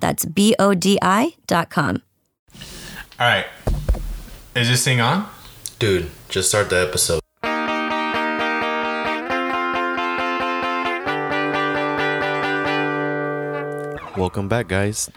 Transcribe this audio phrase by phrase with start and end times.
[0.00, 2.02] That's B O D I dot com.
[3.18, 3.46] All right.
[4.54, 5.28] Is this thing on?
[5.78, 7.20] Dude, just start the episode.
[14.16, 15.08] Welcome back, guys,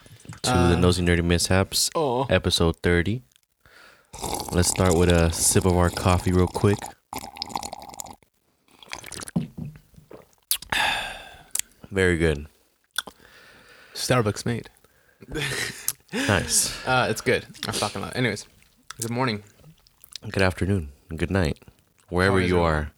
[0.44, 2.26] to the uh, Nosy Nerdy Mishaps, oh.
[2.30, 3.22] episode 30.
[4.52, 6.78] Let's start with a sip of our coffee, real quick.
[11.92, 12.48] Very good.
[13.94, 14.70] Starbucks made.
[16.14, 16.86] Nice.
[16.86, 17.46] Uh, it's good.
[17.68, 18.18] I fucking love it.
[18.18, 18.46] Anyways,
[19.02, 19.44] good morning.
[20.30, 20.90] Good afternoon.
[21.16, 21.58] Good night.
[22.10, 22.62] Wherever you it?
[22.62, 22.92] are,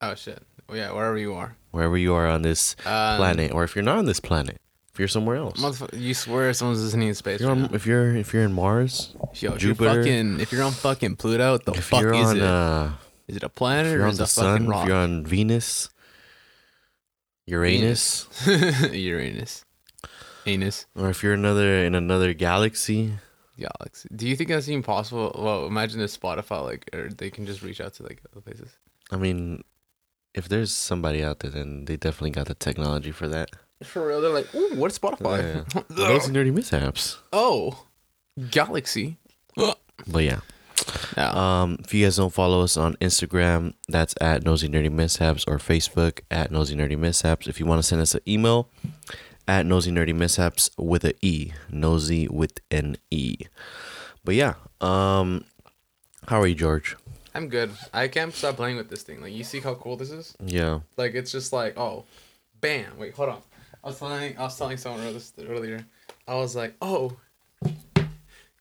[0.00, 0.40] Oh, shit.
[0.68, 1.56] Well, yeah, wherever you are.
[1.72, 4.60] wherever you are on this Um, planet, or if you're not on this planet,
[4.92, 5.60] if you're somewhere else.
[5.60, 7.36] Motherfucker, you swear someone's listening in space.
[7.36, 10.52] If you're, on, if you're if you're in Mars, Yo, if Jupiter, you're fucking, if
[10.52, 12.42] you're on fucking Pluto, what the if fuck you're is on it?
[12.42, 12.90] uh,
[13.26, 14.82] Is it a planet if or is it a fucking sun, rock?
[14.84, 15.90] if you're on Venus,
[17.46, 18.92] Uranus, Venus.
[18.94, 19.64] Uranus.
[20.48, 20.86] Anus.
[20.96, 23.14] or if you're another in another galaxy,
[23.58, 24.08] Galaxy.
[24.14, 25.34] Do you think that's even possible?
[25.36, 28.70] Well, imagine if Spotify, like, or they can just reach out to, like, other places.
[29.10, 29.64] I mean,
[30.32, 33.50] if there's somebody out there, then they definitely got the technology for that.
[33.82, 35.66] For real, they're like, ooh, what's Spotify?
[35.74, 35.82] Yeah.
[35.88, 37.18] Those nerdy mishaps.
[37.32, 37.84] oh,
[38.50, 39.16] Galaxy.
[40.06, 40.40] But yeah.
[41.16, 41.30] Yeah.
[41.62, 45.58] Um, if you guys don't follow us on Instagram, that's at Nosy Nerdy Mishaps or
[45.58, 47.48] Facebook at Nosy Nerdy Mishaps.
[47.48, 48.68] If you want to send us an email,
[49.48, 53.38] at Nosy Nerdy Mishaps with a E, Nosy with an E.
[54.24, 55.44] But yeah, um,
[56.28, 56.96] how are you, George?
[57.34, 57.70] I'm good.
[57.94, 59.20] I can't stop playing with this thing.
[59.22, 60.34] Like, you see how cool this is?
[60.44, 62.04] Yeah, Like, it's just like, oh,
[62.60, 62.98] bam.
[62.98, 63.42] Wait, hold on.
[63.82, 65.20] I was telling, I was telling someone earlier-
[65.50, 65.86] earlier.
[66.26, 67.16] I was like, oh,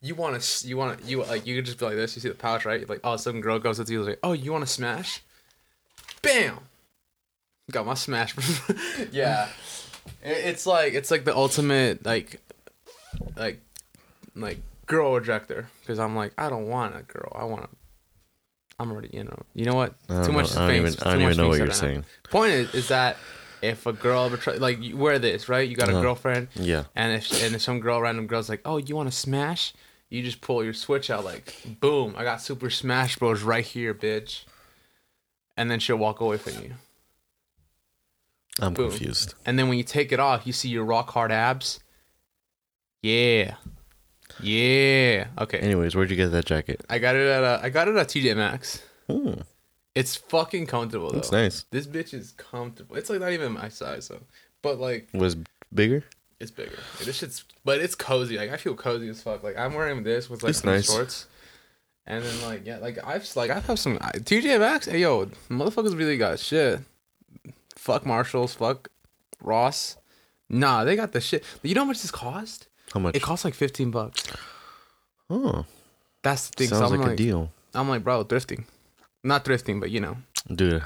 [0.02, 2.16] you want to, you want to, you like, you could just be like this.
[2.16, 2.88] You see the pouch, right?
[2.88, 5.22] Like, oh, some girl goes up to you like, oh, you want to smash?
[6.22, 6.60] Bam.
[7.72, 8.36] Got my smash.
[9.12, 9.50] yeah.
[10.24, 12.40] It- It's like it's like the ultimate like,
[13.36, 13.62] like,
[14.36, 15.68] like girl rejector.
[15.82, 17.32] Because I'm like, I don't want a girl.
[17.36, 17.70] I want a.
[18.80, 19.96] I'm already, you know, you know what?
[20.08, 20.62] Too much know.
[20.62, 21.74] I don't even, I don't much even know what you're now.
[21.74, 22.06] saying.
[22.30, 23.18] Point is, is that
[23.64, 25.68] if a girl betray, like you wear this, right?
[25.68, 26.02] You got a Uh-huh.
[26.02, 29.16] girlfriend, Yeah, and if and if some girl, random girl's like, oh, you want to
[29.18, 29.74] smash?
[30.10, 32.14] You just pull your switch out, like, boom!
[32.16, 33.42] I got Super Smash Bros.
[33.42, 34.44] right here, bitch.
[35.58, 36.76] And then she'll walk away from you.
[38.60, 38.90] I'm Boom.
[38.90, 39.36] confused.
[39.46, 41.80] And then when you take it off, you see your rock hard abs.
[43.02, 43.56] Yeah,
[44.42, 45.28] yeah.
[45.38, 46.84] Okay, Anyways, where'd you get that jacket?
[46.90, 48.82] I got it at uh, I got it at TJ Maxx.
[49.10, 49.34] Hmm,
[49.96, 51.16] It's fucking comfortable though.
[51.18, 51.66] that's nice.
[51.72, 52.96] This bitch is comfortable.
[52.96, 54.20] It's like not even my size, so.
[54.62, 55.38] But like, Was
[55.74, 56.04] bigger?
[56.40, 56.78] It's bigger.
[57.04, 58.38] This shit's, but it's cozy.
[58.38, 59.44] Like I feel cozy as fuck.
[59.44, 60.88] Like I'm wearing this with like It's some nice.
[60.92, 61.28] shorts,
[62.06, 64.88] and then like yeah, like I've like I've had some I- TJ Maxx.
[64.88, 66.80] Hey yo, motherfuckers really got shit.
[67.88, 68.54] Fuck Marshalls.
[68.54, 68.90] Fuck
[69.42, 69.96] Ross.
[70.50, 71.42] Nah, they got the shit.
[71.64, 72.68] You know how much this cost?
[72.94, 73.16] How much?
[73.16, 74.26] It costs like fifteen bucks.
[75.30, 75.66] oh,
[76.22, 76.68] That's the thing.
[76.68, 78.66] sounds so I'm like, like, a deal, I'm like, bro, thrifting.
[79.24, 80.18] Not thrifting, but you know.
[80.54, 80.84] dude.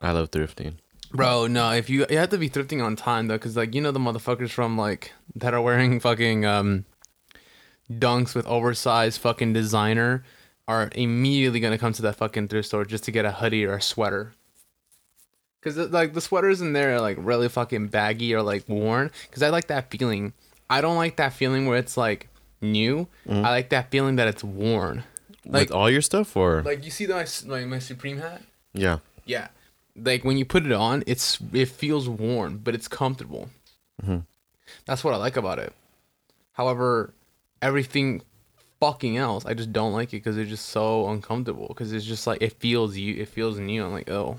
[0.00, 0.74] I love thrifting.
[1.12, 3.80] Bro, no, if you you have to be thrifting on time though, cause like you
[3.80, 6.84] know the motherfuckers from like that are wearing fucking um
[7.88, 10.24] dunks with oversized fucking designer
[10.66, 13.74] are immediately gonna come to that fucking thrift store just to get a hoodie or
[13.74, 14.32] a sweater.
[15.60, 19.10] Cause like the sweaters in there are like really fucking baggy or like worn.
[19.32, 20.32] Cause I like that feeling.
[20.70, 22.28] I don't like that feeling where it's like
[22.60, 23.08] new.
[23.28, 25.02] I like that feeling that it's worn.
[25.44, 28.42] Like With all your stuff, or like you see my like my Supreme hat.
[28.74, 29.48] yeah, Yeah,
[29.96, 33.48] like when you put it on, it's it feels worn, but it's comfortable.
[34.04, 34.24] Mhm.
[34.84, 35.72] That's what I like about it.
[36.52, 37.14] However,
[37.62, 38.22] everything
[38.78, 41.68] fucking else, I just don't like it because it's just so uncomfortable.
[41.68, 43.84] Because it's just like it feels you, it feels new.
[43.84, 44.38] I'm like, oh.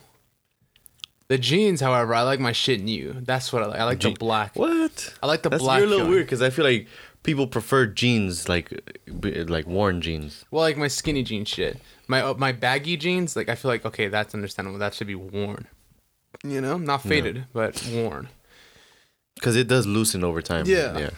[1.29, 3.15] The jeans, however, I like my shit new.
[3.21, 3.79] That's what I like.
[3.79, 4.55] I like the black.
[4.55, 5.13] what?
[5.21, 5.77] I like the That's black.
[5.77, 6.87] you're a little weird because I feel like
[7.21, 8.73] people prefer jeans like
[9.07, 10.43] like worn jeans.
[10.49, 11.79] Well, like my skinny jeans shit.
[12.07, 14.79] My uh, my baggy jeans, like I feel like okay, that's understandable.
[14.79, 15.67] That should be worn.
[16.43, 18.29] You know, not faded, but worn.
[19.35, 20.65] Because it does loosen over time.
[20.65, 20.97] Yeah.
[20.97, 21.09] Yeah.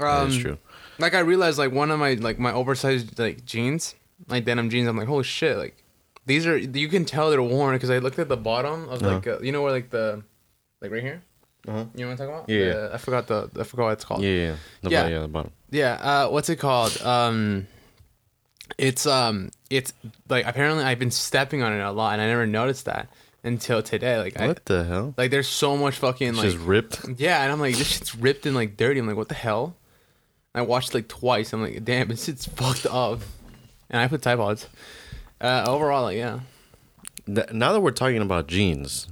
[0.00, 0.58] Um, true.
[0.98, 3.94] Like I realized, like one of my like my oversized like jeans,
[4.28, 4.88] like denim jeans.
[4.88, 5.58] I'm like, holy shit!
[5.58, 5.79] Like
[6.30, 9.26] these are you can tell they're worn because I looked at the bottom of like
[9.26, 10.22] uh, you know where like the
[10.80, 11.22] like right here.
[11.68, 11.84] Uh-huh.
[11.94, 12.48] You know what I'm talking about?
[12.48, 12.88] Yeah.
[12.94, 14.22] I forgot the I forgot what it's called.
[14.22, 14.56] Yeah, yeah.
[14.82, 14.98] The Yeah.
[15.02, 15.52] bottom, yeah, the bottom.
[15.70, 17.00] Yeah, uh, what's it called?
[17.02, 17.66] Um,
[18.78, 19.92] it's um, it's
[20.28, 23.08] like apparently I've been stepping on it a lot, and I never noticed that
[23.44, 24.18] until today.
[24.18, 25.14] Like, I, What the hell?
[25.16, 27.00] like there's so much fucking It's like just ripped.
[27.18, 29.00] yeah, and I'm like this shit's ripped and like dirty.
[29.00, 29.76] I'm like, what the hell?
[30.54, 31.52] I watched like twice.
[31.52, 33.20] I'm like, damn, this shit's fucked up.
[33.90, 34.68] And I put Tide Pods.
[35.40, 36.40] Uh, overall, yeah.
[37.26, 39.08] Now that we're talking about jeans,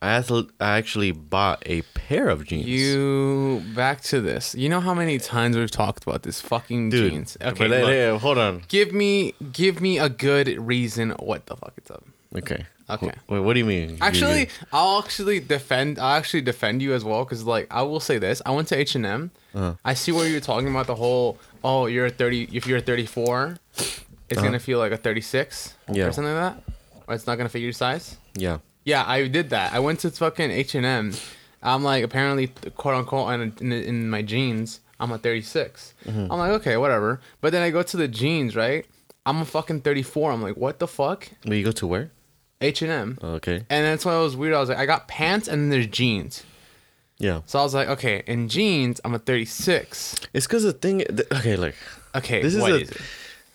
[0.00, 0.22] I
[0.60, 2.66] I actually bought a pair of jeans.
[2.66, 4.54] You back to this.
[4.54, 7.36] You know how many times we've talked about this fucking Dude, jeans.
[7.42, 8.62] Okay, look, hold on.
[8.68, 12.04] Give me give me a good reason what the fuck it's up.
[12.36, 12.66] Okay.
[12.90, 13.12] Okay.
[13.28, 13.98] Wait, what do you mean?
[14.00, 15.98] Actually, you I'll actually defend.
[15.98, 18.78] I'll actually defend you as well, because like I will say this: I went to
[18.78, 19.30] H and M.
[19.54, 19.74] Uh-huh.
[19.84, 21.38] I see where you're talking about the whole.
[21.62, 22.48] Oh, you're 30.
[22.52, 23.58] If you're 34,
[24.28, 24.46] it's uh-huh.
[24.46, 26.06] gonna feel like a 36 yeah.
[26.06, 26.62] or something like that.
[27.14, 28.16] It's not gonna fit your size.
[28.34, 28.58] Yeah.
[28.84, 29.72] Yeah, I did that.
[29.72, 31.12] I went to fucking H and M.
[31.62, 34.80] I'm like apparently quote unquote in, in, in my jeans.
[35.00, 35.94] I'm a 36.
[36.04, 36.32] Mm-hmm.
[36.32, 37.20] I'm like okay, whatever.
[37.40, 38.86] But then I go to the jeans, right?
[39.26, 40.32] I'm a fucking 34.
[40.32, 41.28] I'm like, what the fuck?
[41.44, 42.10] Wait, you go to where?
[42.60, 43.18] H and M.
[43.22, 43.64] Oh, okay.
[43.68, 44.54] And that's why it was weird.
[44.54, 46.44] I was like, I got pants and then there's jeans.
[47.18, 47.42] Yeah.
[47.46, 50.20] So I was like, okay, in jeans, I'm a 36.
[50.32, 50.98] It's because the thing.
[50.98, 51.74] Th- okay, like.
[52.14, 52.42] Okay.
[52.42, 52.90] This is, a, is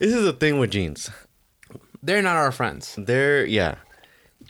[0.03, 1.09] this is the thing with jeans.
[2.01, 2.93] They're not our friends.
[2.97, 3.75] They're yeah.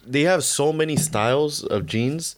[0.04, 2.36] They have so many styles of jeans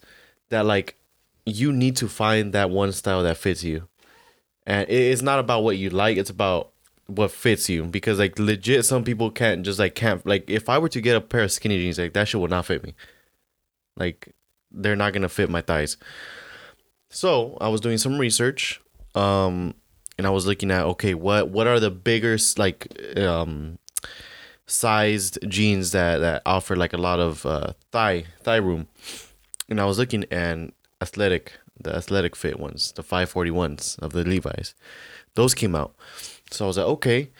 [0.50, 0.98] that like
[1.46, 3.88] you need to find that one style that fits you.
[4.66, 6.72] And it's not about what you like, it's about
[7.06, 10.76] what fits you because like legit some people can't just like can't like if I
[10.76, 12.94] were to get a pair of skinny jeans like that shit would not fit me.
[13.96, 14.28] Like
[14.70, 15.96] they're not going to fit my thighs.
[17.08, 18.82] So, I was doing some research
[19.14, 19.74] um
[20.18, 23.78] and I was looking at okay, what what are the bigger like um
[24.66, 28.88] sized jeans that that offer like a lot of uh, thigh thigh room.
[29.68, 34.74] And I was looking and athletic, the athletic fit ones, the 541s of the Levi's.
[35.34, 35.94] Those came out.
[36.50, 37.30] So I was like, okay,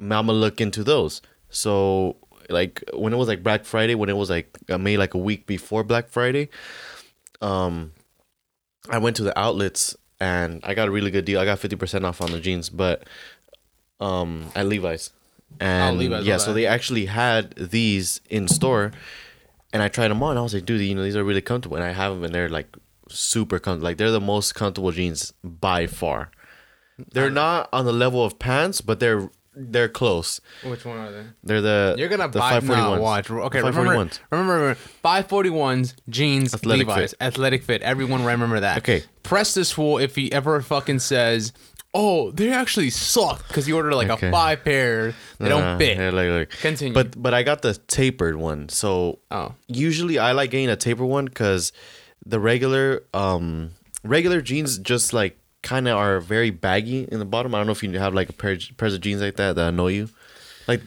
[0.00, 1.22] I'm gonna look into those.
[1.50, 2.16] So
[2.48, 5.18] like when it was like Black Friday, when it was like uh, made like a
[5.18, 6.48] week before Black Friday,
[7.40, 7.92] um,
[8.88, 11.40] I went to the outlets and I got a really good deal.
[11.40, 13.04] I got fifty percent off on the jeans, but
[13.98, 15.10] um, at Levi's.
[15.58, 18.92] And Levi's, yeah, so they actually had these in store,
[19.72, 20.36] and I tried them on.
[20.36, 22.32] I was like, dude, you know, these are really comfortable, and I have them, and
[22.34, 22.76] they're like
[23.08, 23.88] super comfortable.
[23.88, 26.30] Like they're the most comfortable jeans by far.
[27.12, 29.30] They're not on the level of pants, but they're
[29.70, 30.40] they're close.
[30.64, 31.24] Which one are they?
[31.44, 32.94] They're the You're gonna the buy 541s.
[32.96, 33.30] no, watch.
[33.30, 34.18] Okay, The remember, 541s.
[34.30, 37.16] remember, remember, 541s, jeans, Athletic Levi's, fit.
[37.20, 37.82] athletic fit.
[37.82, 38.78] Everyone remember that.
[38.78, 39.02] Okay.
[39.22, 41.52] Press this fool if he ever fucking says,
[41.92, 44.28] "Oh, they actually suck," because he ordered like Okay.
[44.28, 45.14] a five pair.
[45.38, 45.98] They Uh, don't fit.
[45.98, 46.94] yeah, like, like- Continue.
[46.94, 48.68] But but I got the tapered one.
[48.68, 49.54] So Oh.
[49.68, 51.72] usually I like getting a tapered one because
[52.24, 53.70] the regular um
[54.04, 57.54] regular jeans just like kind of are very baggy in the bottom.
[57.54, 59.68] I don't know if you have like a pair pairs of jeans like that that
[59.68, 60.08] annoy you.
[60.66, 60.82] Like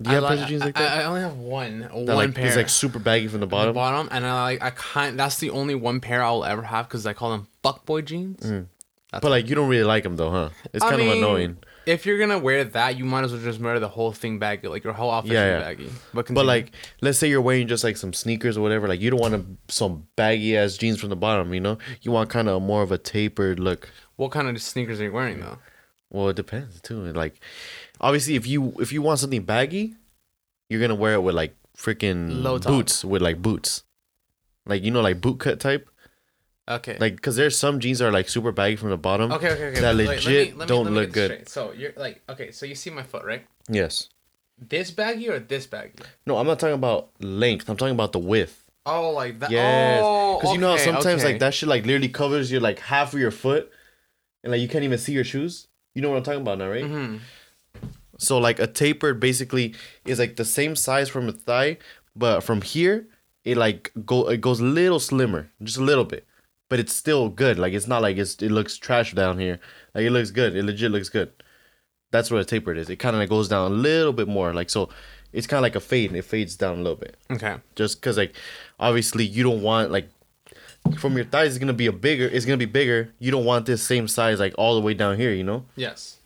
[0.00, 0.98] do you have I, pairs of jeans like that?
[0.98, 2.46] I only have one, that one like pair.
[2.46, 3.74] is like super baggy from the the bottom.
[3.74, 5.18] bottom, and I like I kind.
[5.18, 8.40] That's the only one pair I'll ever have because I call them fuckboy jeans.
[8.40, 8.66] Mm.
[9.12, 10.48] But like you don't really like them though, huh?
[10.72, 11.58] It's kind of annoying.
[11.86, 14.66] If you're gonna wear that, you might as well just wear the whole thing baggy,
[14.66, 15.60] like your whole outfit Yeah, yeah.
[15.60, 15.88] baggy.
[16.12, 18.88] But, But like, let's say you're wearing just like some sneakers or whatever.
[18.88, 21.54] Like, you don't want a, some baggy ass jeans from the bottom.
[21.54, 23.88] You know, you want kind of more of a tapered look.
[24.16, 25.58] What kind of sneakers are you wearing though?
[26.10, 27.12] Well, it depends too.
[27.12, 27.40] Like,
[28.00, 29.94] obviously, if you if you want something baggy,
[30.68, 32.72] you're gonna wear it with like freaking Low top.
[32.72, 33.82] boots with like boots,
[34.66, 35.88] like you know, like boot cut type.
[36.68, 36.96] Okay.
[36.98, 39.30] Like, cause there's some jeans that are like super baggy from the bottom.
[39.30, 39.80] okay, okay, okay.
[39.80, 41.30] That but, like, legit don't get look this good.
[41.30, 41.48] straight.
[41.48, 43.46] So you're like, okay, so you see my foot, right?
[43.68, 44.08] Yes.
[44.58, 46.02] This baggy or this baggy?
[46.24, 47.68] No, I'm not talking about length.
[47.68, 48.64] I'm talking about the width.
[48.84, 49.50] Oh, like that.
[49.50, 50.00] Yes.
[50.02, 51.32] Oh, Because you know how sometimes okay.
[51.32, 53.70] like that shit like literally covers your like half of your foot,
[54.46, 55.66] and like you can't even see your shoes.
[55.96, 56.84] You know what I'm talking about now, right?
[56.84, 57.18] Mhm.
[58.18, 59.74] So like a tapered basically
[60.06, 61.78] is like the same size from the thigh,
[62.14, 63.08] but from here
[63.44, 66.24] it like go it goes a little slimmer, just a little bit,
[66.70, 67.58] but it's still good.
[67.58, 69.58] Like it's not like it's it looks trash down here.
[69.94, 70.54] Like it looks good.
[70.56, 71.30] It legit looks good.
[72.12, 72.88] That's what a tapered is.
[72.88, 74.54] It kind of like goes down a little bit more.
[74.54, 74.88] Like so,
[75.32, 76.14] it's kind of like a fade.
[76.14, 77.56] It fades down a little bit Okay.
[77.74, 78.34] just because like
[78.78, 80.08] obviously you don't want like
[80.92, 82.26] from your thighs is gonna be a bigger.
[82.26, 83.12] It's gonna be bigger.
[83.18, 85.32] You don't want this same size like all the way down here.
[85.32, 85.64] You know.
[85.76, 86.18] Yes.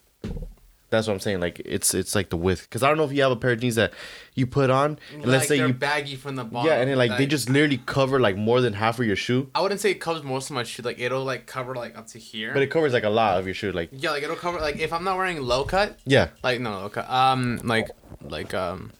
[0.90, 1.38] That's what I'm saying.
[1.38, 2.68] Like it's it's like the width.
[2.68, 3.92] Cause I don't know if you have a pair of jeans that
[4.34, 6.66] you put on and like let's say you baggy from the bottom.
[6.68, 9.48] yeah, and then like they just literally cover like more than half of your shoe,
[9.54, 10.82] I wouldn't say it covers most of my shoe.
[10.82, 12.52] Like it'll like cover like up to here.
[12.52, 13.70] but it covers like a lot of your shoe.
[13.70, 16.72] Like yeah, like it'll cover like if I'm not wearing low cut, yeah, like no
[16.72, 17.88] low cut, um, like
[18.22, 18.90] like um,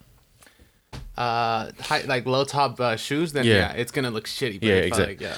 [1.21, 3.55] uh, high, like low top uh, shoes, then Yeah.
[3.55, 3.73] yeah.
[3.73, 4.61] it's gonna look shitty.
[4.61, 5.37] But Yeah, if I, Like, yeah.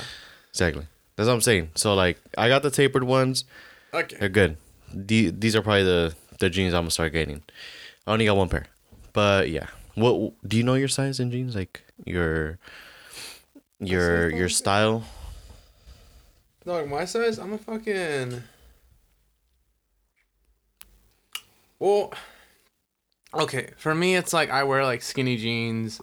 [0.50, 0.86] exactly.
[1.16, 1.70] That's what I'm saying.
[1.74, 3.44] So like I got the tapered ones.
[3.92, 4.16] Okay.
[4.18, 4.56] They're good.
[4.94, 7.42] The, these are probably the the jeans I'm gonna start getting.
[8.06, 8.66] I only got one pair,
[9.12, 9.66] but yeah.
[9.94, 11.54] What do you know your size in jeans?
[11.54, 12.58] Like your
[13.80, 15.04] your your style.
[16.64, 18.42] No, like my size, I'm a fucking.
[21.78, 22.12] Well,
[23.34, 23.70] okay.
[23.76, 26.00] For me, it's like I wear like skinny jeans,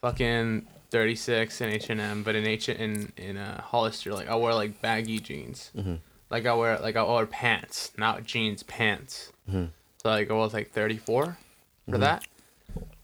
[0.00, 4.28] fucking thirty six in H and M, but in H in in uh, Hollister, like
[4.28, 5.70] I wear like baggy jeans.
[5.76, 5.96] Mm-hmm.
[6.30, 9.32] Like I wear like I wear pants, not jeans, pants.
[9.48, 9.66] Mm-hmm.
[10.02, 11.38] So like I was like thirty four
[11.86, 12.00] for mm-hmm.
[12.00, 12.26] that.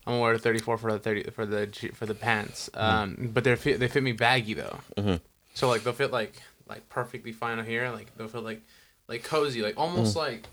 [0.07, 2.69] I'm gonna wear 34 for the 30 for the for the pants.
[2.75, 4.79] Um, but they fit they fit me baggy though.
[5.55, 6.35] So like they'll fit like
[6.69, 7.91] like perfectly fine here.
[7.91, 8.61] Like they'll feel like
[9.09, 10.47] like cozy, like almost like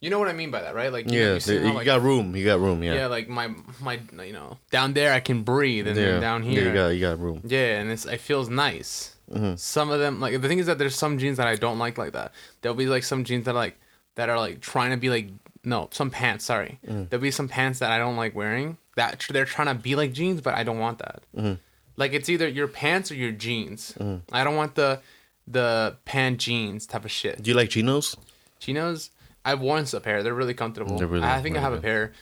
[0.00, 0.92] you know what I mean by that, right?
[0.92, 2.34] Like you know, Yeah, you see you how, like, got room.
[2.36, 2.82] You got room.
[2.82, 2.94] yeah.
[2.94, 3.06] Yeah.
[3.06, 3.50] like my
[3.80, 6.04] my you know down there I can breathe, and Yeah.
[6.12, 7.40] then down Yeah, here you got you got room.
[7.44, 9.14] yeah, and it's it feels nice.
[9.30, 9.56] Mm-hmm.
[9.56, 11.98] Some of them like the thing is that there's some jeans that I don't like
[11.98, 12.32] like that.
[12.60, 13.78] There'll be like some jeans that are, like
[14.14, 15.28] that are like trying to be like
[15.64, 16.44] no some pants.
[16.44, 17.08] Sorry, Mm.
[17.10, 20.12] there'll be some pants that I don't like wearing that they're trying to be like
[20.12, 21.22] jeans, but I don't want that.
[21.36, 21.54] Mm-hmm.
[21.96, 23.94] Like it's either your pants or your jeans.
[24.32, 25.00] I don't want the
[25.46, 27.42] the pant jeans type of shit.
[27.42, 28.16] Do you like chinos?
[28.60, 29.10] Chinos,
[29.44, 30.22] I've worn a pair.
[30.22, 30.98] They're really comfortable.
[30.98, 32.12] They're really- I think I really have a pair.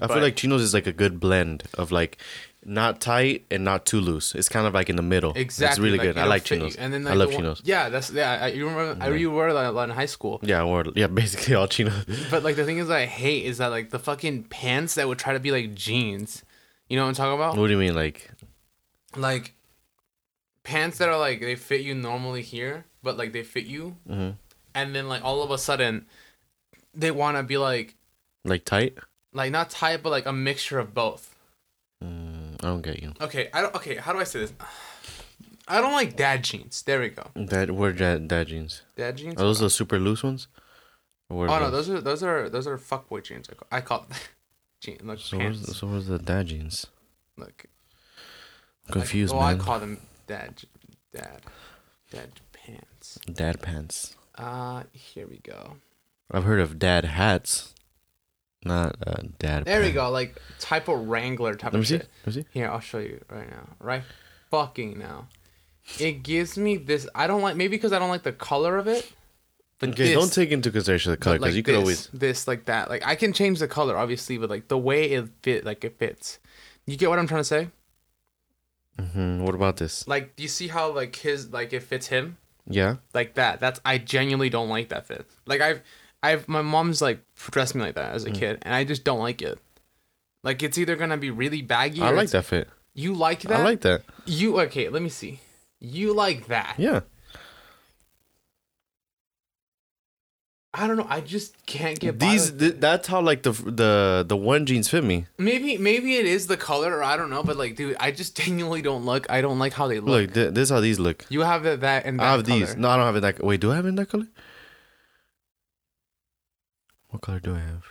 [0.00, 2.16] I feel like chinos is like a good blend of like
[2.64, 4.34] not tight and not too loose.
[4.34, 5.32] It's kind of like in the middle.
[5.36, 5.72] Exactly.
[5.72, 6.16] It's really good.
[6.16, 6.56] I like you.
[6.56, 6.76] chinos.
[6.76, 7.62] And then I love the one- chinos.
[7.64, 8.38] Yeah, that's yeah.
[8.42, 9.04] I, you remember?
[9.04, 10.40] I you wore that a lot in high school.
[10.42, 12.06] Yeah, I wore yeah basically all chinos.
[12.30, 15.08] But like the thing is that I hate is that like the fucking pants that
[15.08, 16.42] would try to be like jeans.
[16.88, 17.56] You know what I'm talking about?
[17.58, 18.30] what do you mean like?
[19.14, 19.54] Like
[20.64, 24.36] pants that are like they fit you normally here, but like they fit you, Mhm.
[24.74, 26.06] and then like all of a sudden
[26.94, 27.94] they want to be like
[28.44, 28.98] Like tight?
[29.32, 31.34] like not tight, but like a mixture of both.
[32.04, 33.12] Mm, I don't get you.
[33.20, 33.74] Okay, I don't.
[33.76, 34.52] Okay, how do I say this?
[35.68, 36.82] I don't like dad jeans.
[36.82, 37.24] There we go.
[37.36, 38.82] That where dad dad jeans?
[38.96, 39.36] Dad jeans.
[39.36, 40.48] Are those the super loose ones?
[41.30, 43.48] Or Oh no, those are those are those are fuckboy jeans.
[43.50, 44.06] I call, I call
[44.80, 45.62] jean look So pants.
[45.66, 46.86] where's, so where's the dad jeans?
[47.38, 47.64] Look,
[48.88, 49.60] I'm confused, I, well, man.
[49.60, 50.62] I call them dad,
[51.14, 51.40] dad,
[52.10, 53.18] dad pants.
[53.32, 54.16] dad pants.
[54.34, 55.76] Uh, here we go.
[56.32, 57.74] I've heard of dad hats,
[58.64, 59.64] not uh, dad.
[59.64, 59.94] There we pants.
[59.96, 60.10] go.
[60.10, 61.96] Like type of Wrangler type Let me of see.
[61.98, 62.08] shit.
[62.26, 62.48] Let me see.
[62.52, 63.68] Here, I'll show you right now.
[63.80, 64.02] Right,
[64.50, 65.28] fucking now.
[65.98, 67.08] It gives me this.
[67.14, 69.12] I don't like maybe because I don't like the color of it.
[69.78, 71.80] But Okay, this, don't take into consideration the color but, because like you could this,
[71.80, 72.08] always.
[72.12, 72.88] this like that.
[72.88, 75.98] Like I can change the color obviously, but like the way it fit, like it
[75.98, 76.38] fits.
[76.86, 77.68] You get what I'm trying to say?
[78.98, 80.06] hmm What about this?
[80.06, 82.36] Like, do you see how like his like it fits him?
[82.68, 82.96] Yeah.
[83.12, 83.58] like that.
[83.58, 85.26] That's I genuinely don't like that fit.
[85.46, 85.82] Like I've
[86.22, 88.34] I've my mom's like dressed me like that as a Mm.
[88.38, 89.58] kid, and I just don't like it.
[90.44, 92.00] Like it's either gonna be really baggy.
[92.02, 92.68] I like that fit.
[92.94, 93.60] You like that?
[93.60, 94.02] I like that.
[94.26, 94.88] You okay?
[94.88, 95.40] Let me see.
[95.80, 96.74] You like that?
[96.78, 97.00] Yeah.
[100.74, 101.06] I don't know.
[101.08, 104.88] I just can't get by These th- that's how like the the the one jeans
[104.88, 105.26] fit me.
[105.38, 108.36] maybe maybe it is the color or I don't know, but like, dude, I just
[108.42, 109.26] genuinely don't look.
[109.30, 110.08] I don't like how they look.
[110.28, 111.26] Look, th- this is how these look.
[111.28, 112.58] you have that that and that I have color.
[112.60, 112.76] these.
[112.76, 113.44] No, I don't have it that.
[113.44, 114.28] Wait, do I have it in that color?
[117.12, 117.84] What color do I have?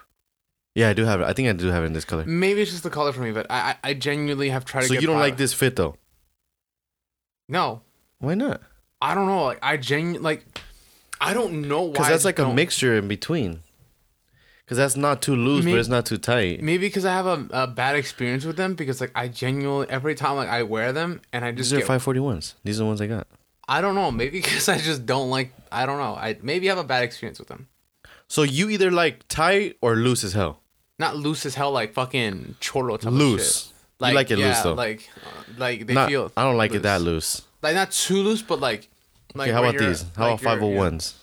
[0.73, 1.25] Yeah, I do have it.
[1.25, 2.25] I think I do have it in this color.
[2.25, 4.87] Maybe it's just the color for me, but I I, I genuinely have tried to.
[4.87, 5.95] So get you don't by like this fit though?
[7.47, 7.81] No,
[8.19, 8.61] Why not?
[9.01, 9.43] I don't know.
[9.45, 10.45] Like I genu like
[11.19, 11.91] I don't know why.
[11.93, 12.55] Because that's I like a don't.
[12.55, 13.59] mixture in between.
[14.65, 16.63] Because that's not too loose, May- but it's not too tight.
[16.63, 20.15] Maybe because I have a, a bad experience with them because like I genuinely every
[20.15, 22.55] time like I wear them and I just These are get, five forty ones.
[22.63, 23.27] These are the ones I got.
[23.67, 26.75] I don't know maybe because I just don't like I don't know I maybe I
[26.75, 27.67] have a bad experience with them.
[28.31, 30.61] So you either like tight or loose as hell.
[30.97, 33.73] Not loose as hell like fucking cholo type of Loose.
[33.99, 34.07] shit.
[34.09, 34.73] You like it yeah, loose, though.
[34.73, 36.31] Like uh, like they Not, feel.
[36.37, 37.41] I don't like it that loose.
[37.61, 38.87] Like not too loose, but like.
[39.35, 40.03] like okay, how about these?
[40.15, 41.15] How like about five hundred ones?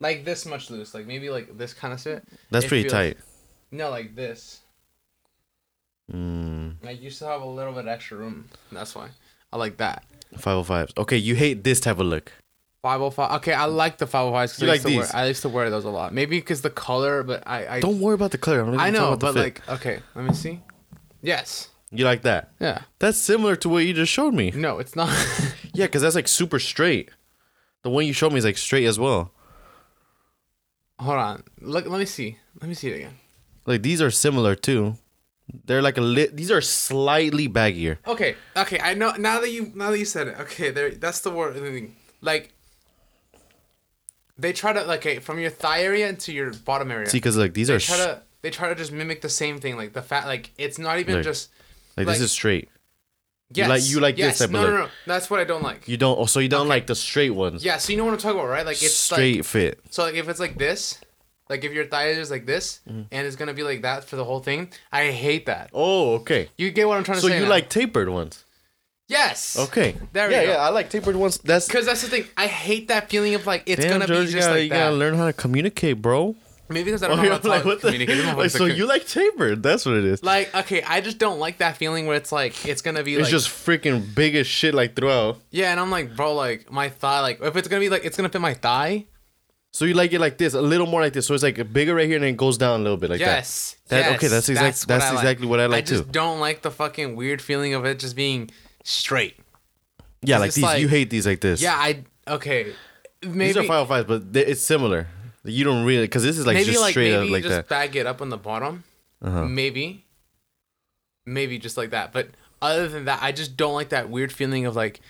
[0.00, 2.24] Like this much loose, like maybe like this kind of shit.
[2.50, 3.16] That's It pretty feels- tight.
[3.70, 4.60] No, like this.
[6.10, 8.46] Mm, Like you still have a little bit extra room.
[8.72, 9.08] That's why
[9.52, 10.04] I like that.
[10.38, 10.92] five hundred fives.
[10.96, 12.32] Okay, you hate this type of look.
[12.82, 13.32] 505.
[13.38, 14.60] Okay, I like the 505s.
[14.60, 15.14] You I like used to wear- these?
[15.14, 16.12] I used to wear those a lot.
[16.14, 17.76] Maybe because the color, but I.
[17.76, 18.60] I Don't worry about the color.
[18.62, 19.40] I'm I know, about the but fit.
[19.40, 20.60] like, okay, let me see.
[21.22, 21.68] Yes.
[21.90, 22.52] you like that.
[22.60, 22.82] Yeah.
[22.98, 24.50] That's similar to what you just showed me.
[24.54, 25.10] No, it's not.
[25.74, 27.10] Yeah, because that's like super straight.
[27.82, 29.32] The one you showed me is like straight as well.
[30.98, 31.42] Hold on.
[31.60, 31.86] Look.
[31.86, 32.38] Let me see.
[32.60, 33.14] Let me see it again.
[33.66, 34.96] Like these are similar too.
[35.66, 36.34] They're like a lit.
[36.36, 37.98] These are slightly baggier.
[38.06, 38.36] Okay.
[38.56, 38.80] Okay.
[38.80, 39.12] I know.
[39.18, 40.40] Now that you now that you said it.
[40.40, 40.70] Okay.
[40.70, 40.90] There.
[40.92, 41.56] That's the word.
[42.22, 42.52] Like.
[44.38, 47.08] They try to like okay, from your thigh area into your bottom area.
[47.08, 49.28] See, because like these they are try sh- to they try to just mimic the
[49.28, 49.76] same thing.
[49.76, 50.26] Like the fat.
[50.26, 51.50] Like it's not even Like, just.
[51.96, 52.68] like, like- this is straight.
[53.52, 53.68] Yes.
[53.68, 54.38] like- you like this yes.
[54.40, 54.88] type of no, no, no.
[55.06, 55.86] That's what I don't like.
[55.88, 56.18] You don't.
[56.18, 56.68] Oh, so you don't Okay.
[56.68, 57.64] like the straight ones.
[57.64, 57.78] Yeah.
[57.78, 58.66] So you know what I'm talking about, right?
[58.66, 59.80] Like it's straight like fit.
[59.90, 60.98] so like if it's like this,
[61.48, 63.02] like if your thigh is like this, Mm-hmm.
[63.12, 64.70] and it's gonna be like that for the whole thing.
[64.92, 65.70] I hate that.
[65.72, 66.50] Oh, okay.
[66.58, 67.28] You get what I'm trying to say.
[67.28, 67.48] So you now.
[67.50, 68.44] like tapered ones?
[69.08, 69.56] Yes.
[69.58, 69.94] Okay.
[70.12, 70.50] There we yeah, go.
[70.52, 70.56] yeah.
[70.58, 71.38] I like tapered ones.
[71.38, 72.24] That's Because that's the thing.
[72.36, 74.18] I hate that feeling of like it's damn, gonna George.
[74.18, 74.78] be you just gotta, like you that.
[74.86, 76.34] gotta learn how to communicate, bro.
[76.68, 78.36] Maybe because I don't know how to like, talk, what the- communicate.
[78.36, 79.62] Like, so like- you like tapered?
[79.62, 80.24] That's what it is.
[80.24, 83.22] like okay, I just don't like that feeling where it's like it's gonna be It's
[83.24, 85.38] like just freaking big as shit, like throughout.
[85.52, 88.16] yeah, and I'm like bro, like my thigh, like if it's gonna be like it's
[88.16, 89.06] gonna fit my thigh.
[89.72, 91.26] So you like it like this, a little more like this.
[91.26, 93.20] So it's like bigger right here, and then it goes down a little bit like
[93.20, 93.76] yes.
[93.88, 95.14] That- yes, okay, that's exact- what that's like.
[95.22, 95.94] exactly what I like too.
[95.94, 96.12] I just too.
[96.12, 98.50] don't like the fucking weird feeling of it just being
[98.86, 99.36] straight.
[100.22, 100.64] Yeah, like it's these.
[100.64, 101.60] like- you hate these like this.
[101.60, 102.72] Yeah, I okay.
[103.22, 105.08] Maybe these are 505s, but they, it's similar.
[105.44, 107.54] You don't really because this is like maybe just like straight maybe up like just
[107.54, 107.68] that.
[107.68, 108.84] bag it up on the bottom.
[109.22, 109.44] Uh-huh.
[109.44, 110.04] Maybe.
[111.24, 112.12] Maybe just like that.
[112.12, 115.00] But other than that, I just don't like that weird feeling of like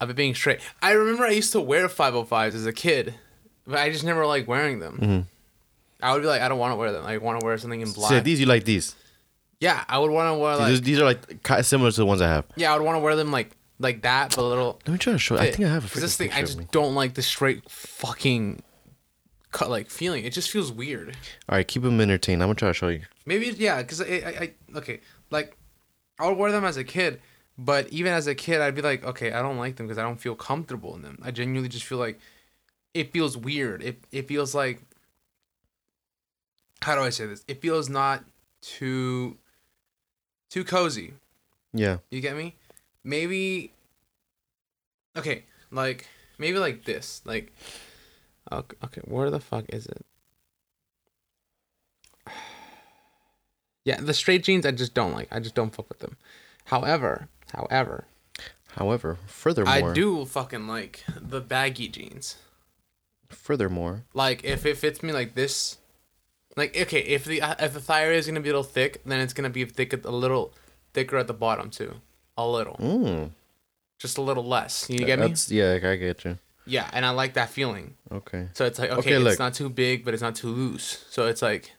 [0.00, 0.60] of it being straight.
[0.82, 3.14] I remember I used to wear 505s as a kid,
[3.66, 4.98] but I just never like wearing them.
[5.00, 5.20] Mm-hmm.
[6.02, 7.04] I would be like, I don't want to wear them.
[7.04, 8.10] I want to wear something in black.
[8.10, 8.94] So these you like these.
[9.60, 12.06] Yeah, I would want to wear like these, these are like ki- similar to the
[12.06, 12.44] ones I have.
[12.56, 14.80] yeah, I would want to wear them like like that, but a little.
[14.86, 15.36] Let me try to show.
[15.36, 16.68] I think I have a Because this thing, I picture just of me.
[16.72, 18.62] don't like the straight fucking
[19.52, 20.24] cut like feeling.
[20.24, 21.16] It just feels weird.
[21.48, 22.42] All right, keep them entertained.
[22.42, 23.02] I'm gonna try to show you.
[23.26, 25.56] Maybe yeah, because I, I, I okay, like
[26.18, 27.20] I would wear them as a kid,
[27.58, 30.02] but even as a kid, I'd be like, okay, I don't like them because I
[30.02, 31.18] don't feel comfortable in them.
[31.22, 32.18] I genuinely just feel like
[32.94, 33.82] it feels weird.
[33.82, 34.80] It it feels like
[36.82, 37.44] how do I say this?
[37.48, 38.24] It feels not
[38.62, 39.36] too
[40.50, 41.14] too cozy.
[41.72, 41.98] Yeah.
[42.10, 42.56] You get me?
[43.04, 43.72] Maybe
[45.16, 46.06] okay, like
[46.38, 47.52] maybe like this, like
[48.50, 50.04] okay, okay where the fuck is it?
[53.84, 55.28] Yeah, the straight jeans I just don't like.
[55.30, 56.16] I just don't fuck with them.
[56.64, 58.06] However, however,
[58.76, 62.36] However, furthermore, I do fucking like the baggy jeans.
[63.30, 65.78] Furthermore, Like if it fits me like this,
[66.56, 69.02] like okay, if the uh, if the thigh area is gonna be a little thick,
[69.04, 70.52] then it's gonna be thick a little
[70.94, 71.94] thicker at the bottom too,
[72.36, 73.30] a little, mm,
[73.98, 74.88] just a little less.
[74.88, 75.34] You get me?
[75.48, 76.38] yeah, I get you.
[76.66, 77.94] Yeah, and I like that feeling.
[78.10, 78.48] Okay.
[78.54, 79.38] So it's like okay, Okay, it's look.
[79.38, 81.04] not too big, but it's not too loose.
[81.10, 81.72] So it's like,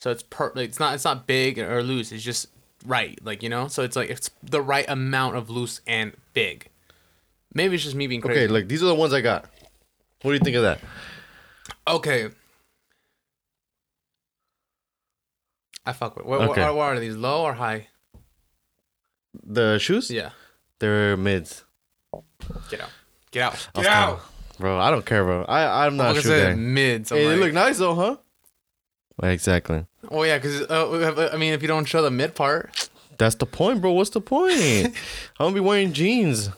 [0.00, 0.52] so it's per.
[0.54, 2.12] Like, it's not it's not big or loose.
[2.12, 2.46] It's just
[2.84, 3.66] right, like you know.
[3.66, 6.68] So it's like it's the right amount of loose and big.
[7.54, 8.42] Maybe it's just me being crazy.
[8.42, 9.46] Okay, look, these are the ones I got.
[10.22, 10.80] What do you think of that?
[11.88, 12.28] Okay.
[15.86, 16.26] I fuck with.
[16.26, 16.62] What, Okay.
[16.62, 17.16] what, what are these?
[17.16, 17.88] Low or high?
[19.44, 20.10] The shoes?
[20.10, 20.30] Yeah.
[20.78, 21.64] They're mids.
[22.70, 22.90] Get out.
[23.30, 23.68] Get out.
[23.74, 24.20] I'll Get out.
[24.58, 25.44] Bro, I don't care, bro.
[25.44, 26.60] I I'm not Motherfucker a shoe said guy.
[26.60, 27.12] mids.
[27.12, 28.16] I'm Hey, they look nice though, huh?
[29.22, 29.86] Exactly.
[30.10, 33.46] Oh yeah, because uh, I mean, if you don't show the mid part, That's the
[33.46, 33.92] point, bro.
[33.92, 34.86] What's the point?
[35.38, 36.50] I'm gonna be wearing jeans.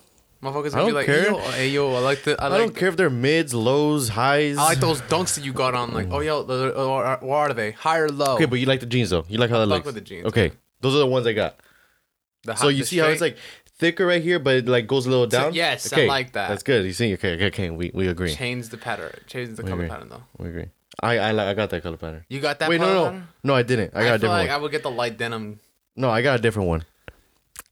[0.43, 1.23] Motherfuckers I gonna be like, care.
[1.25, 3.55] Hey, yo, hey yo, I like the, I I, like, don't care if they're mids,
[3.55, 4.57] lows, highs.
[4.59, 5.93] I like those dunks that you got on.
[5.93, 7.73] Like, oh yo, what are they?
[7.73, 8.35] High or low?
[8.37, 9.25] Okay, but you like the jeans though.
[9.29, 9.85] You like how they fuck look.
[9.87, 10.27] with the jeans.
[10.27, 11.57] Okay, those are the ones I got.
[12.45, 13.37] The So you see how it's like
[13.79, 15.55] thicker right here, but it like goes a little So- down.
[15.55, 16.49] yes, I like that.
[16.49, 16.85] That's good.
[16.85, 17.13] You see?
[17.15, 17.71] Okay, okay, okay.
[17.71, 18.33] We we agree.
[18.35, 19.89] change the pattern, change the We color agree.
[19.91, 20.23] pattern though.
[20.39, 20.67] We agree.
[21.01, 22.25] I I like I got that color pattern.
[22.29, 22.69] You got that?
[22.69, 23.29] Wait, no, no, pattern?
[23.45, 23.93] no, I didn't.
[23.95, 24.55] I got a different like one.
[24.59, 25.61] I would get the light denim.
[25.97, 26.85] No, I got a different one.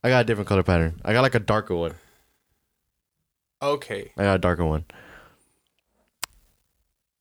[0.04, 1.00] I got a different color pattern.
[1.04, 1.94] I got like a darker one.
[3.62, 4.12] Okay.
[4.16, 4.84] I got a darker one.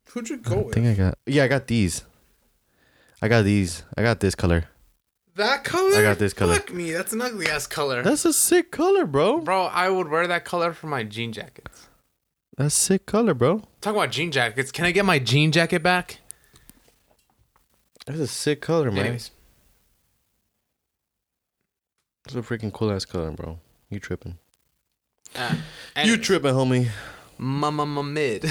[0.10, 1.18] Who'd you go I think I got.
[1.26, 2.04] Yeah, I got these.
[3.22, 3.84] I got these.
[3.98, 4.66] I got this color.
[5.36, 5.98] That color?
[5.98, 6.56] I got this color.
[6.56, 8.02] Fuck me, that's an ugly ass color.
[8.02, 9.42] That's a sick color, bro.
[9.42, 11.90] Bro, I would wear that color for my jean jackets.
[12.58, 13.64] That's sick color, bro.
[13.82, 14.72] Talk about jean jackets.
[14.72, 16.20] Can I get my jean jacket back?
[18.06, 19.04] That's a sick color, man.
[19.04, 19.32] Anyways,
[22.24, 23.60] That's a freaking cool ass color, bro.
[23.90, 24.38] You tripping?
[25.36, 25.56] Uh,
[26.04, 26.90] You tripping, homie?
[27.38, 28.46] Mama ma mid.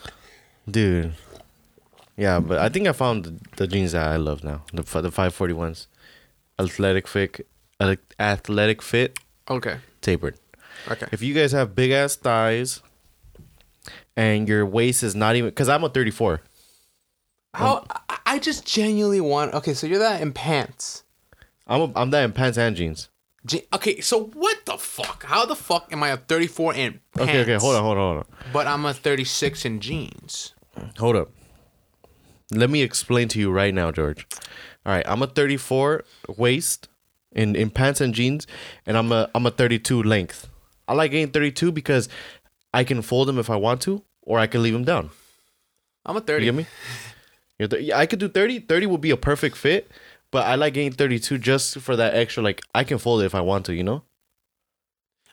[0.70, 1.14] Dude.
[2.16, 4.62] Yeah, but I think I found the, the jeans that I love now.
[4.72, 5.88] The the 540 ones.
[6.58, 7.46] Athletic fit,
[8.20, 9.18] athletic fit,
[9.50, 9.78] okay.
[10.02, 10.36] tapered.
[10.90, 11.06] Okay.
[11.10, 12.82] If you guys have big ass thighs
[14.16, 16.42] and your waist is not even cuz I'm a 34.
[17.54, 19.52] How I- I just genuinely want.
[19.54, 21.02] Okay, so you're that in pants.
[21.66, 23.08] I'm a, I'm that in pants and jeans.
[23.72, 25.24] Okay, so what the fuck?
[25.24, 27.28] How the fuck am I a 34 in pants?
[27.30, 28.52] Okay, okay, hold on, hold on, hold on.
[28.52, 30.54] But I'm a 36 in jeans.
[30.98, 31.30] Hold up.
[32.52, 34.26] Let me explain to you right now, George.
[34.86, 36.04] All right, I'm a 34
[36.36, 36.88] waist
[37.32, 38.46] in, in pants and jeans,
[38.86, 40.48] and I'm a I'm a 32 length.
[40.86, 42.08] I like getting 32 because
[42.74, 45.10] I can fold them if I want to, or I can leave them down.
[46.06, 46.44] I'm a You 30.
[46.44, 46.66] get me?
[47.68, 48.60] Th- yeah, I could do 30.
[48.60, 49.90] 30 would be a perfect fit,
[50.32, 52.42] but I like getting 32 just for that extra.
[52.42, 54.02] Like I can fold it if I want to, you know?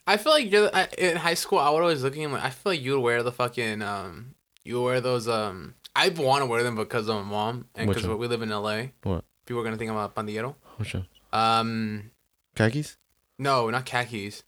[0.06, 1.58] I feel like you're I, in high school.
[1.60, 2.32] I would always looking at.
[2.32, 4.36] My, I feel like you would wear the fucking um.
[4.64, 5.74] You wear those um.
[5.96, 8.84] I want to wear them because of my mom and because we live in LA.
[9.04, 9.24] What?
[9.46, 10.56] People are gonna think I'm a pandillero.
[10.78, 11.08] Which one?
[11.34, 12.12] Um,
[12.56, 12.98] Khakis?
[13.38, 14.44] no, not khakis.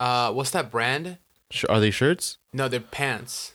[0.00, 1.18] Uh, what's that brand?
[1.50, 2.38] Sh- Are they shirts?
[2.52, 3.52] No, they're pants.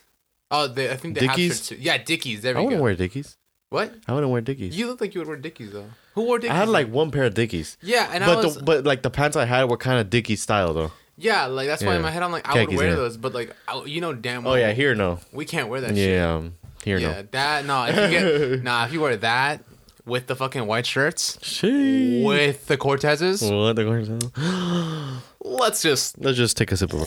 [0.50, 1.56] Oh, they, I think they have Dickies?
[1.56, 1.76] shirts too.
[1.80, 2.42] Yeah, Dickies.
[2.42, 2.84] There I we wouldn't go.
[2.84, 3.36] wear Dickies.
[3.70, 3.94] What?
[4.06, 4.76] I wouldn't wear Dickies.
[4.76, 5.90] You look like you would wear Dickies though.
[6.14, 6.52] Who wore Dickies?
[6.52, 7.76] I had like one pair of Dickies.
[7.82, 10.10] yeah, and I but was the but like the pants I had were kind of
[10.10, 10.92] Dickie style though.
[11.16, 12.94] yeah, like that's why in my head I'm like I would wear yeah.
[12.96, 15.20] those, but like I, you know damn well Oh yeah, here no.
[15.32, 16.10] we can't wear that shit.
[16.10, 17.28] Yeah, um, here Yeah, no.
[17.32, 17.84] that no.
[17.84, 19.64] If you get nah, if you wear that
[20.04, 22.24] with the fucking white shirts Sheesh.
[22.24, 25.20] with the Cortezes, What the Cortezes?
[25.44, 26.18] let's just.
[26.20, 27.06] Let's just take a sip of a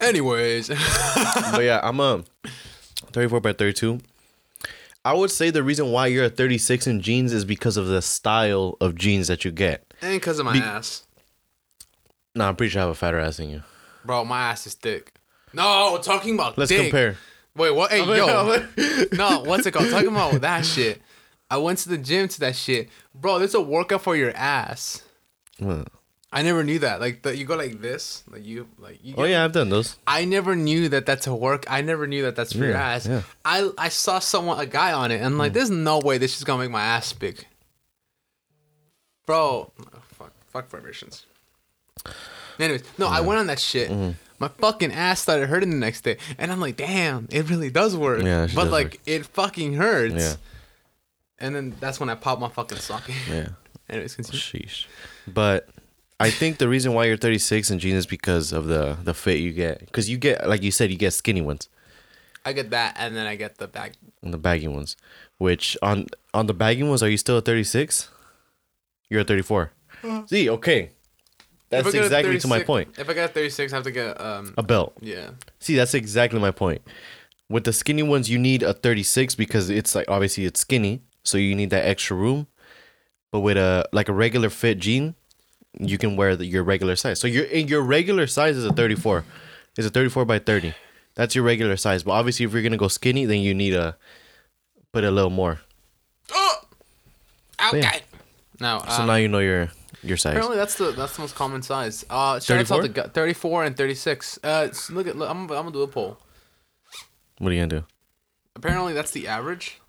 [0.00, 0.68] Anyways,
[1.52, 2.24] But yeah, I'm a
[3.12, 4.00] 34 by 32.
[5.04, 8.02] I would say the reason why you're a 36 in jeans is because of the
[8.02, 9.92] style of jeans that you get.
[10.02, 11.06] and because of my Be- ass,
[12.34, 13.62] Nah, I'm pretty sure I have a fatter ass than you.
[14.04, 15.12] bro, my ass is thick.
[15.52, 17.16] No, talking about Let's compare.
[17.56, 17.90] Wait, what?
[17.90, 18.64] Hey, yo,
[19.12, 19.90] no, what's it called?
[19.90, 21.02] Talking about that shit.
[21.50, 23.38] I went to the gym to that shit, bro.
[23.40, 25.02] There's a workout for your ass.
[25.58, 25.88] What?
[26.32, 27.00] I never knew that.
[27.00, 29.14] Like the, you go like this, like you like you.
[29.18, 29.96] Oh yeah, I've done those.
[30.06, 31.64] I never knew that that's a work.
[31.68, 33.06] I never knew that that's for your ass.
[33.06, 33.22] yeah.
[33.44, 36.44] I I saw someone a guy on it and like, there's no way this is
[36.44, 37.46] gonna make my ass big,
[39.26, 39.72] bro.
[39.76, 41.26] oh, fuck, fuck vibrations.
[42.60, 43.90] Anyways, no, I went on that shit.
[43.90, 44.12] Mm-hmm.
[44.38, 47.96] My fucking ass started hurting the next day, and I'm like, damn, it really does
[47.96, 48.22] work.
[48.22, 48.98] Yeah, but like, work.
[49.06, 50.14] it fucking hurts.
[50.14, 50.34] Yeah.
[51.38, 53.14] And then that's when I popped my fucking socket.
[53.30, 53.48] Yeah.
[53.88, 54.40] Anyways, continue.
[54.40, 54.86] Sheesh.
[55.26, 55.68] But
[56.20, 59.40] I think the reason why you're 36 in jeans is because of the the fit
[59.40, 59.80] you get.
[59.80, 61.68] Because you get, like you said, you get skinny ones
[62.44, 63.94] I get that, and then I get the bag.
[64.22, 64.96] and the baggy ones.
[65.38, 68.08] Which on on the baggy ones, are you still a 36?
[69.08, 69.72] You're a 34.
[70.26, 70.90] See, okay.
[71.68, 72.98] That's I get a exactly to my point.
[72.98, 74.54] If I got 36, I have to get um.
[74.56, 74.94] A belt.
[75.00, 75.30] Yeah.
[75.58, 76.82] See, that's exactly my point.
[77.48, 81.36] With the skinny ones, you need a 36 because it's like obviously it's skinny, so
[81.36, 82.46] you need that extra room.
[83.32, 85.14] But with a like a regular fit jean,
[85.78, 87.20] you can wear the, your regular size.
[87.20, 89.24] So your in your regular size is a 34.
[89.76, 90.74] It's a 34 by 30.
[91.14, 92.02] That's your regular size.
[92.02, 93.96] But obviously, if you're gonna go skinny, then you need a
[94.92, 95.60] put a little more.
[96.32, 96.56] Oh!
[97.60, 97.68] Yeah.
[97.68, 98.00] Okay.
[98.60, 99.70] Now, So um, now you know your
[100.02, 100.32] your size.
[100.32, 102.04] apparently that's the that's the most common size.
[102.10, 102.82] Uh, shout out 34?
[102.82, 104.38] to the gu- 34 and 36.
[104.42, 106.18] Uh, look at look, I'm I'm gonna do a poll.
[107.38, 107.84] What are you gonna do?
[108.56, 109.80] Apparently that's the average.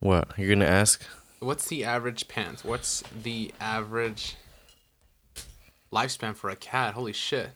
[0.00, 1.02] What you're gonna ask?
[1.40, 2.64] What's the average pants?
[2.64, 4.36] What's the average
[5.92, 6.94] lifespan for a cat?
[6.94, 7.50] Holy shit,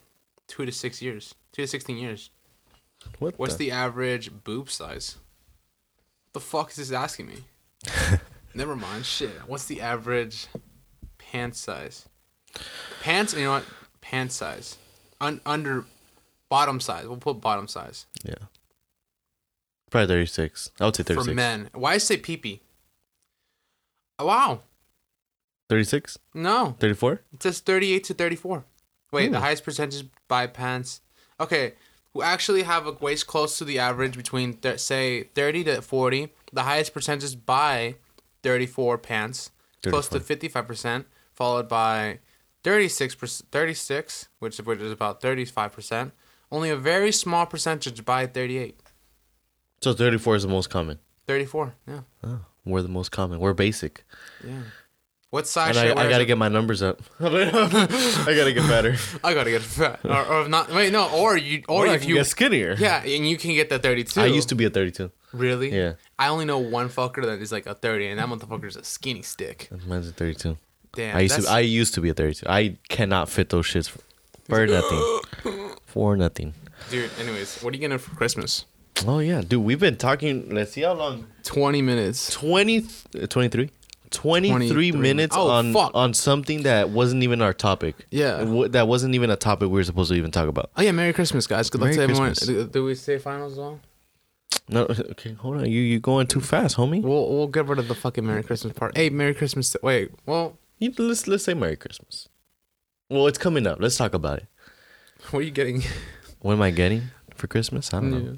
[0.47, 1.35] two to six years.
[1.53, 2.31] Two to sixteen years.
[3.18, 3.38] What?
[3.38, 3.71] What's the?
[3.71, 5.16] the average boob size?
[6.33, 7.45] The fuck is this asking me?
[8.55, 9.05] Never mind.
[9.05, 9.31] Shit.
[9.47, 10.47] What's the average
[11.18, 12.09] pant size?
[13.03, 13.35] Pants.
[13.35, 13.64] You know what?
[14.01, 14.77] Pant size.
[15.21, 15.85] Un- under
[16.49, 17.07] bottom size.
[17.07, 18.35] We'll put bottom size yeah.
[19.90, 20.71] Probably 36.
[20.81, 21.27] I would say 36.
[21.27, 21.71] for men.
[21.75, 22.61] Why say peepee?
[24.18, 24.61] Oh, wow.
[25.73, 26.19] 36?
[26.35, 26.77] No.
[26.81, 27.23] 34?
[27.33, 28.65] It says 38 to 34.
[29.11, 29.43] Wait, the hmm.
[29.43, 31.01] highest percentage by pants.
[31.41, 31.73] Okay,
[32.13, 36.29] who actually have a waist close to the average between, th- say, 30 to 40.
[36.53, 37.95] The highest percentage by
[38.43, 39.51] 34 pants,
[39.83, 42.19] close to 55%, followed by
[42.65, 46.13] 36%, 36, which, which is about 35%.
[46.51, 48.79] Only a very small percentage by 38.
[49.81, 50.99] So 34 is the most common.
[51.27, 52.01] 34, yeah.
[52.23, 53.41] Oh, we're the most common.
[53.41, 54.05] We're basic.
[54.47, 54.65] Yeah.
[55.33, 57.01] What size And I, I, wear I as gotta a- get my numbers up.
[57.18, 58.97] I gotta get better.
[59.25, 60.01] I gotta get fat.
[60.05, 62.27] Or, or if not, wait, no, or you, or, Or I if can you, get
[62.27, 62.75] skinnier.
[62.79, 64.21] Yeah, and you can get the 32.
[64.21, 65.11] I used to be a 32.
[65.33, 65.75] Really?
[65.75, 65.95] Yeah.
[66.18, 68.85] I only know one fucker that is like a 30, and that motherfucker is a
[68.85, 69.71] skinny stick.
[69.87, 70.59] Mine's a 32.
[70.95, 71.16] Damn.
[71.16, 71.51] I used to.
[71.51, 72.47] I used to be a 32.
[72.47, 75.21] I cannot fit those shits for nothing.
[75.87, 76.53] For nothing.
[76.90, 78.64] Dude, anyways, what are you getting for Christmas?
[79.07, 79.62] Oh yeah, dude.
[79.62, 80.51] We've been talking.
[80.55, 81.27] Let's see how long.
[81.45, 82.31] 20 minutes.
[82.33, 82.87] 20,
[83.23, 83.71] uh, 23?
[84.12, 84.92] 23 23.
[84.92, 85.90] minutes Oh, on fuck.
[85.94, 88.07] on something that wasn't even our topic.
[88.11, 88.38] Yeah.
[88.38, 90.70] W- that wasn't even a topic we were supposed to even talk about.
[90.77, 91.70] Oh, yeah, Merry Christmas, guys.
[91.70, 92.27] Good luck Merry to everyone.
[92.35, 92.48] Christmas.
[92.48, 93.81] Do, do we say finals as well?
[94.68, 95.66] No, okay, hold on.
[95.66, 97.03] You you going too fast, homie?
[97.03, 98.96] We'll, we'll get rid of the fucking Merry Christmas part.
[98.96, 99.70] Hey, Merry Christmas.
[99.70, 102.29] To, wait, well, You, let's let's say Merry Christmas.
[103.11, 103.79] Well, it's coming up.
[103.81, 104.46] Let's talk about it.
[105.31, 105.83] What are you getting?
[106.40, 107.03] What am I getting
[107.37, 107.92] for Christmas?
[107.94, 108.37] I don't know.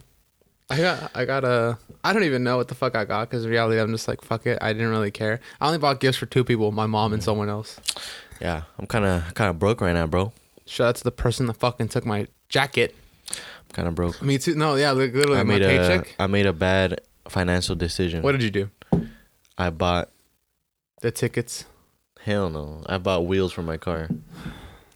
[0.71, 3.47] I got I got a I don't even know what the fuck I got because
[3.47, 6.27] reality I'm just like fuck it I didn't really care I only bought gifts for
[6.27, 7.81] two people my mom and someone else
[8.41, 10.33] Yeah, I'm kind of kind of broke right now, bro.
[10.67, 12.95] shout out to the person that fucking took my jacket
[13.31, 14.21] I'm Kind of broke.
[14.23, 17.01] me too no yeah li- literally I my made a paycheck I made a bad
[17.29, 18.23] financial decision.
[18.23, 18.71] what did you do
[19.57, 20.11] I bought
[21.01, 21.65] the tickets
[22.21, 22.83] hell no.
[22.87, 24.09] I bought wheels for my car.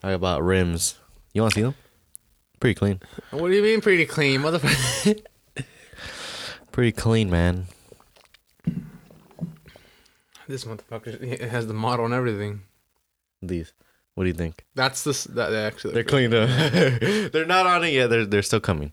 [0.02, 0.98] I bought rims.
[1.34, 1.74] You want to see them?
[2.60, 3.00] Pretty clean.
[3.30, 5.22] what do you mean pretty clean motherfucker
[6.78, 7.66] Pretty clean, man.
[10.46, 12.60] this motherfucker it has the model and everything
[13.42, 13.72] These.
[14.14, 14.64] What do you think?
[14.76, 16.48] that's this that they actually They're cleaned up.
[17.32, 18.10] they're not on it yet.
[18.10, 18.92] They're they're still coming.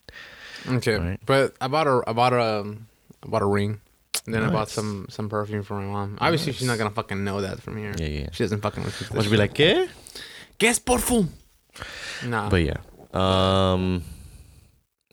[0.67, 1.19] okay Alright.
[1.27, 2.87] but I bought a I bought a um,
[3.23, 3.79] I bought a ring
[4.25, 7.23] and then I bought some some perfume for my mom obviously she's not gonna fucking
[7.23, 8.29] know that from here Yeah, yeah.
[8.31, 9.87] she doesn't fucking listen this be like, ¿qué?
[10.57, 11.29] Guess perfume.
[12.25, 12.49] Nah.
[12.49, 12.77] But yeah.
[13.13, 14.01] Um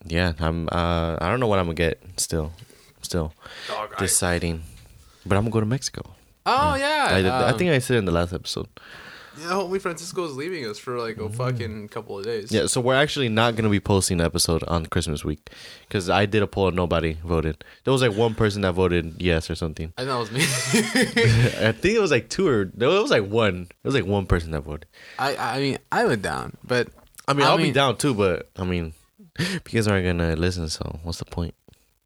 [0.06, 2.52] yeah, I'm uh I don't know what I'm gonna get still.
[3.02, 3.32] Still
[3.98, 4.62] deciding.
[5.26, 6.14] But I'm gonna go to Mexico.
[6.46, 7.08] oh yeah.
[7.10, 8.68] I, I um, think I said in the last episode.
[9.38, 12.52] yeah, homie is leaving us for like a fucking couple of days.
[12.52, 15.50] Yeah, so we're actually not gonna be posting an episode on Christmas week
[15.88, 17.64] because I did a poll and nobody voted.
[17.84, 19.92] There was like one person that voted yes or something.
[19.96, 20.40] I know it was me.
[21.66, 23.68] I think it was like two or no, it was like one.
[23.70, 24.86] It was like one person that voted.
[25.18, 26.88] I I mean I went down, but
[27.26, 28.94] I mean, I I'll be down too, but I mean,
[29.38, 31.55] you guys aren't gonna listen, so what's the point?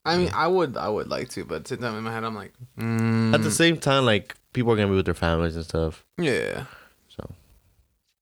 [0.05, 2.35] I mean I would I would like to, but sitting down in my head I'm
[2.35, 5.65] like, mm, At the same time, like people are gonna be with their families and
[5.65, 6.05] stuff.
[6.19, 6.65] yeah,
[7.09, 7.29] So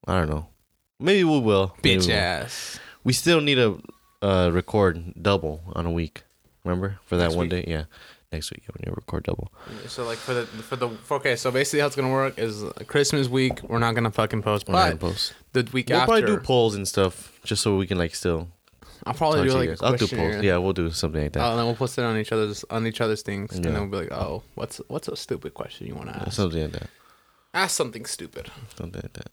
[0.07, 0.47] I don't know.
[0.99, 1.75] Maybe we will.
[1.83, 2.19] Maybe bitch we will.
[2.19, 2.79] ass.
[3.03, 3.81] We still need to
[4.23, 6.23] uh, record double on a week.
[6.63, 7.65] Remember for that Next one week?
[7.65, 7.71] day?
[7.71, 7.83] Yeah,
[8.31, 9.53] next week we need to record double.
[9.87, 12.63] So like for the for the for, okay, so basically how it's gonna work is
[12.63, 15.33] uh, Christmas week we're not gonna fucking post, We're not but gonna post.
[15.53, 15.93] the week after.
[15.93, 18.47] We'll after probably do polls and stuff just so we can like still
[19.05, 19.81] I'll probably do like you a guys.
[19.83, 20.31] I'll do questionnaire.
[20.33, 20.43] polls.
[20.43, 21.43] Yeah, we'll do something like that.
[21.45, 23.71] Oh, and then we'll post it on each other's on each other's things, and Yeah.
[23.71, 26.33] then we'll be like, "Oh, what's what's a stupid question you want to ask?
[26.33, 26.89] something like that.
[27.53, 29.29] Ask something stupid." Something like that.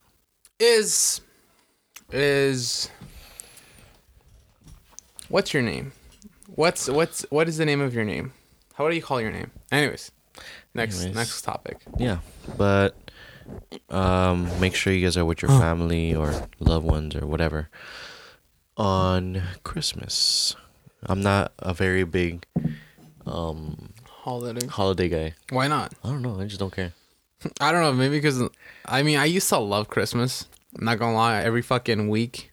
[0.59, 1.21] Is
[2.13, 2.91] is
[5.29, 5.93] what's your name?
[6.55, 8.33] What's what's what is the name of your name?
[8.75, 9.51] How do you call your name?
[9.71, 10.11] Anyways,
[10.75, 11.17] next Anyways.
[11.17, 11.79] next topic.
[11.99, 12.19] Yeah,
[12.59, 12.95] but
[13.91, 17.69] um, make sure you guys are with your family or loved ones or whatever
[18.83, 20.57] on Christmas.
[21.07, 22.45] I'm not a very big
[23.25, 24.67] um Holiday.
[24.67, 25.35] holiday guy.
[25.51, 25.95] Why not?
[26.03, 26.41] I don't know.
[26.41, 26.93] I just don't care.
[27.61, 27.93] I don't know.
[27.93, 28.43] Maybe because
[28.85, 30.47] I mean I used to love Christmas.
[30.77, 31.43] I'm not gonna lie.
[31.43, 32.51] Every fucking week,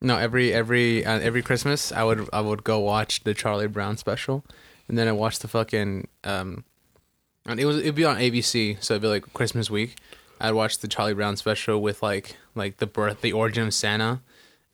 [0.00, 3.96] no, every every uh, every Christmas, I would I would go watch the Charlie Brown
[3.96, 4.44] special,
[4.86, 6.64] and then I watched the fucking um,
[7.46, 9.96] and it was it'd be on ABC, so it'd be like Christmas week.
[10.40, 14.20] I'd watch the Charlie Brown special with like like the birth, the origin of Santa,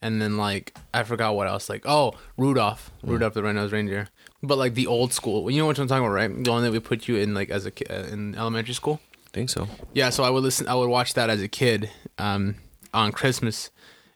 [0.04, 1.68] and then like I forgot what else.
[1.68, 4.08] Like oh Rudolph, Rudolph the Red-Nosed Reindeer.
[4.42, 6.44] But like the old school, you know what I'm talking about, right?
[6.44, 9.00] The one that we put you in like as a ki- uh, in elementary school.
[9.32, 9.66] think so.
[9.94, 10.68] Yeah, so I would listen.
[10.68, 12.56] I would watch that as a kid um,
[12.92, 13.70] on Christmas,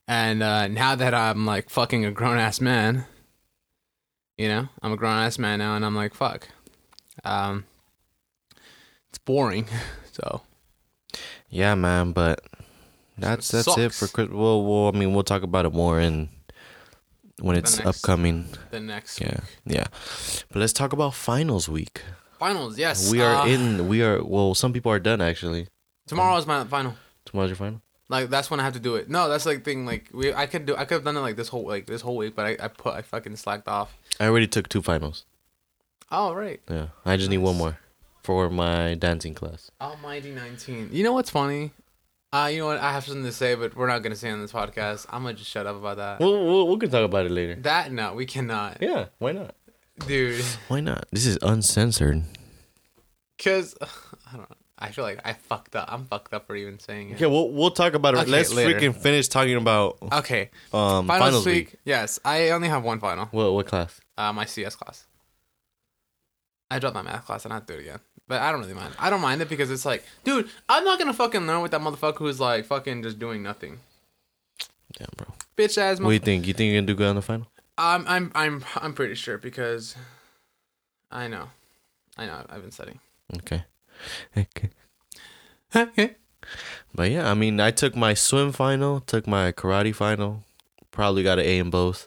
[0.07, 3.07] and uh, now that I'm like fucking a grown ass man,
[4.37, 6.49] you know, I'm a grown ass man now, and I'm like, fuck,
[7.25, 7.65] um,
[9.09, 9.67] it's boring.
[10.13, 10.43] so
[11.49, 12.13] Yeah, man.
[12.13, 12.43] But
[13.19, 14.13] that's that's it for sucks.
[14.13, 14.37] Christmas.
[14.37, 16.29] Well, well, I mean, we'll talk about it more in
[17.41, 18.49] when it's next- upcoming.
[18.71, 19.87] the next Yeah, yeah.
[20.51, 22.03] But let's talk about finals week.
[22.39, 23.89] finals, yes, We are uh, in.
[23.89, 24.23] We are.
[24.25, 25.69] Well, some people are done actually.
[26.07, 26.95] Tomorrow is my final.
[27.25, 27.83] Tomorrow's your final.
[28.09, 29.11] Like that's when I have to do it.
[29.11, 29.85] No, that's like thing.
[29.85, 30.75] Like we, I could do.
[30.75, 32.69] I could have done it like this whole like this whole week, but I, I
[32.69, 33.95] put I fucking slacked off.
[34.19, 35.27] I already took two finals.
[36.11, 36.61] Oh right.
[36.71, 37.79] Yeah, I just need one more
[38.23, 39.71] for my dancing class.
[39.81, 40.89] Almighty 19.
[40.91, 41.73] You know what's funny?
[42.33, 42.79] Uh, you know what?
[42.79, 45.07] I have something to say, but we're not going to say on this podcast.
[45.11, 46.21] I'm going to just shut up about that.
[46.21, 47.55] We'll, we'll, we can talk about it later.
[47.63, 48.79] That, no, we cannot.
[48.83, 49.55] Yeah, why not?
[50.07, 50.45] Dude.
[50.69, 51.07] Why not?
[51.11, 52.23] This is uncensored.
[53.37, 54.57] Because, I don't know.
[54.79, 55.89] I feel like I fucked up.
[55.93, 57.15] I'm fucked up for even saying it.
[57.17, 58.19] Okay, we'll we'll talk about it.
[58.21, 58.79] Okay, Let's later.
[58.79, 60.51] freaking finish talking about Okay.
[60.73, 61.71] um Finals, finals week.
[61.73, 61.81] week.
[61.85, 62.21] Yes.
[62.25, 63.25] I only have one final.
[63.33, 64.01] What what class?
[64.17, 65.05] Uh, my CS class.
[66.71, 67.99] I dropped my math class and I have to do it again.
[68.29, 68.95] But I don't really mind.
[68.99, 71.71] I don't mind it because it's like, dude, I'm not going to fucking learn with
[71.73, 73.81] that motherfucker who's like fucking just doing nothing.
[74.93, 75.27] Damn, bro.
[75.57, 76.47] Bitch ass What do you think?
[76.47, 77.49] You think you're gonna do good on the final?
[77.77, 79.97] I'm I'm I'm I'm pretty sure because
[81.11, 81.49] I know.
[82.17, 82.45] I know.
[82.49, 83.01] I've been studying.
[83.37, 83.65] Okay.
[84.37, 84.71] Okay.
[85.75, 86.15] Okay.
[86.95, 90.45] But yeah, I mean, I took my swim final, took my karate final,
[90.93, 92.07] probably got an A in both,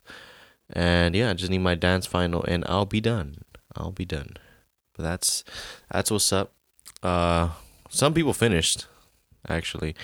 [0.72, 3.44] and yeah, I just need my dance final, and I'll be done.
[3.76, 4.38] I'll be done.
[5.02, 5.44] That's
[5.92, 6.54] that's what's up.
[7.04, 7.50] Uh,
[7.90, 8.88] some people finished.
[9.50, 9.96] Actually,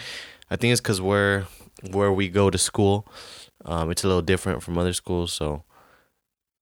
[0.50, 1.46] I think it's because where
[1.92, 3.06] where we go to school,
[3.66, 5.32] um, it's a little different from other schools.
[5.32, 5.64] So,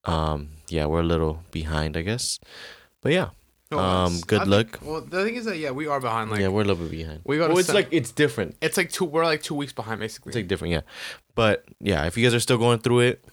[0.04, 2.40] um, yeah, we're a little behind, I guess.
[3.02, 3.30] But yeah,
[3.72, 4.72] No, Um, good I luck.
[4.80, 6.30] think- well, the thing is that yeah, we are behind.
[6.32, 7.22] Like yeah, we're a little bit behind.
[7.24, 8.56] we go to Well, it's like it's different.
[8.62, 9.06] it's like two.
[9.06, 10.32] We're like two weeks behind basically.
[10.32, 10.82] It's like different, yeah.
[11.34, 13.24] But yeah, if you guys are still going through it,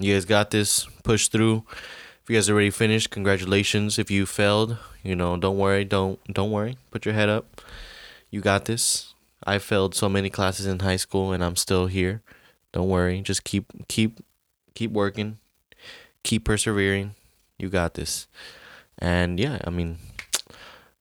[0.00, 0.86] you guys got this.
[1.04, 1.64] Push through.
[2.22, 3.98] If you guys already finished, congratulations.
[3.98, 5.84] If you failed, you know, don't worry.
[5.84, 6.78] Don't don't worry.
[6.92, 7.60] Put your head up.
[8.30, 9.14] You got this.
[9.44, 12.22] I failed so many classes in high school, and I'm still here.
[12.70, 13.20] Don't worry.
[13.22, 14.20] Just keep keep
[14.74, 15.38] keep working.
[16.22, 17.16] Keep persevering.
[17.58, 18.28] You got this.
[18.98, 19.98] And yeah, I mean,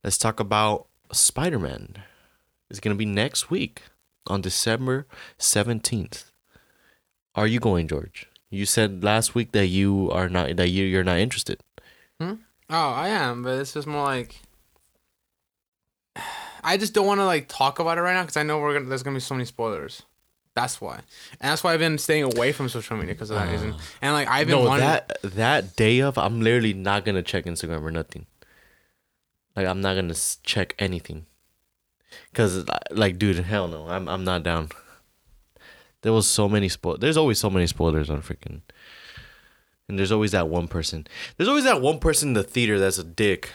[0.03, 1.97] let's talk about Spider Man.
[2.71, 3.83] It's gonna be next week
[4.25, 5.05] on December
[5.37, 6.31] 17th.
[7.35, 8.30] Are you going, George?
[8.51, 11.61] You said last week that you are not that you you're not interested.
[12.19, 12.33] Hmm?
[12.69, 14.35] Oh, I am, but it's just more like
[16.63, 18.73] I just don't want to like talk about it right now because I know we're
[18.73, 20.03] gonna there's gonna be so many spoilers.
[20.53, 20.95] That's why,
[21.39, 23.73] and that's why I've been staying away from social media because of that reason.
[23.73, 23.81] Ah.
[24.01, 24.85] And like I've been no, wanting.
[24.85, 28.25] that that day of, I'm literally not gonna check Instagram or nothing.
[29.55, 31.25] Like I'm not gonna check anything.
[32.33, 34.69] Cause like, dude, hell no, I'm I'm not down.
[36.01, 36.97] There was so many spoil.
[36.97, 38.61] There's always so many spoilers on freaking.
[39.87, 41.05] And there's always that one person.
[41.37, 43.51] There's always that one person in the theater that's a dick.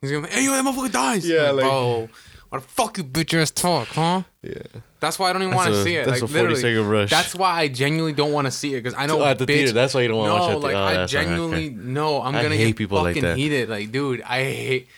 [0.00, 1.26] He's gonna be, hey yo, that motherfucker dies.
[1.28, 2.08] Yeah, I'm like- bro,
[2.50, 4.22] what the fuck you bitch ass talk, huh?
[4.42, 4.54] Yeah.
[5.00, 6.06] That's why I don't even want to see it.
[6.06, 7.10] that's like a 40 literally, rush.
[7.10, 9.44] That's why I genuinely don't want to see it because I know Oh, at the
[9.44, 9.72] bitch, theater.
[9.72, 10.58] That's why you don't want to no, watch it.
[10.66, 11.24] like oh, I that's okay.
[11.24, 12.22] genuinely no.
[12.22, 13.36] I'm I gonna hate get people like fucking that.
[13.36, 13.68] heated.
[13.68, 14.88] Like, dude, I hate.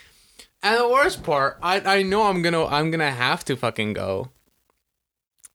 [0.63, 4.29] And the worst part, I I know I'm gonna I'm gonna have to fucking go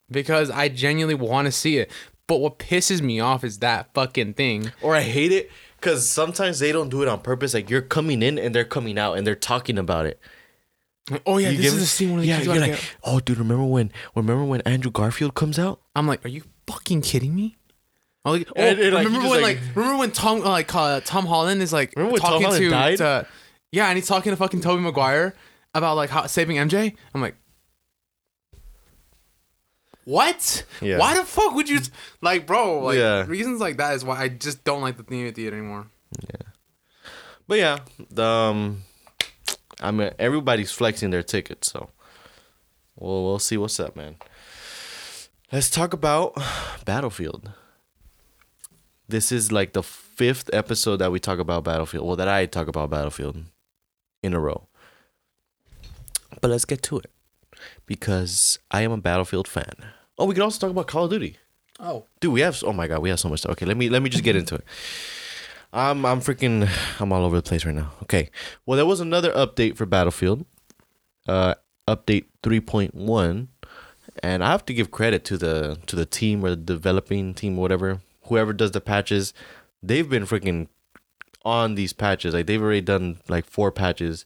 [0.10, 1.92] because I genuinely want to see it.
[2.28, 4.72] But what pisses me off is that fucking thing.
[4.82, 7.54] Or I hate it because sometimes they don't do it on purpose.
[7.54, 10.20] Like you're coming in and they're coming out and they're talking about it.
[11.12, 13.64] Like, oh yeah, You this is the scene yeah, you're like, get- oh, dude, remember
[13.66, 13.92] when?
[14.16, 15.82] Remember when Andrew Garfield comes out?
[15.96, 17.58] I'm like, are you fucking kidding me?
[18.26, 20.74] I'm like, oh, And- and, like, remember when like- like, remember when Tom uh, like
[20.74, 22.98] uh, Tom Holland is like Remember when Tom talking Holland to, died?
[22.98, 23.28] to
[23.72, 25.36] yeah, and he's talking to fucking Tobey Maguire
[25.76, 26.96] about like how saving MJ.
[27.14, 27.36] I'm like,
[30.06, 30.64] what?
[30.82, 30.98] Yeah.
[31.00, 31.80] Why the fuck would you
[32.22, 32.80] like, bro?
[32.86, 33.26] Like Yeah.
[33.26, 35.88] reasons like that is why I just don't like the theme of theater anymore.
[36.30, 36.48] Yeah,
[37.48, 38.84] but yeah, the, um,
[39.82, 41.90] I mean, everybody's flexing their tickets, so
[42.96, 44.16] we'll we'll see what's up, man.
[45.52, 46.34] Let's talk about
[46.86, 47.52] Battlefield.
[49.08, 52.06] This is like the fifth episode that we talk about Battlefield.
[52.08, 53.44] Well, that I talk about Battlefield
[54.24, 54.68] in a row.
[56.42, 57.12] But let's get to it
[57.86, 59.74] because I am a Battlefield fan.
[60.18, 61.38] Oh, we could also talk about Call of Duty.
[61.80, 63.52] Oh, Dude, we have oh my god, we have so much stuff.
[63.54, 64.64] Okay, let me let me just get into it.
[65.74, 66.70] I'm I'm freaking
[67.00, 67.92] I'm all over the place right now.
[68.04, 68.30] Okay.
[68.66, 70.46] Well, there was another update for Battlefield.
[71.28, 71.56] Uh
[71.88, 73.48] update 3.1
[74.24, 77.58] and I have to give credit to the to the team or the developing team
[77.58, 79.34] or whatever, whoever does the patches.
[79.84, 80.68] They've been freaking
[81.44, 82.34] on these patches.
[82.34, 84.26] Like they've already done like four patches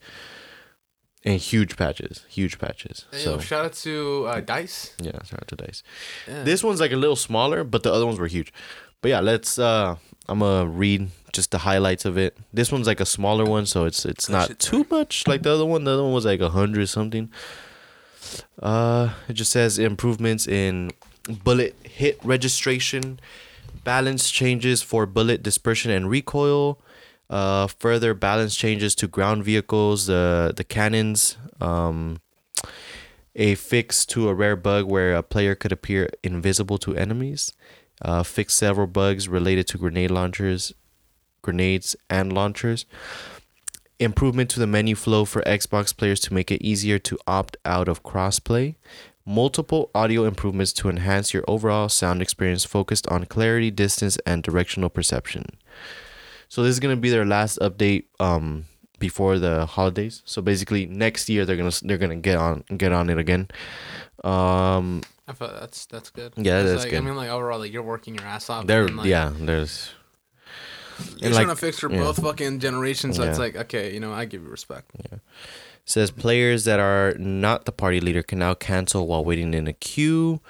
[1.26, 3.06] and huge patches, huge patches.
[3.12, 4.94] Hey, So yo, shout out to uh, Dice.
[5.02, 5.84] yeah, shout out to Dice.
[6.28, 6.44] Yeah.
[6.44, 8.54] This one's like a little smaller, but the other ones were huge.
[9.02, 9.58] But yeah, let's.
[9.60, 9.96] uh
[10.28, 12.38] I'm gonna read just the highlights of it.
[12.54, 15.52] This one's like a smaller one, so it's it's Good not too much like the
[15.52, 15.84] other one.
[15.86, 17.32] The other one was like a hundred something.
[18.62, 20.92] Uh, it just says improvements in
[21.44, 23.20] bullet hit registration,
[23.84, 26.80] balance changes for bullet dispersion and recoil.
[27.30, 31.38] Uh, further balance changes to ground vehicles, the the cannons.
[31.62, 32.22] Um,
[33.36, 37.54] a fix to a rare bug where a player could appear invisible to enemies.
[38.02, 40.74] Uh, fix several bugs related to grenade launchers,
[41.42, 42.86] grenades and launchers.
[44.00, 47.88] Improvement to the menu flow for Xbox players to make it easier to opt out
[47.88, 48.76] of crossplay.
[49.26, 54.90] Multiple audio improvements to enhance your overall sound experience focused on clarity, distance, and directional
[54.90, 55.46] perception.
[56.50, 58.66] So this is gonna be their last update um,
[58.98, 60.22] before the holidays.
[60.26, 63.48] So basically, next year they're gonna they're gonna get on get on it again.
[64.24, 66.34] Um, I feel that's that's good.
[66.36, 66.98] Yeah, that's like, good.
[66.98, 68.66] I mean, like overall, like you're working your ass off.
[68.66, 69.92] there, like, yeah, there's
[71.18, 72.00] You're trying like, to fix for yeah.
[72.00, 74.92] both fucking generations, so it's like okay, you know, I give you respect.
[75.12, 75.20] Yeah.
[75.86, 79.74] Says players that are not the party leader can now cancel while waiting in a
[79.74, 80.42] queue.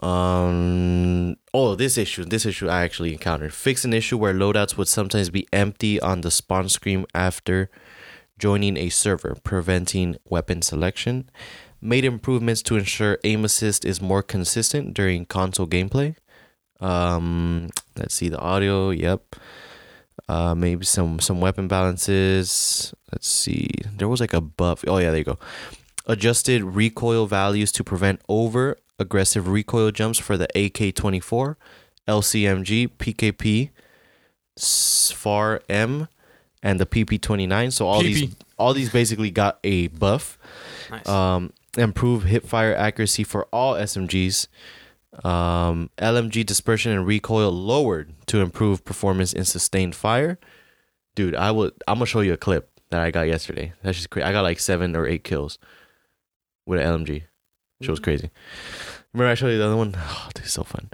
[0.00, 1.36] Um.
[1.52, 2.24] Oh, this issue.
[2.24, 3.52] This issue I actually encountered.
[3.52, 7.70] Fix an issue where loadouts would sometimes be empty on the spawn screen after
[8.38, 11.28] joining a server, preventing weapon selection.
[11.80, 16.14] Made improvements to ensure aim assist is more consistent during console gameplay.
[16.80, 17.70] Um.
[17.96, 18.90] Let's see the audio.
[18.90, 19.34] Yep.
[20.28, 22.94] Uh, maybe some some weapon balances.
[23.10, 23.70] Let's see.
[23.96, 24.84] There was like a buff.
[24.86, 25.38] Oh yeah, there you go.
[26.06, 31.56] adjusted recoil values to prevent over aggressive recoil jumps for the AK-24,
[32.06, 33.70] LCMG, PKP,
[34.58, 36.08] SFAR M,
[36.62, 37.72] and the PP-29.
[37.72, 40.38] So all these all these basically got a buff.
[40.90, 41.08] Nice.
[41.08, 44.48] Um, improve hip fire accuracy for all SMGs.
[45.24, 50.38] Um, LMG dispersion and recoil lowered to improve performance in sustained fire.
[51.14, 51.70] Dude, I will.
[51.86, 53.72] I'm gonna show you a clip that I got yesterday.
[53.82, 54.24] That's just crazy.
[54.24, 55.58] I got like seven or eight kills
[56.66, 57.24] with an LMG.
[57.80, 58.30] Shit was crazy.
[59.12, 59.94] Remember I showed you the other one?
[59.98, 60.90] Oh, dude, so fun.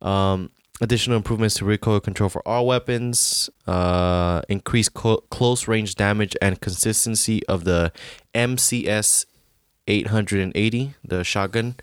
[0.00, 3.50] Um, additional improvements to recoil control for all weapons.
[3.66, 7.92] Uh, increased co- close range damage and consistency of the
[8.34, 9.26] MCS
[9.86, 11.76] 880, the shotgun,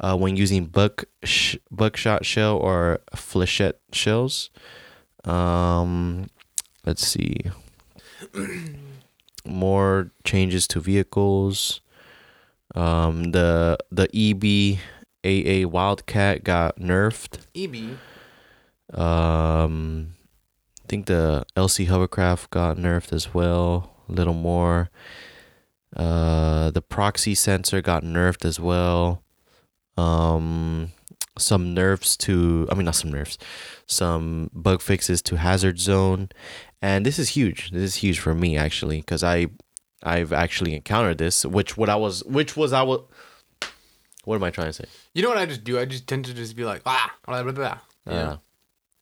[0.00, 4.50] uh, when using buck sh- buckshot shell or flechette shells.
[5.24, 6.26] Um,
[6.84, 7.36] let's see.
[9.46, 11.80] More changes to vehicles.
[12.74, 14.78] Um, the the EB
[15.24, 17.38] AA Wildcat got nerfed.
[17.54, 17.98] EB.
[18.98, 20.14] Um,
[20.84, 24.90] I think the LC hovercraft got nerfed as well, a little more.
[25.96, 29.22] Uh, the proxy sensor got nerfed as well.
[29.96, 30.92] Um,
[31.38, 33.38] some nerfs to, I mean, not some nerfs,
[33.86, 36.28] some bug fixes to hazard zone,
[36.82, 37.70] and this is huge.
[37.70, 39.46] This is huge for me actually, because I,
[40.04, 43.00] I've actually encountered this, which what I was, which was I was.
[44.24, 44.84] What am I trying to say?
[45.12, 45.78] You know what I just do?
[45.78, 47.78] I just tend to just be like ah, blah, blah, blah.
[48.06, 48.36] Uh, Yeah.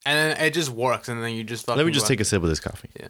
[0.05, 2.43] And then it just works, and then you just let me just take a sip
[2.43, 2.91] of this coffee.
[2.99, 3.09] Yeah.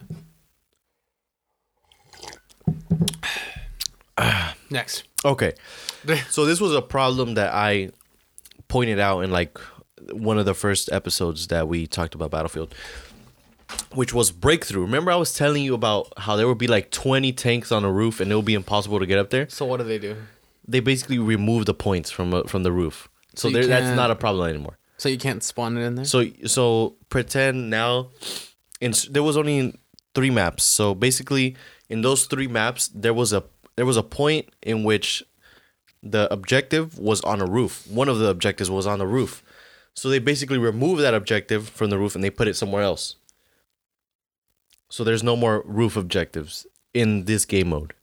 [4.69, 5.03] Next.
[5.25, 5.53] Okay.
[6.29, 7.91] So this was a problem that I
[8.67, 9.57] pointed out in like
[10.11, 12.75] one of the first episodes that we talked about Battlefield,
[13.93, 14.81] which was breakthrough.
[14.81, 17.91] Remember I was telling you about how there would be like 20 tanks on a
[17.91, 19.47] roof and it would be impossible to get up there?
[19.49, 20.15] So what do they do?
[20.67, 23.09] They basically remove the points from uh, from the roof.
[23.35, 24.77] So, So there, that's can't- a problem anymore.
[24.97, 26.05] So you can't spawn it in there.
[26.05, 28.09] So so pretend now
[28.79, 29.73] in s- there was only
[30.15, 30.63] three maps.
[30.63, 31.55] So basically
[31.89, 33.43] in those three maps there was a
[33.75, 35.23] there was a point in which
[36.01, 37.85] the objective was on a roof.
[37.89, 39.43] One of the objectives was on the roof.
[39.95, 43.15] So they basically removed that objective from the roof and they put it somewhere else.
[44.93, 47.95] So there's no more roof objectives in this game mode.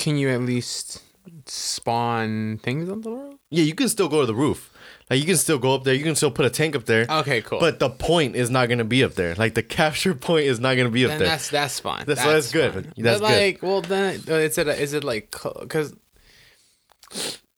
[0.00, 1.00] Can you at least
[1.46, 3.34] spawn things on the roof?
[3.50, 4.76] Yeah, you can still go to the roof.
[5.08, 5.94] Like you can still go up there.
[5.94, 7.06] You can still put a tank up there.
[7.08, 7.60] Okay, cool.
[7.60, 9.36] But the point is not gonna be up there.
[9.36, 11.28] Like the capture point is not gonna be up then there.
[11.28, 12.06] that's that's fine.
[12.06, 12.72] That's- that's good.
[12.74, 12.92] fine.
[12.96, 13.40] That's but good.
[13.40, 15.94] like, well, then uh, is it is it like because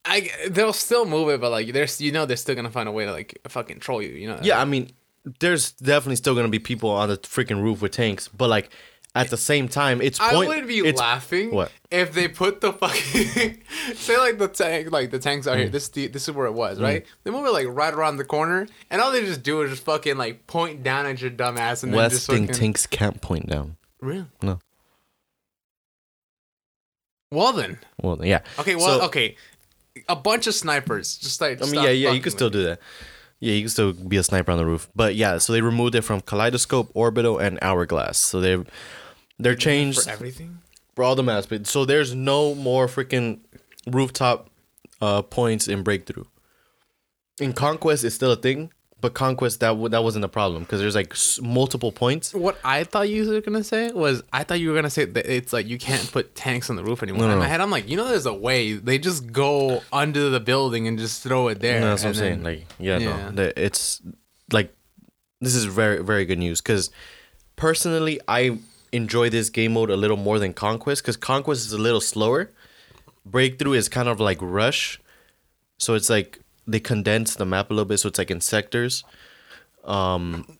[0.04, 2.92] I they'll still move it, but like there's you know they're still gonna find a
[2.92, 4.10] way to like fucking troll you.
[4.10, 4.40] You know?
[4.42, 4.90] Yeah, I mean,
[5.40, 8.70] there's definitely still gonna be people on the freaking roof with tanks, but like
[9.16, 10.48] at the same time, it's I point.
[10.48, 11.70] would be it's, laughing what?
[11.90, 13.62] if they put the fucking
[13.94, 15.50] say like the tank like the tanks Mm.
[15.52, 15.68] out here.
[15.68, 17.06] This the, this is where it was, right?
[17.22, 19.84] They move it like right around the corner, and all they just do is just
[19.84, 22.48] fucking like point down at your dumb ass and then just fucking.
[22.48, 23.76] tanks can't point down.
[24.00, 24.26] Really?
[24.42, 24.58] No.
[27.30, 28.40] Well then, Well, yeah.
[28.58, 28.76] okay.
[28.76, 29.36] Well, So- okay.
[30.08, 31.62] A bunch of snipers, just like.
[31.62, 32.52] I mean, yeah, yeah, you can still me.
[32.54, 32.80] do that.
[33.44, 34.88] Yeah, you can still be a sniper on the roof.
[34.96, 38.16] But yeah, so they removed it from Kaleidoscope, Orbital, and Hourglass.
[38.16, 38.66] So they've
[39.38, 40.60] they're changed for everything.
[40.96, 41.44] for all the maps.
[41.44, 43.40] But so there's no more freaking
[43.86, 44.48] rooftop
[45.02, 46.24] uh, points in Breakthrough.
[47.38, 50.80] In Conquest, it's still a thing, but Conquest that w- that wasn't a problem because
[50.80, 52.32] there's like s- multiple points.
[52.32, 55.26] What I thought you were gonna say was I thought you were gonna say that
[55.26, 57.22] it's like you can't put tanks on the roof anymore.
[57.22, 57.50] No, no, In my no.
[57.50, 58.72] head, I'm like, you know, there's a way.
[58.72, 61.80] They just go under the building and just throw it there.
[61.80, 62.42] No, that's what I'm and saying.
[62.42, 63.30] Like, yeah, Yeah.
[63.30, 64.00] no, the- it's
[64.52, 64.74] like
[65.40, 66.90] this is very, very good news because
[67.56, 68.58] personally, I
[68.92, 72.50] enjoy this game mode a little more than Conquest because Conquest is a little slower.
[73.26, 75.00] Breakthrough is kind of like Rush,
[75.78, 79.04] so it's like they condense the map a little bit, so it's like in sectors.
[79.84, 80.58] Um,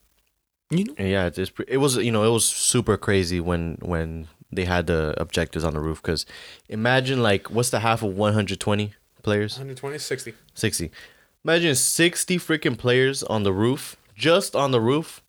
[0.71, 3.79] you know, yeah, it's, it's pre- it was you know it was super crazy when
[3.81, 6.27] when they had the objectives on the roof because
[6.69, 10.35] imagine like what's the half of 120 players 120, 60.
[10.55, 10.91] 60.
[11.45, 15.23] Imagine 60 freaking players on the roof, just on the roof.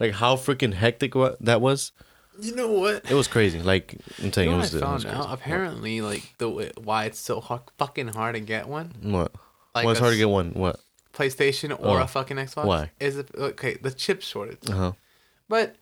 [0.00, 1.92] Like how freaking hectic wa- that was.
[2.40, 3.10] You know what?
[3.10, 3.60] It was crazy.
[3.60, 5.26] Like I'm telling You you, know it what was, I it was found out?
[5.26, 5.34] crazy.
[5.42, 9.32] Apparently, like the why it's so hu- fucking hard to get one, What?
[9.74, 10.52] Like well, it's hard to get one.
[10.52, 10.80] What?
[11.12, 12.02] PlayStation or Oh.
[12.02, 12.64] a fucking Xbox.
[12.64, 12.90] Why?
[13.00, 13.74] Is it okay?
[13.74, 14.68] The chip shortage.
[14.68, 14.92] Uh huh.
[15.48, 15.76] But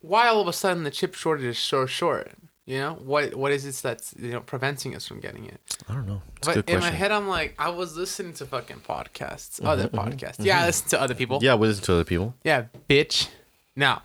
[0.00, 2.32] why all of a sudden the chip shortage is so short?
[2.66, 3.34] You know what?
[3.34, 5.60] What is it that's you know preventing us from getting it?
[5.88, 6.22] I don't know.
[6.36, 9.88] It's But in my head, I'm like, I was listening to fucking podcasts, mm-hmm, other
[9.88, 10.36] mm-hmm, podcasts.
[10.36, 10.44] Mm-hmm.
[10.44, 11.40] Yeah, I listen to other people.
[11.42, 12.34] yeah, we listen to other people.
[12.44, 13.28] Yeah, bitch.
[13.74, 14.02] Now,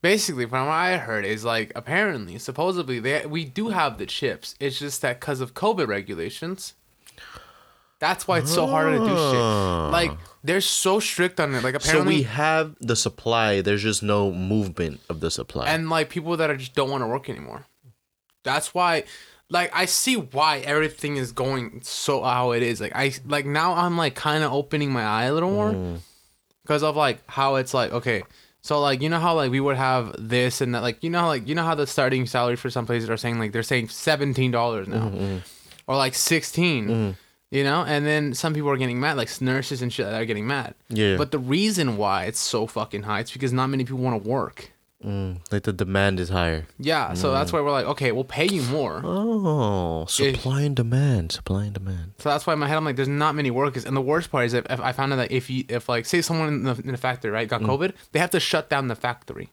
[0.00, 4.54] basically from what I heard is like apparently supposedly they we do have the chips.
[4.60, 6.74] It's just that because of COVID regulations.
[8.00, 9.16] That's why it's so hard to do shit.
[9.16, 9.90] Ah.
[9.90, 10.12] Like
[10.44, 11.64] they're so strict on it.
[11.64, 13.60] Like apparently, So we have the supply.
[13.60, 15.68] There's just no movement of the supply.
[15.68, 17.66] and like people that are just don't want to work anymore.
[18.44, 19.04] That's why,
[19.50, 22.80] like I see why everything is going so how it is.
[22.80, 25.98] Like I like now I'm like kind of opening my eye a little more mm.
[26.62, 28.22] because of like how it's like okay.
[28.60, 31.20] So like you know how like we would have this and that like you know
[31.20, 33.62] how like you know how the starting salary for some places are saying like they're
[33.64, 35.38] saying seventeen dollars now mm-hmm.
[35.86, 37.14] or like 16 mm.
[37.50, 40.24] You know and then some people are getting mad like nurses and shit that are
[40.26, 41.16] getting mad Yeah.
[41.16, 44.28] but the reason why it's so fucking high it's because not many people want to
[44.28, 44.72] work
[45.04, 46.66] Mm, like the demand is higher.
[46.76, 51.30] yeah so that's why we're like okay we'll pay you more Oh, supply and demand.
[51.30, 52.14] Supply and demand.
[52.18, 54.32] so that's why in my head i'm like there's not many workers and the worst
[54.32, 56.62] part is if, if i found out that if you if like say someone in
[56.64, 59.50] the, in the factory right got covid they have to shut down the factory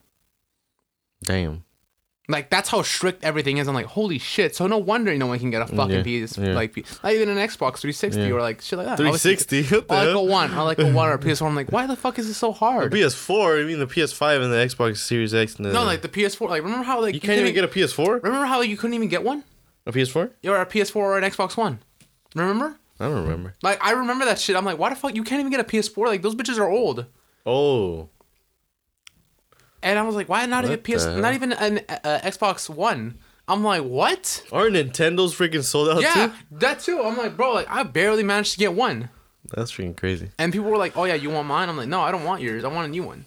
[1.24, 1.64] Damn.
[2.28, 3.68] Like that's how strict everything is.
[3.68, 4.56] I'm like, holy shit!
[4.56, 6.54] So no wonder no one can get a fucking Yeah, PS, yeah.
[6.54, 8.30] like not even an Xbox 360 Yeah.
[8.30, 8.98] or like shit like that.
[8.98, 9.64] 360.
[9.64, 10.52] What I like a one.
[10.52, 11.46] I like a one or a PS4.
[11.48, 12.92] I'm like, why the fuck is it so hard?
[12.92, 13.62] PS4.
[13.62, 15.56] You mean the PS5 and the Xbox Series X?
[15.56, 16.50] And the, no, like the PS4.
[16.50, 18.24] Like remember how like you can't even get a PS4.
[18.24, 19.44] Remember how you couldn't even get one?
[19.86, 20.32] A PS4?
[20.46, 21.80] Or a PS4 or an Xbox One.
[22.34, 22.78] Remember?
[23.00, 23.54] I don't remember.
[23.62, 24.56] Like I remember that shit.
[24.56, 26.08] I'm like, why the fuck you can't even get a PS4?
[26.08, 27.06] Like those bitches are old.
[27.46, 28.10] Oh,
[29.86, 31.06] And I was like, why not even PS?
[31.06, 33.20] Not even an uh, Xbox One.
[33.48, 34.44] I'm like, what?
[34.52, 36.34] are Nintendo's freaking sold out yeah, too?
[36.54, 37.00] that too.
[37.04, 39.10] I'm like, bro, like I barely managed to get one.
[39.54, 40.32] That's freaking crazy.
[40.40, 42.42] And people were like, "Oh yeah, you want mine?" I'm like, "No, I don't want
[42.42, 42.64] yours.
[42.64, 43.26] I want a new one."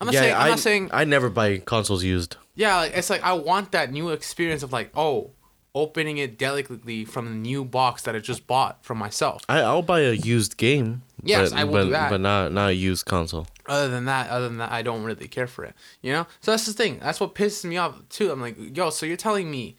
[0.00, 0.34] I'm not yeah, saying.
[0.34, 0.90] I'm I, not saying.
[0.92, 2.36] I never buy consoles used.
[2.56, 5.30] Yeah, like, it's like I want that new experience of like, oh,
[5.72, 9.42] opening it delicately from the new box that I just bought from myself.
[9.48, 11.02] I, I'll buy a used game.
[11.22, 12.10] Yes, but, I will but, do that.
[12.10, 13.46] But not not a used console.
[13.70, 15.74] Other than that, other than that, I don't really care for it.
[16.02, 16.26] You know.
[16.40, 16.98] So that's the thing.
[17.00, 18.30] That's what pisses me off too.
[18.30, 19.76] I'm like, yo, so you're telling me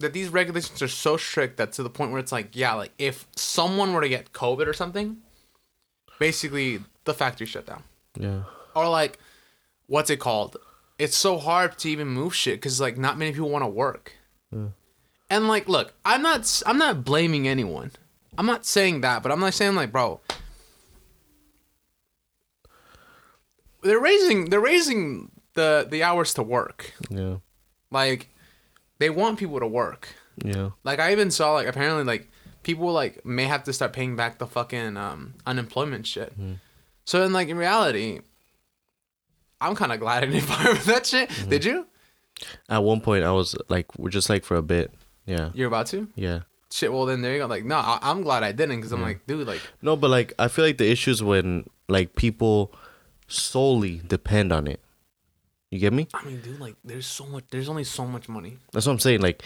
[0.00, 2.92] that these regulations are so strict that to the point where it's like, yeah, like
[2.98, 5.18] if someone were to get COVID or something,
[6.18, 7.82] basically the factory shut down.
[8.18, 8.42] Yeah.
[8.74, 9.18] or like
[9.86, 10.56] what's it called
[10.98, 14.12] it's so hard to even move shit because like not many people want to work
[15.30, 17.92] and like look i'm not i'm not blaming anyone
[18.36, 20.20] i'm not saying that but i'm not saying like bro
[23.82, 27.36] they're raising they're raising the the hours to work Yeah.
[27.90, 28.28] like
[28.98, 30.08] they want people to work
[30.44, 30.70] Yeah.
[30.84, 32.30] like i even saw like apparently like
[32.62, 36.32] people like may have to start paying back the fucking um unemployment shit
[37.04, 38.20] so then like in reality
[39.60, 41.86] i'm kind of glad i didn't fire with that shit did you
[42.68, 44.92] At one point, I was like, we're just like for a bit.
[45.26, 45.50] Yeah.
[45.54, 46.40] you're about to Yeah.
[46.70, 49.02] shit well then there you go like no I- i'm glad i didn't because i'm
[49.02, 52.72] like dude like No, but like I feel like the issues when like people
[53.28, 54.80] solely depend on it.
[55.70, 56.08] You get me?
[56.14, 58.98] i mean dude like there's so much there's only so much money That's what I'm
[58.98, 59.20] saying.
[59.20, 59.42] Like,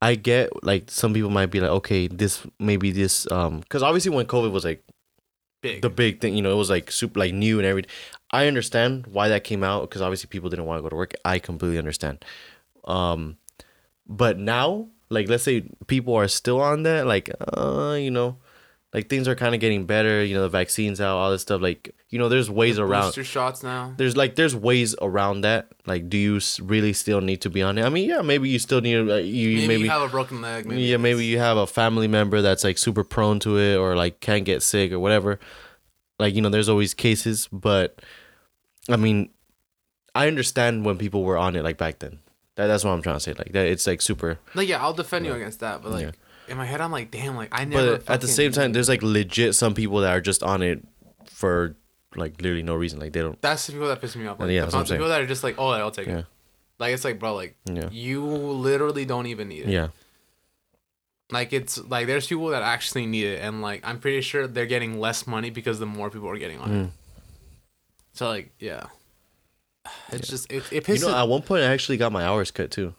[0.00, 4.10] I get like some people might be like, okay, this maybe this um, because obviously
[4.10, 4.82] when COVID was like
[5.60, 7.90] big the big thing, you know, it was like super like new and everything.
[8.30, 11.14] I understand why that came out because obviously people didn't want to go to work.
[11.24, 12.24] I completely understand.
[12.84, 13.36] Um,
[14.06, 18.36] but now, like, let's say people are still on that, like, uh, you know,
[18.94, 20.24] like things are kind of getting better.
[20.24, 21.60] You know, the vaccines out, all this stuff.
[21.60, 23.08] Like, you know, there's ways around.
[23.08, 25.68] booster shots now There's like there's ways around that.
[25.86, 27.84] Like, do you really still need to be on it?
[27.84, 30.40] I mean, yeah, maybe you still need uh, you maybe, maybe, you have a broken
[30.40, 33.76] leg maybe yeah, maybe you have a family member that's like super prone to it
[33.76, 35.38] or like can't get sick or whatever.
[36.18, 38.00] Like, you know, there's always cases, but
[38.88, 39.28] I mean,
[40.14, 42.20] I understand when people were on it like back then.
[42.56, 43.34] That, that's what I'm trying to say.
[43.34, 46.10] Like that it's like super like yeah i'll defend you against that but like Yeah.
[46.48, 48.88] In my head i'm like damn like i never but at the same time there's
[48.88, 50.82] like legit some people that are just on it
[51.26, 51.76] for
[52.16, 52.98] like literally no reason.
[52.98, 54.80] Like they don't that's the people that piss me off like, Yeah, the, that's what
[54.80, 56.18] I'm the people that are just like oh i'll take Yeah.
[56.20, 56.26] it
[56.78, 57.88] like it's like bro like Yeah.
[57.92, 59.88] you literally don't even need it Yeah.
[61.30, 64.64] Like it's like there's people that actually need it, and like I'm pretty sure they're
[64.64, 66.84] getting less money because the more people are getting on Mm.
[66.86, 66.90] it.
[68.14, 68.86] So like yeah,
[70.10, 72.70] it's just it, it You know, at one point I actually got my hours cut
[72.70, 72.94] too.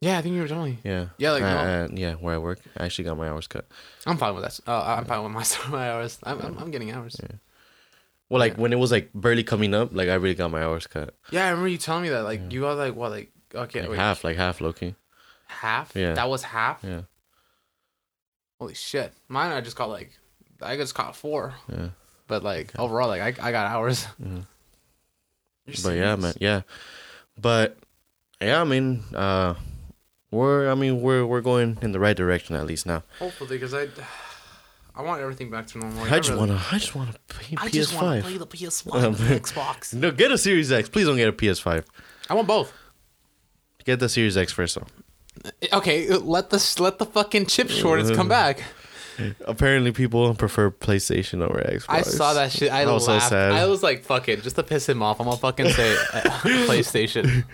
[0.00, 0.78] Yeah, I think you were telling me.
[0.84, 1.06] Yeah.
[1.18, 1.84] Yeah, like, uh, no.
[1.84, 3.66] uh, yeah, where I work, I actually got my hours cut.
[4.06, 4.60] I'm fine with that.
[4.66, 5.44] Uh, I'm fine with my
[5.78, 6.18] my hours.
[6.22, 7.16] I'm I'm, I'm getting hours.
[7.22, 7.36] Yeah.
[8.28, 8.60] Well, like Yeah.
[8.62, 11.14] when it was like barely coming up, like I really got my hours cut.
[11.30, 12.24] Yeah, I remember you telling me that.
[12.24, 14.94] Like you got like what like okay Like wait half, like half, Loki.
[15.46, 15.94] half.
[15.94, 16.14] Yeah.
[16.14, 16.80] That was half.
[16.82, 17.02] Yeah.
[18.60, 19.12] Holy shit!
[19.28, 20.12] Mine I just got like
[20.62, 21.88] I just caught four, Yeah.
[22.28, 24.06] but like overall like I I got hours.
[24.22, 24.46] Mhm.
[25.82, 26.60] But yeah, man, yeah.
[27.40, 27.78] But
[28.40, 29.54] yeah, I mean, uh,
[30.34, 33.02] we're, I mean, we're we're going in the right direction at least now.
[33.18, 33.88] Hopefully, because I,
[34.96, 36.02] I want everything back to normal.
[36.02, 38.38] Like, I just really- wanna, I just wanna play I just want to play PS5.
[38.38, 39.94] the PS5 and the Xbox.
[39.94, 40.88] No, get a Series X.
[40.88, 41.84] Please don't get a PS5.
[42.30, 42.72] I want both.
[43.84, 44.86] Get the Series X first though.
[45.72, 48.62] Okay, let the let the fucking chip shortage come back.
[49.46, 51.84] Apparently, people prefer PlayStation over Xbox.
[51.88, 52.72] I saw that shit.
[52.72, 53.52] I That was so sad.
[53.52, 55.20] I was like, "Fuck it," just to piss him off.
[55.20, 56.20] I'm gonna fucking say uh,
[56.66, 57.44] PlayStation.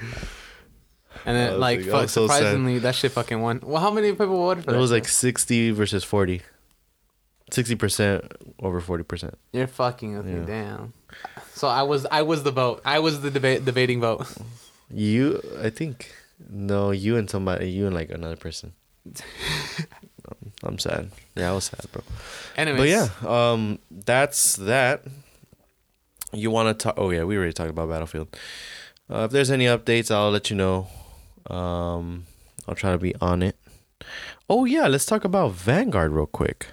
[1.27, 2.37] And then, like, like- I fuck, was so sad.
[2.37, 3.61] surprisingly, that shit fucking won.
[3.63, 4.79] Well, how many people voted for It that?
[4.81, 4.95] was shit?
[4.95, 6.43] like sixty versus forty.
[7.51, 8.25] Sixty percent
[8.61, 9.35] over forty percent.
[9.53, 10.93] You're fucking with me, damn.
[11.55, 12.81] So I was, I was the vote.
[12.85, 14.27] I was the debate, debating vote.
[14.93, 16.13] You, I think,
[16.49, 18.73] no, you and somebody, you and like another person.
[20.63, 21.11] I'm sad.
[21.35, 22.03] Yeah, I was sad, bro.
[22.57, 23.09] Anyways, But yeah,
[23.53, 25.03] um, that's that.
[26.33, 26.95] You want to talk?
[26.97, 28.29] Oh yeah, we already talked about Battlefield.
[29.11, 30.87] Uh, if there's any updates, I'll let you know.
[31.49, 32.27] Um,
[32.69, 33.57] I'll try to be on it.
[34.49, 36.67] Oh yeah, let's talk about Vanguard real quick.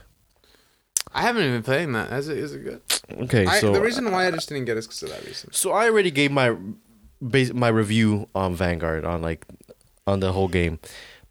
[1.14, 2.12] I haven't even playing that.
[2.12, 2.82] Is it, is it good?
[3.24, 5.26] Okay, I, so the reason why I just didn't get it is because of that
[5.26, 5.52] reason.
[5.54, 6.56] So I already gave my
[7.28, 9.46] base my review on Vanguard on like
[10.06, 10.80] on the whole game.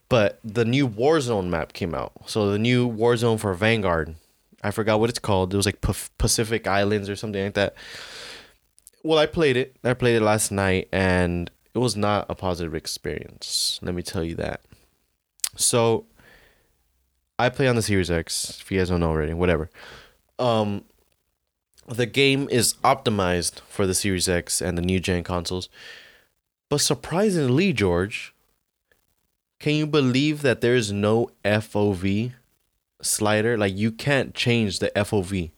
[0.09, 2.13] But the new Warzone map came out.
[2.27, 4.15] So the new Warzone for Vanguard.
[4.63, 5.53] I forgot what it's called.
[5.53, 5.81] It was like
[6.19, 7.75] Pacific Islands or something like that.
[9.03, 9.77] Well, I played it.
[9.85, 13.79] I played it last night and it was not a positive experience.
[13.83, 14.63] Let me tell you that.
[15.57, 16.07] So
[17.39, 19.71] I play on the Series X, if you guys don't know already, whatever.
[20.39, 20.85] Um
[21.87, 25.69] the game is optimized for the Series X and the new gen consoles.
[26.71, 28.35] But surprisingly, George,
[29.61, 32.33] can you believe that there is no FOV
[33.03, 33.59] slider?
[33.59, 35.51] Like you can't change the FOV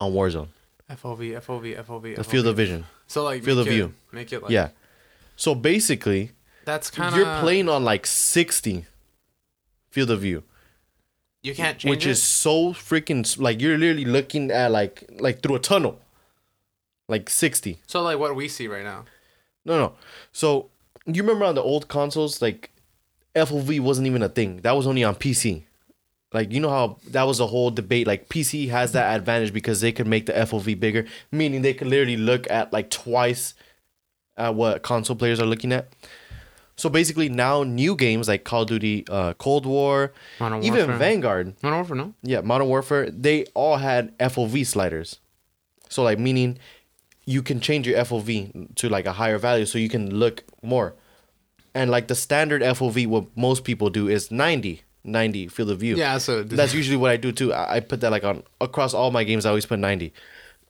[0.00, 0.48] on Warzone.
[0.88, 2.16] FOV, FOV, FOV.
[2.16, 2.86] The field of vision.
[3.08, 3.94] So like field of it- view.
[4.12, 4.68] Make it like Yeah.
[5.36, 6.32] So basically,
[6.64, 8.86] That's kind of you're playing on like 60
[9.90, 10.44] field of view.
[11.42, 12.10] You can't change which it?
[12.10, 16.00] is so freaking like you're literally looking at like like through a tunnel.
[17.08, 17.80] Like 60.
[17.86, 19.04] so like what we see right now.
[19.64, 19.92] No, no.
[20.32, 20.70] So
[21.06, 22.70] you remember on the old consoles, like
[23.34, 24.60] FOV wasn't even a thing.
[24.62, 25.64] That was only on PC.
[26.32, 28.06] Like you know how that was a whole debate.
[28.06, 31.86] Like PC has that advantage because they could make the FOV bigger, meaning they could
[31.86, 33.54] literally look at like twice
[34.36, 35.88] at what console players are looking at.
[36.76, 40.96] So basically, now new games like Call of Duty, uh, Cold War, Modern even Warfare.
[40.96, 42.14] Vanguard, Modern Warfare, no.
[42.22, 45.18] yeah, Modern Warfare, they all had FOV sliders.
[45.88, 46.58] So like meaning
[47.24, 50.94] you can change your FOV to like a higher value so you can look more.
[51.74, 55.96] And like the standard FOV what most people do is 90, 90 field of view.
[55.96, 57.52] Yeah, so That's usually what I do too.
[57.52, 60.12] I, I put that like on across all my games I always put 90.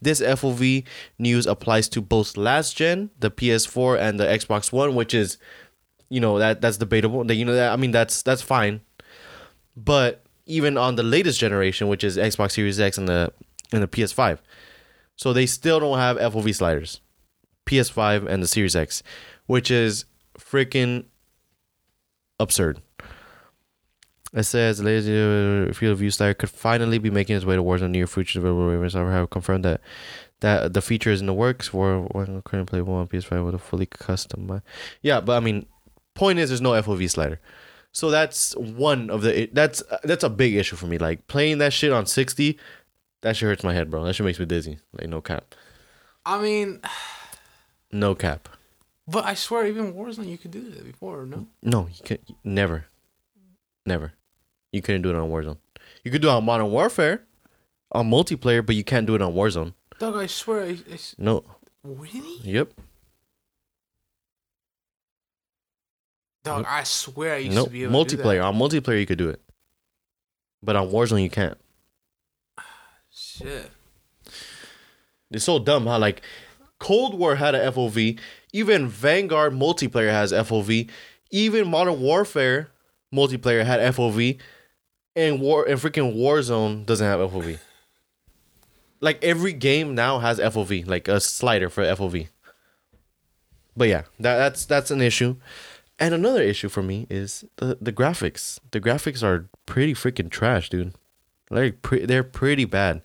[0.00, 0.84] This FOV
[1.18, 5.36] news applies to both last gen, the PS4 and the Xbox One, which is,
[6.08, 7.24] you know, that that's debatable.
[7.24, 8.80] That you know that I mean that's that's fine,
[9.76, 13.34] but even on the latest generation, which is Xbox Series X and the
[13.72, 14.38] and the PS5,
[15.16, 17.00] so they still don't have FOV sliders.
[17.66, 19.02] PS5 and the Series X,
[19.46, 20.06] which is
[20.38, 21.04] freaking
[22.40, 22.80] absurd.
[24.34, 27.82] It says latest uh, field of view slider could finally be making its way towards
[27.82, 29.80] Warzone near future available Ravens have confirmed that
[30.40, 33.58] that the feature is in the works for one current playable on PS5 with a
[33.58, 34.62] fully custom.
[35.02, 35.66] Yeah, but I mean,
[36.14, 37.40] point is there's no FOV slider.
[37.90, 40.98] So that's one of the that's that's a big issue for me.
[40.98, 42.58] Like playing that shit on 60,
[43.22, 44.04] that shit hurts my head, bro.
[44.04, 44.78] That shit makes me dizzy.
[44.92, 45.54] Like no cap.
[46.24, 46.80] I mean,
[47.92, 48.48] No cap.
[49.06, 51.46] but I swear, even Warzone, you could do that before, no?
[51.62, 52.84] No, you can never.
[53.86, 54.12] Never.
[54.72, 55.56] You couldn't do it on Warzone.
[56.04, 57.22] You could do it on Modern Warfare,
[57.92, 59.72] on multiplayer, but you can't do it on Warzone.
[59.98, 61.44] Doug, I swear, I, I No.
[61.82, 62.40] really?
[62.42, 62.72] Yep.
[66.44, 67.66] Dog, I swear I used Nope.
[67.66, 68.44] to be able Multiplayer.
[68.44, 69.40] On multiplayer, you could do it.
[70.62, 71.58] But on Warzone, you can't.
[73.38, 73.70] Shit.
[75.30, 76.22] It's so dumb how like
[76.78, 78.18] Cold War had a FOV.
[78.52, 80.88] Even Vanguard multiplayer has FOV.
[81.30, 82.68] Even Modern Warfare
[83.14, 84.38] multiplayer had FOV.
[85.14, 87.58] And War and freaking Warzone doesn't have FOV.
[89.00, 92.28] Like every game now has FOV, like a slider for FOV.
[93.76, 95.36] But yeah, that, that's that's an issue.
[96.00, 98.58] And another issue for me is the, the graphics.
[98.70, 100.94] The graphics are pretty freaking trash, dude.
[101.50, 103.02] Like pre- they're pretty bad.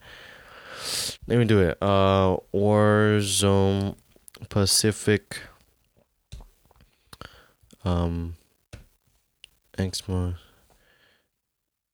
[1.28, 1.78] Let me do it.
[1.82, 3.96] Uh, Warzone
[4.50, 5.42] Pacific.
[7.84, 8.36] Um.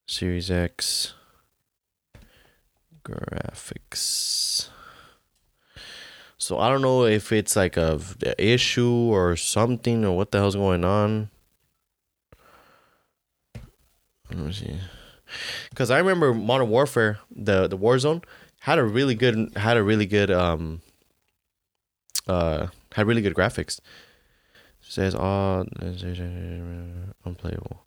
[0.06, 1.14] Series X
[3.04, 4.68] graphics.
[6.38, 8.00] So I don't know if it's like a
[8.38, 11.30] issue or something or what the hell's going on.
[14.30, 14.78] Let me see.
[15.74, 18.24] Cause I remember Modern Warfare, the the Warzone
[18.60, 20.80] had a really good had a really good um
[22.26, 23.80] uh had really good graphics.
[24.80, 25.66] says all
[27.24, 27.84] unplayable.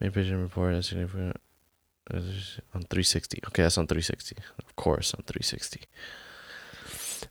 [0.00, 1.36] Main vision report is significant
[2.12, 3.40] on 360.
[3.48, 4.36] Okay, that's on 360.
[4.58, 5.80] Of course, on 360.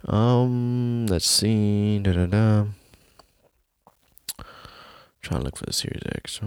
[0.05, 1.99] Um, let's see.
[1.99, 2.65] Da da da.
[5.21, 6.39] Trying to look for the Series X.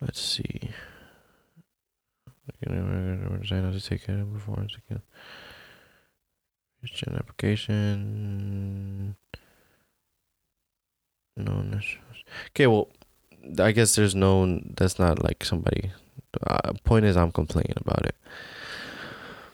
[0.00, 0.70] Let's see.
[3.40, 5.02] Design how to take care of performance again.
[6.84, 9.16] Gen application.
[11.36, 11.80] No.
[12.50, 12.88] Okay, well,
[13.58, 14.60] I guess there's no.
[14.76, 15.92] That's not like somebody.
[16.46, 18.16] Uh, point is, I'm complaining about it.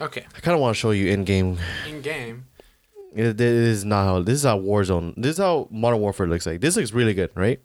[0.01, 0.25] Okay.
[0.37, 1.59] I kind of want to show you in game.
[1.87, 2.47] In game.
[3.15, 4.23] It, this is not how.
[4.23, 5.15] This is how Warzone.
[5.17, 6.61] This is how Modern Warfare looks like.
[6.61, 7.61] This looks really good, right?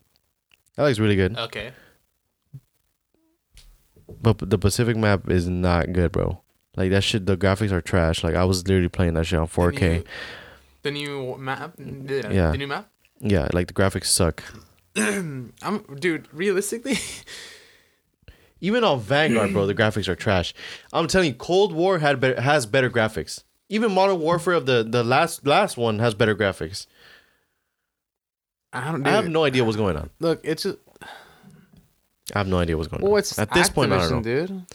[0.76, 1.38] That looks really good.
[1.38, 1.72] Okay.
[4.22, 6.42] But the Pacific map is not good, bro.
[6.76, 7.26] Like that shit.
[7.26, 8.24] The graphics are trash.
[8.24, 10.06] Like I was literally playing that shit on 4K.
[10.82, 11.74] The new map.
[11.78, 12.52] The, Yeah.
[12.52, 12.90] The new map.
[13.20, 14.44] Yeah, like the graphics suck.
[14.96, 15.54] I'm
[16.00, 16.28] dude.
[16.34, 16.98] Realistically,
[18.64, 20.54] Even on Vanguard, bro, the graphics are trash.
[20.94, 23.44] I'm telling you, Cold War had better, has better graphics.
[23.68, 26.88] Even Modern Warfare of the the last last one has better graphics.
[28.72, 29.06] I don't.
[29.06, 30.12] I have no idea what's going on.
[30.22, 30.78] Look, it's just.
[32.34, 33.20] I have no idea what's going Well, on.
[33.20, 34.22] it's At this point, I don't know.
[34.22, 34.66] Dude.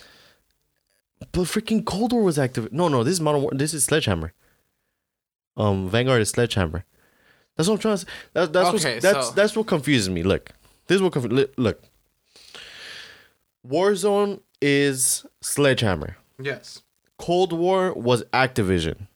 [1.32, 2.72] But freaking Cold War was active.
[2.72, 3.50] No, no, this is Modern War.
[3.52, 4.32] This is Sledgehammer.
[5.56, 6.84] Um, Vanguard is Sledgehammer.
[7.56, 7.98] That's what I'm trying to.
[7.98, 8.08] Say.
[8.34, 10.22] That, that's Okay, what that's so- that's what confuses me.
[10.22, 10.50] Look,
[10.86, 11.82] this is what li- look.
[13.66, 16.16] Warzone is Sledgehammer.
[16.40, 16.82] Yes.
[17.18, 19.08] Cold War was Activision.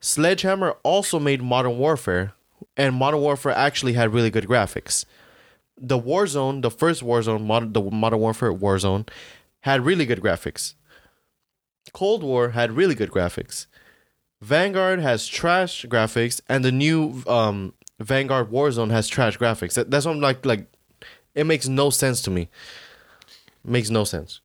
[0.00, 2.34] Sledgehammer also made Modern Warfare,
[2.76, 5.06] and Modern Warfare actually had really good graphics.
[5.76, 9.08] The Warzone, the first Warzone, modern, the Modern Warfare Warzone,
[9.60, 10.74] had really good graphics.
[11.92, 13.66] Cold War had really good graphics.
[14.40, 19.74] Vanguard has trash graphics, and the new um, Vanguard Warzone has trash graphics.
[19.74, 20.44] That, that's what I'm like.
[20.44, 20.66] Like,
[21.34, 22.48] it makes no sense to me.
[23.64, 24.40] Makes no sense.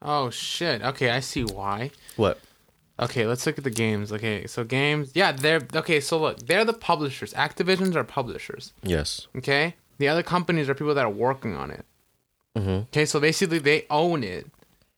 [0.00, 0.82] Oh shit.
[0.82, 1.90] Okay, I see why.
[2.16, 2.40] What?
[3.04, 4.12] Okay, let's look at the games.
[4.12, 5.10] Okay, so games.
[5.14, 6.00] Yeah, they're okay.
[6.00, 7.32] So look, they're the publishers.
[7.34, 8.72] Activisions are publishers.
[8.82, 9.26] Yes.
[9.36, 11.84] Okay, the other companies are people that are working on it.
[12.56, 12.82] Mhm.
[12.88, 14.46] Okay, so basically they own it.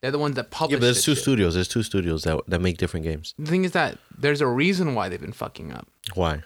[0.00, 0.72] They're the ones that publish.
[0.72, 1.22] Yeah, but there's two shit.
[1.22, 1.54] studios.
[1.54, 3.34] There's two studios that that make different games.
[3.38, 5.86] The thing is that there's a reason why they've been fucking up.
[6.14, 6.42] Why?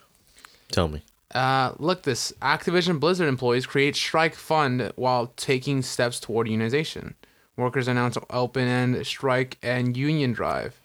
[0.71, 1.03] Tell me.
[1.35, 7.15] Uh, look, this Activision Blizzard employees create strike fund while taking steps toward unionization.
[7.57, 10.81] Workers announce open end strike and union drive.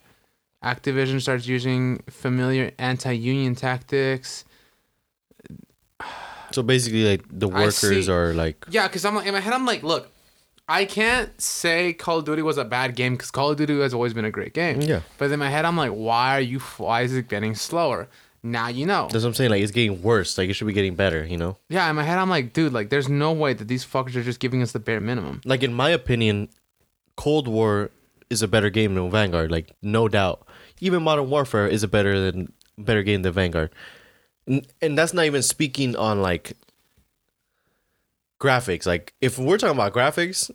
[0.64, 4.46] Activision starts using familiar anti-union tactics.
[6.52, 9.66] So basically, like the workers are like, Yeah, because I'm like in my head, I'm
[9.66, 10.10] like, look,
[10.70, 13.94] I can't say Call of Duty was a bad game because Call of Duty has
[13.94, 14.82] always been a great game.
[14.82, 15.02] Yeah.
[15.18, 16.60] But in my head, I'm like, why are you?
[16.60, 18.08] Why is it getting slower?
[18.46, 19.08] Now you know.
[19.10, 19.52] that's what I'm saying.
[19.52, 20.38] Like it's getting worse.
[20.38, 21.26] Like it should be getting better.
[21.26, 21.58] You know.
[21.70, 24.24] Yeah, in my head, I'm like, dude, like, there's no way that these fuckers are
[24.24, 25.42] just giving us the bare minimum.
[25.46, 26.50] Like in my opinion,
[27.16, 27.90] Cold War
[28.30, 29.52] is a better game than Vanguard.
[29.52, 30.46] Like no doubt.
[30.84, 33.72] Even Modern Warfare is a better than better game than Vanguard.
[34.46, 36.58] And, and that's not even speaking on like
[38.40, 38.86] graphics.
[38.86, 40.52] Like if we're talking about graphics,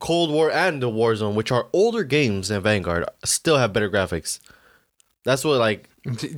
[0.00, 4.40] Cold War and the Warzone, which are older games than Vanguard, still have better graphics.
[5.24, 5.88] That's what like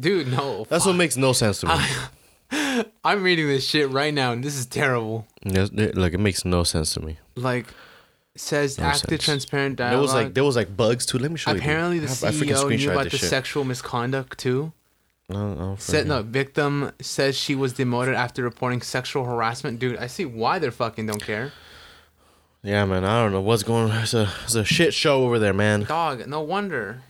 [0.01, 0.67] Dude, no.
[0.69, 2.85] that's what makes no sense to me.
[3.05, 5.27] I'm reading this shit right now, and this is terrible.
[5.45, 7.19] Like it makes no sense to me.
[7.37, 7.67] Like,
[8.39, 9.25] says No active, sense.
[9.25, 11.19] transparent There was like there was like bugs too.
[11.19, 11.59] Let me show you.
[11.59, 13.29] Apparently, the I have- I CEO knew about the shit.
[13.29, 14.73] sexual misconduct too.
[15.31, 16.23] No, no, Said no.
[16.23, 19.79] Victim says she was demoted after reporting sexual harassment.
[19.79, 21.53] Dude, I see why they're fucking don't care.
[22.63, 23.05] Yeah, man.
[23.05, 23.91] I don't know what's going.
[23.91, 24.03] on.
[24.03, 25.83] It's a it's a shit show over there, man.
[25.85, 27.03] Dog, no wonder.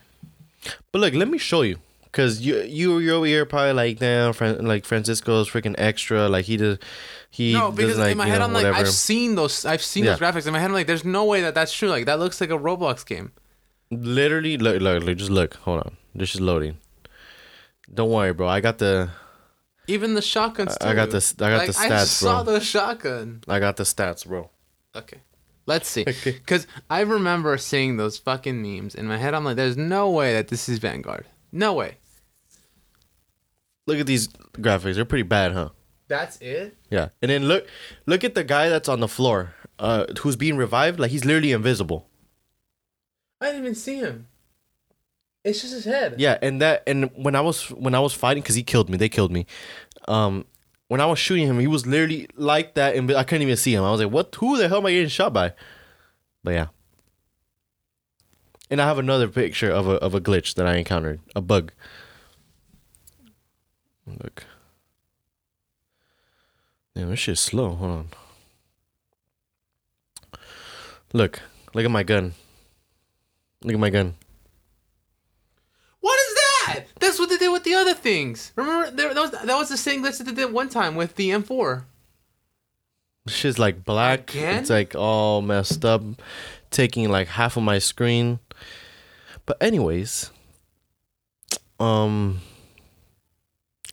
[0.93, 1.79] But look, let me show you.
[2.11, 6.29] Cause you you you're over here probably like damn, Fran- like Francisco's freaking extra.
[6.29, 6.79] Like he does,
[7.31, 8.79] he No, because like in my head know I'm like, whatever.
[8.79, 9.65] I've seen those.
[9.65, 10.47] I've seen those graphics.
[10.47, 11.89] In my head I'm like, there's no way that that's true.
[11.89, 13.33] Like that looks like a Roblox game.
[13.91, 15.55] Literally, look, look, look, just look.
[15.57, 16.79] Hold on, this is loading.
[17.93, 18.49] Don't worry, bro.
[18.49, 19.11] I got the
[19.87, 20.77] Even the shotguns.
[20.77, 20.87] Too.
[20.87, 22.55] I got the I got like, the I stats, saw bro.
[22.55, 23.43] the shotgun.
[23.49, 24.51] I got the stats, bro.
[24.95, 25.19] Okay.
[25.67, 26.03] Let's see.
[26.03, 26.33] Okay.
[26.33, 28.95] Because I remember seeing those fucking memes.
[28.95, 31.27] In my head, I'm like, there's no way that this is Vanguard.
[31.53, 31.99] No way.
[33.87, 34.95] Look at these graphics.
[34.95, 35.71] They're pretty bad, huh?
[36.09, 36.77] That's it?
[36.91, 37.09] Yeah.
[37.23, 37.67] And then look,
[38.07, 40.99] look at the guy that's on the floor, uh, who's being revived.
[40.99, 42.07] Like he's literally invisible.
[43.41, 44.27] I didn't even see him.
[45.45, 46.17] It's just his head.
[46.19, 48.97] Yeah, and that and when I was when I was fighting, cause he killed me.
[48.97, 49.47] They killed me.
[50.09, 50.45] Um,
[50.89, 53.75] when I was shooting him, he was literally like that, and I couldn't even see
[53.75, 53.85] him.
[53.85, 54.35] I was like, "What?
[54.41, 55.53] Who the hell am I getting shot by?"
[56.43, 56.67] But yeah.
[58.71, 61.73] And I have another picture of a of a glitch that I encountered, a bug.
[64.07, 64.45] Look.
[66.99, 67.77] Damn, this shit's slow.
[67.77, 68.09] Hold on.
[71.13, 71.41] Look,
[71.73, 72.35] look at my gun.
[73.63, 74.15] Look at my gun.
[76.01, 76.85] What is that?
[76.99, 78.51] That's what they did with the other things.
[78.57, 81.15] Remember, there, that was that was the same glitch that they did one time with
[81.15, 81.85] the M4.
[83.27, 84.35] This shit's like black.
[84.35, 84.59] Again?
[84.59, 86.03] It's like all messed up,
[86.73, 88.41] taking like half of my screen.
[89.47, 90.33] But anyways,
[91.79, 92.41] um,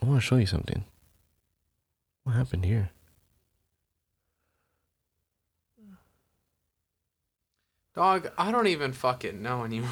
[0.02, 0.86] I want to show you something.
[2.24, 2.90] What happened here?
[7.96, 9.90] Dog, I don't even fucking know anymore.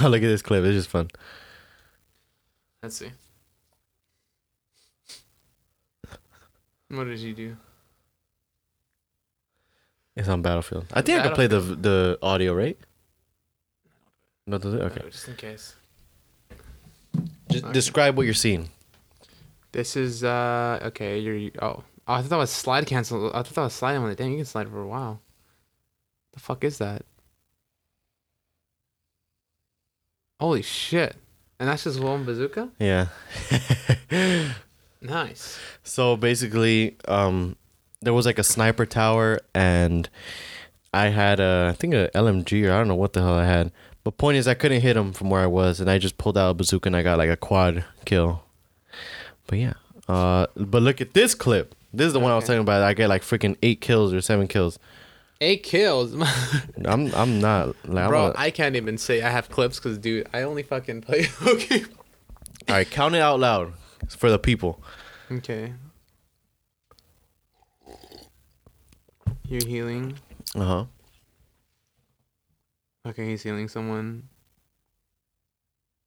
[0.00, 0.64] Oh, look at this clip.
[0.64, 1.08] It's just fun.
[2.82, 3.12] Let's see.
[6.88, 7.56] What did you do?
[10.16, 10.86] It's on Battlefield.
[10.92, 12.76] I think I can play the the audio, right?
[14.46, 14.80] No, does it?
[14.80, 15.00] Okay.
[15.02, 15.76] No, just in case.
[17.50, 17.72] Just Okay.
[17.72, 18.68] describe what you're seeing.
[19.70, 21.18] This is uh okay.
[21.18, 21.84] You're oh.
[22.12, 23.28] Oh I thought that was slide cancel.
[23.28, 24.30] I thought that was sliding on the damn.
[24.30, 25.20] You can slide for a while.
[26.32, 27.04] The fuck is that?
[30.40, 31.16] Holy shit!
[31.58, 32.70] And that's just one bazooka.
[32.78, 33.08] Yeah.
[35.02, 35.58] Nice.
[35.82, 37.56] So basically, um,
[38.00, 40.08] there was like a sniper tower, and
[40.94, 43.44] I had a, I think a LMG or I don't know what the hell I
[43.44, 43.72] had.
[44.04, 46.38] But point is, I couldn't hit him from where I was, and I just pulled
[46.38, 48.44] out a bazooka and I got like a quad kill.
[49.46, 49.74] But yeah,
[50.08, 51.74] uh, but look at this clip.
[51.92, 52.82] This is the one I was talking about.
[52.82, 54.78] I get like freaking eight kills or seven kills.
[55.40, 56.14] Eight kills,
[56.84, 58.26] I'm I'm not like, I'm bro.
[58.28, 61.26] not- I can't even say I have clips because, dude, I only fucking play.
[61.46, 61.82] okay.
[62.68, 63.72] all right, count it out loud
[64.08, 64.80] for the people.
[65.32, 65.72] Okay.
[69.48, 70.14] You're healing.
[70.54, 70.84] Uh huh.
[73.06, 74.28] Okay, he's healing someone.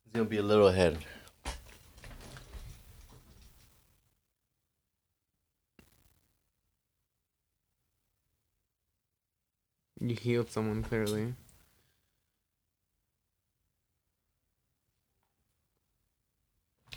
[0.05, 0.97] He's gonna be a little ahead.
[10.05, 11.33] You healed someone clearly.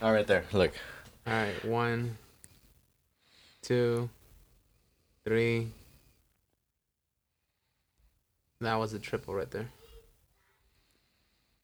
[0.03, 0.45] All right, there.
[0.53, 0.75] Look.
[1.27, 2.19] All right, one,
[3.63, 4.11] two,
[5.25, 5.69] three.
[8.61, 9.71] That was a triple right there.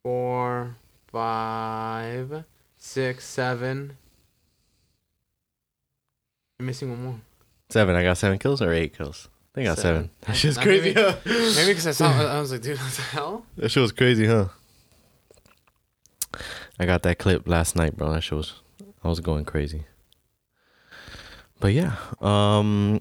[0.02, 0.76] Four,
[1.08, 2.44] five,
[2.78, 3.98] six, seven.
[6.58, 7.20] I'm missing one more.
[7.68, 7.96] Seven.
[7.96, 9.28] I got seven kills or eight kills.
[9.54, 10.10] I think I got seven.
[10.22, 10.94] That Uh, crazy.
[10.94, 11.14] maybe- huh?
[11.24, 13.46] Maybe because I saw, I was like, dude, what the hell?
[13.56, 14.48] That shit was crazy, huh?
[16.80, 18.12] I got that clip last night, bro.
[18.12, 18.54] That shit was
[19.04, 19.84] I was going crazy.
[21.60, 23.00] But yeah, um,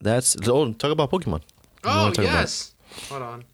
[0.00, 1.42] that's oh, talk about Pokemon.
[1.82, 2.74] What do you Oh yes.
[3.08, 3.44] Hold on.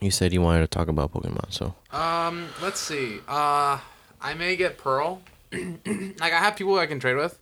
[0.00, 3.18] You said you wanted to talk about Pokemon, so Um, let's see.
[3.26, 3.78] Uh,
[4.20, 5.22] I may get Pearl.
[5.52, 7.36] like I have people I can trade with.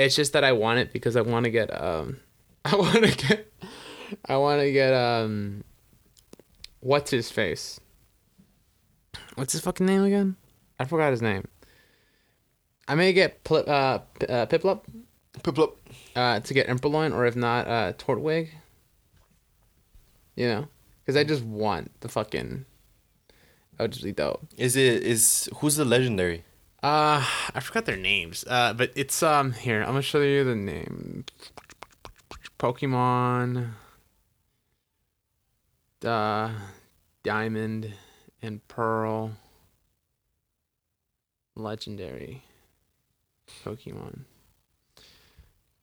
[0.00, 2.20] It's just that I want it because I want to get um,
[2.64, 3.52] I want to get,
[4.24, 5.62] I want to get um,
[6.80, 7.78] what's his face?
[9.34, 10.36] What's his fucking name again?
[10.78, 11.46] I forgot his name.
[12.88, 14.84] I may get Pl- uh, P- uh Piplup
[15.42, 15.76] Piplup.
[16.16, 18.48] uh to get Empoleon or if not uh Turtwig.
[20.34, 20.68] You know,
[21.04, 22.64] because I just want the fucking.
[23.76, 24.48] That would just be dope.
[24.56, 26.44] Is it is who's the legendary?
[26.82, 27.22] Uh,
[27.54, 28.44] I forgot their names.
[28.48, 29.80] Uh, but it's um here.
[29.82, 31.24] I'm gonna show you the name.
[32.58, 33.70] Pokemon.
[36.04, 36.50] uh,
[37.22, 37.92] Diamond
[38.42, 39.32] and Pearl.
[41.56, 42.42] Legendary
[43.64, 44.20] Pokemon.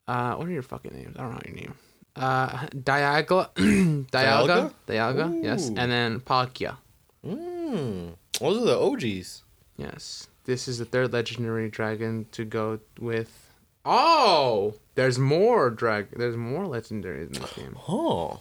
[0.07, 1.15] Uh, what are your fucking names?
[1.17, 1.73] I don't know your name.
[2.15, 6.77] Uh, Dialga, Dialga, Dialga, yes, and then Palkia.
[7.23, 9.43] Mm, those are the OGs.
[9.75, 13.51] Yes, this is the third legendary dragon to go with.
[13.85, 16.09] Oh, there's more drag.
[16.17, 17.77] There's more legendaries in this game.
[17.87, 18.39] Oh.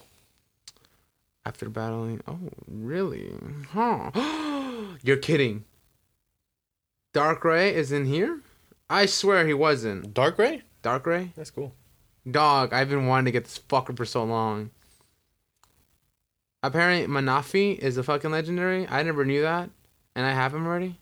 [1.45, 3.33] After battling, oh really?
[3.71, 4.11] Huh?
[5.03, 5.65] You're kidding.
[7.13, 8.41] Darkrai is in here.
[8.89, 10.15] I swear he wasn't.
[10.15, 10.63] Darkrai?
[10.83, 11.73] Darkrai, That's cool.
[12.31, 12.73] dog.
[12.73, 14.71] I've been wanting to get this fucker for so long.
[16.63, 18.87] Apparently, Manaphy is a fucking legendary.
[18.89, 19.71] I never knew that,
[20.15, 20.99] and I have him already.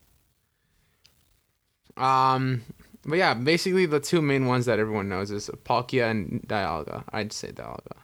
[1.97, 2.63] Um,
[3.05, 7.05] but yeah, basically the two main ones that everyone knows is Palkia and Dialga.
[7.13, 7.99] I'd say Dialga.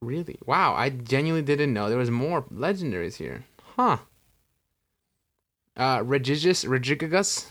[0.00, 0.38] Really?
[0.46, 3.44] Wow, I genuinely didn't know there was more legendaries here.
[3.76, 3.98] Huh.
[5.76, 7.46] Uh, Regigigas, Regigigas,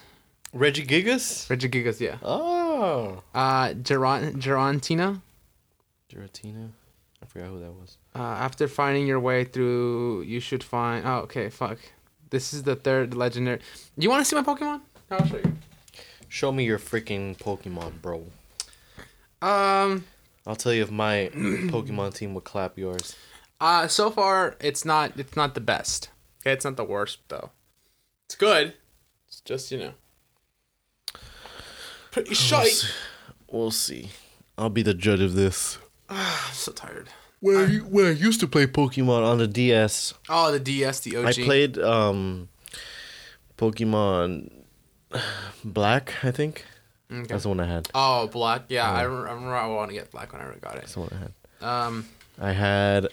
[0.56, 1.48] Regigigas?
[1.48, 2.18] Regigigas, yeah.
[2.24, 3.22] Oh.
[3.36, 5.22] Uh, Geron- Gerontina.
[6.12, 6.72] Giratina?
[7.22, 7.98] I forgot who that was.
[8.16, 11.06] Uh, after finding your way through, you should find.
[11.06, 11.78] Oh, okay, fuck.
[12.30, 13.60] This is the third legendary.
[13.98, 14.82] You want to see my Pokemon?
[15.10, 15.58] I'll show you.
[16.28, 18.26] Show me your freaking Pokemon, bro.
[19.42, 20.06] Um.
[20.46, 23.16] I'll tell you if my Pokemon team would clap yours.
[23.60, 23.88] Uh.
[23.88, 25.20] So far, it's not.
[25.20, 26.10] It's not the best.
[26.42, 27.50] Okay, it's not the worst though.
[28.26, 28.74] It's good.
[29.28, 29.94] It's just you know.
[32.12, 32.92] Pretty shite.
[33.52, 34.10] We'll see.
[34.58, 35.78] I'll be the judge of this.
[36.10, 37.10] I'm so tired.
[37.42, 41.16] When I, when I used to play Pokemon on the DS, Oh, the DS, the
[41.18, 41.26] OG.
[41.26, 42.50] I played um
[43.58, 44.52] Pokemon
[45.64, 46.66] Black, I think.
[47.12, 47.24] Okay.
[47.28, 47.90] That's the one I had.
[47.96, 48.66] Oh, black.
[48.70, 49.56] Yeah, I, re- I remember.
[49.56, 50.82] I want to get black when I got it.
[50.82, 51.68] That's the one I had.
[51.88, 52.06] Um,
[52.40, 53.08] I had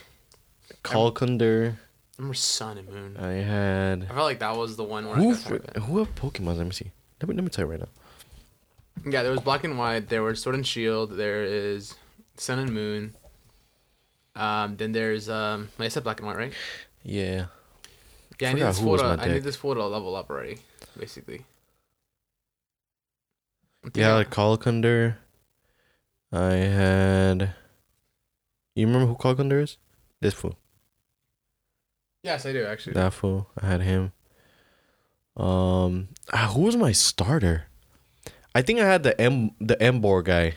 [0.83, 1.75] Calcunder.
[1.79, 3.17] I remember Sun and Moon.
[3.17, 5.33] I had I felt like that was the one where I who?
[5.35, 5.77] got tired.
[5.83, 6.57] Who have Pokemon?
[6.57, 6.91] Let me see.
[7.21, 7.87] Let me let me tell you right now.
[9.11, 10.09] Yeah, there was Black and White.
[10.09, 11.11] There was Sword and Shield.
[11.17, 11.95] There is
[12.35, 13.15] Sun and Moon.
[14.37, 16.53] Um, then there's um, I said Black and White, right?
[17.03, 17.47] Yeah.
[18.39, 20.29] Yeah, I need this who was fool to, I need this fool to level up
[20.29, 20.59] already,
[20.97, 21.43] basically.
[23.95, 25.17] Yeah, like Calcunder.
[26.31, 27.55] I had.
[28.75, 29.77] You remember who Calcunder is?
[30.19, 30.55] This fool.
[32.21, 32.93] yes, I do actually.
[32.93, 33.49] That fool.
[33.59, 34.11] I had him.
[35.35, 37.65] Um, ah, who was my starter?
[38.53, 40.55] I think I had the M the Emboar guy.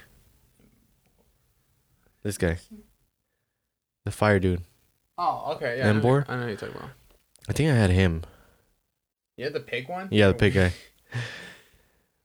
[2.23, 2.59] This guy.
[4.05, 4.63] The fire dude.
[5.19, 5.79] Oh, okay.
[5.79, 6.25] Yeah, I know, Emboar?
[6.29, 6.91] I know who you're talking about.
[7.49, 8.23] I think I had him.
[9.37, 10.09] Yeah, the pig one.
[10.11, 10.73] Yeah, the pig guy.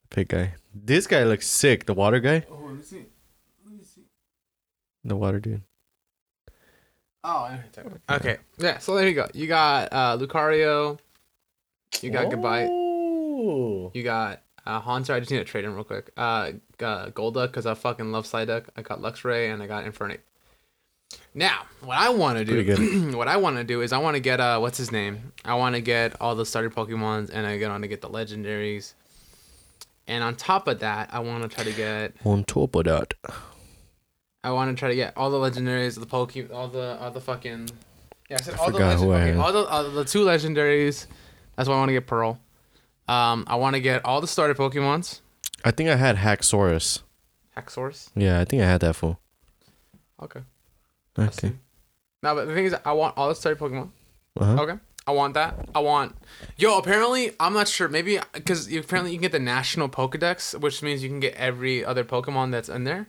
[0.10, 0.54] Pig guy.
[0.74, 1.86] This guy looks sick.
[1.86, 2.46] The water guy.
[2.50, 3.06] Oh, let me see.
[3.66, 4.04] Let me see.
[5.04, 5.62] The water dude.
[7.24, 8.22] Oh, I know who you're talking about.
[8.22, 8.78] Okay, yeah.
[8.78, 9.28] So there you go.
[9.34, 11.00] You got uh, Lucario.
[12.02, 12.68] You got Goodbye.
[12.70, 13.92] Oh.
[13.94, 15.14] You got uh, Haunter.
[15.14, 16.12] I just need to trade him real quick.
[16.16, 18.66] Uh, uh Golduck because I fucking love Psyduck.
[18.78, 20.20] I got Luxray and I got Infernape.
[21.38, 24.22] Now, what I want to do, what I want to do is I want to
[24.22, 25.34] get uh, what's his name?
[25.44, 28.10] I want to get all the starter Pokemons and I get on to get the
[28.10, 28.94] legendaries.
[30.08, 33.14] And on top of that, I want to try to get, On top of that.
[34.46, 37.20] I want to try to get all the legendaries, the Poke, all the, all the
[37.20, 37.70] fucking,
[38.30, 40.06] yeah, I said I all the, forgot who I legend, okay, all the, uh, the
[40.06, 41.08] two legendaries.
[41.58, 42.40] That's why I want to get Pearl.
[43.08, 45.20] Um, I want to get all the starter Pokemons.
[45.66, 47.02] I think I had Haxorus.
[47.58, 48.10] Haxorus.
[48.16, 49.20] Yeah, I think I had that fool.
[50.22, 50.42] Okay.
[51.18, 51.54] Okay.
[52.24, 53.90] No, but the thing is, I want all the starter Pokemon.
[54.40, 54.62] Uh-huh.
[54.64, 54.80] Okay.
[55.08, 55.70] I want that.
[55.76, 56.16] I want.
[56.58, 57.88] Yo, apparently, I'm not sure.
[57.88, 61.86] Maybe because apparently you can get the national Pokedex, which means you can get every
[61.86, 63.08] other Pokemon that's in there.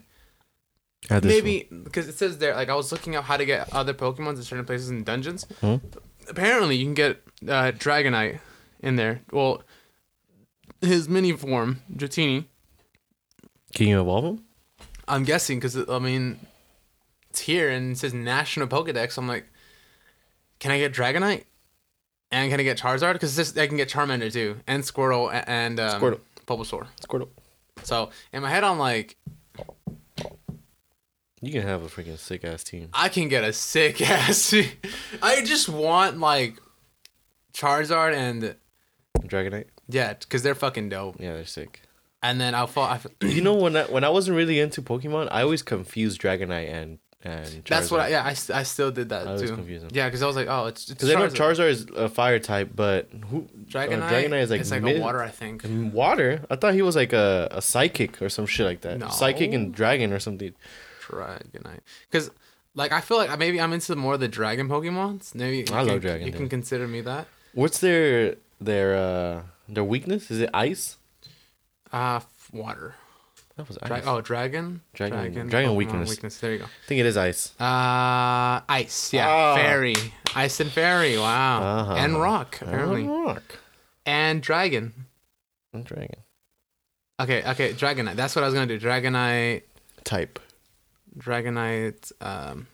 [1.09, 3.93] I Maybe because it says there, like I was looking up how to get other
[3.93, 5.45] Pokemon in certain places in dungeons.
[5.61, 5.75] Hmm?
[6.29, 8.39] Apparently, you can get uh, Dragonite
[8.81, 9.21] in there.
[9.31, 9.63] Well,
[10.81, 12.35] his mini form, Dratini.
[12.35, 12.45] one.
[13.73, 14.43] Can you evolve him?
[15.07, 16.39] I'm guessing because I mean,
[17.37, 19.17] it's here and it says National Pokedex.
[19.17, 19.45] I'm like,
[20.59, 21.43] can I get Dragonite?
[22.31, 23.13] And can I get Charizard?
[23.13, 26.19] Because this I can get Charmander too, and Squirtle and um, Squirtle.
[26.45, 26.87] Bulbasaur.
[26.99, 27.29] Squirtle.
[27.83, 29.17] So in my head, I'm like,
[31.41, 32.89] You can have a freaking sick ass team.
[32.93, 34.53] I can get a sick ass.
[35.21, 36.59] I just want like
[37.53, 38.55] Charizard and
[39.21, 39.65] Dragonite.
[39.87, 41.17] yeah, because they're fucking dope.
[41.19, 41.81] Yeah, they're sick.
[42.23, 42.85] And then I'll fall.
[42.85, 46.69] I, you know when I, when I wasn't really into Pokemon, I always confused Dragonite
[46.73, 46.97] and
[47.27, 47.67] and Charizard.
[47.67, 47.99] that's what.
[48.01, 49.87] I, yeah, I, I still did that I too.
[49.91, 52.71] Yeah, because I was like, oh, it's Because I know Charizard is a fire type,
[52.75, 55.63] but who Dragonite, uh, Dragonite is like, it's like mid- a water, I think.
[55.93, 56.41] Water?
[56.49, 58.99] I thought he was like a, a psychic or some shit like that.
[58.99, 59.09] No.
[59.09, 60.53] Psychic and dragon or something.
[61.05, 61.79] Dragonite.
[62.09, 62.29] Because
[62.75, 65.33] like I feel like maybe I'm into more of the dragon Pokemons.
[65.35, 66.39] Maybe you I love can- dragon, You dude.
[66.41, 67.27] can consider me that.
[67.53, 70.29] What's their their uh their weakness?
[70.31, 70.97] Is it ice?
[71.91, 72.19] Uh,
[72.51, 72.95] water.
[73.57, 73.87] That was ice.
[73.87, 74.81] Dra- oh, dragon.
[74.93, 76.37] Dragon- dragon Pokemon weakness.
[76.39, 76.65] There you go.
[76.65, 77.53] I think it is ice.
[77.59, 79.11] Uh, ice.
[79.11, 79.55] Yeah, Ah.
[79.55, 79.95] fairy.
[80.35, 81.17] Ice and fairy.
[81.17, 81.61] Wow.
[81.63, 81.93] Uh-huh.
[81.95, 83.07] And rock apparently.
[83.07, 83.57] Oh, rock.
[84.05, 84.93] And dragon.
[85.73, 86.21] And dragon.
[87.19, 87.43] Okay.
[87.49, 87.73] Okay.
[87.73, 88.15] Dragonite.
[88.15, 88.79] That's what I was gonna do.
[88.79, 89.63] Dragonite.
[90.03, 90.39] Type.
[91.17, 92.11] Dragonite.
[92.21, 92.67] Um.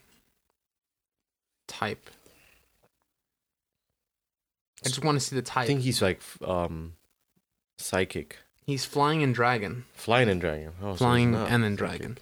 [1.69, 2.09] Type.
[4.85, 5.63] I just want to see the type.
[5.63, 6.95] I think he's like um
[7.77, 8.37] psychic.
[8.65, 9.85] He's flying and dragon.
[9.93, 10.71] Flying and dragon.
[10.81, 12.17] Oh, flying not and then dragon.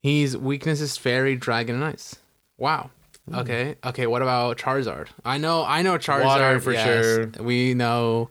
[0.00, 2.16] He's weakness is fairy, dragon, and ice.
[2.58, 2.90] Wow.
[3.28, 3.36] Hmm.
[3.36, 3.76] Okay.
[3.84, 4.06] Okay.
[4.06, 5.08] What about Charizard?
[5.24, 5.64] I know.
[5.64, 7.04] I know Charizard Water for yes.
[7.04, 7.26] sure.
[7.40, 8.30] We know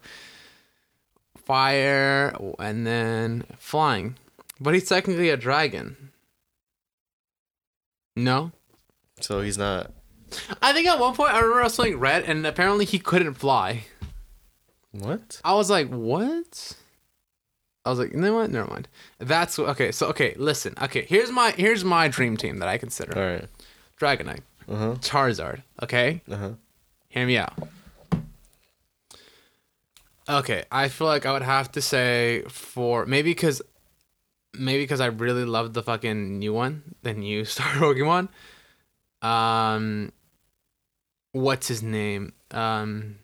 [1.46, 4.18] fire and then flying,
[4.60, 6.12] but he's technically a dragon.
[8.16, 8.52] No.
[9.22, 9.92] So he's not
[10.62, 13.36] I think at one point I remember I was playing red, and apparently he couldn't
[13.36, 13.84] fly.
[14.92, 15.42] what?
[15.44, 16.74] I was like, what?
[17.86, 18.52] I was like, you know what?
[18.52, 18.88] Never mind.
[19.20, 19.92] That's okay.
[19.92, 20.76] So okay, listen.
[20.82, 23.18] Okay, here's my here's my dream team that I consider.
[23.18, 23.48] All right.
[24.00, 24.96] Dragonite, Uh-huh.
[25.00, 25.64] Charizard.
[25.82, 26.52] Okay, Uh-huh.
[27.10, 27.54] hear me out.
[30.30, 33.62] Okay, I feel like I would have to say for maybe because
[34.54, 38.30] maybe because I really love the fucking new one, the new Star Pokemon.
[39.22, 40.12] Um,
[41.32, 42.34] what's his name?
[42.52, 43.18] Um,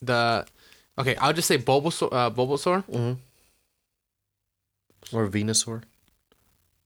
[0.00, 0.46] the
[0.98, 2.08] okay, I'll just say Bulbasaur.
[2.12, 2.84] Uh, Bulbasaur.
[2.84, 3.16] Mhm.
[5.12, 5.82] Or Venusaur?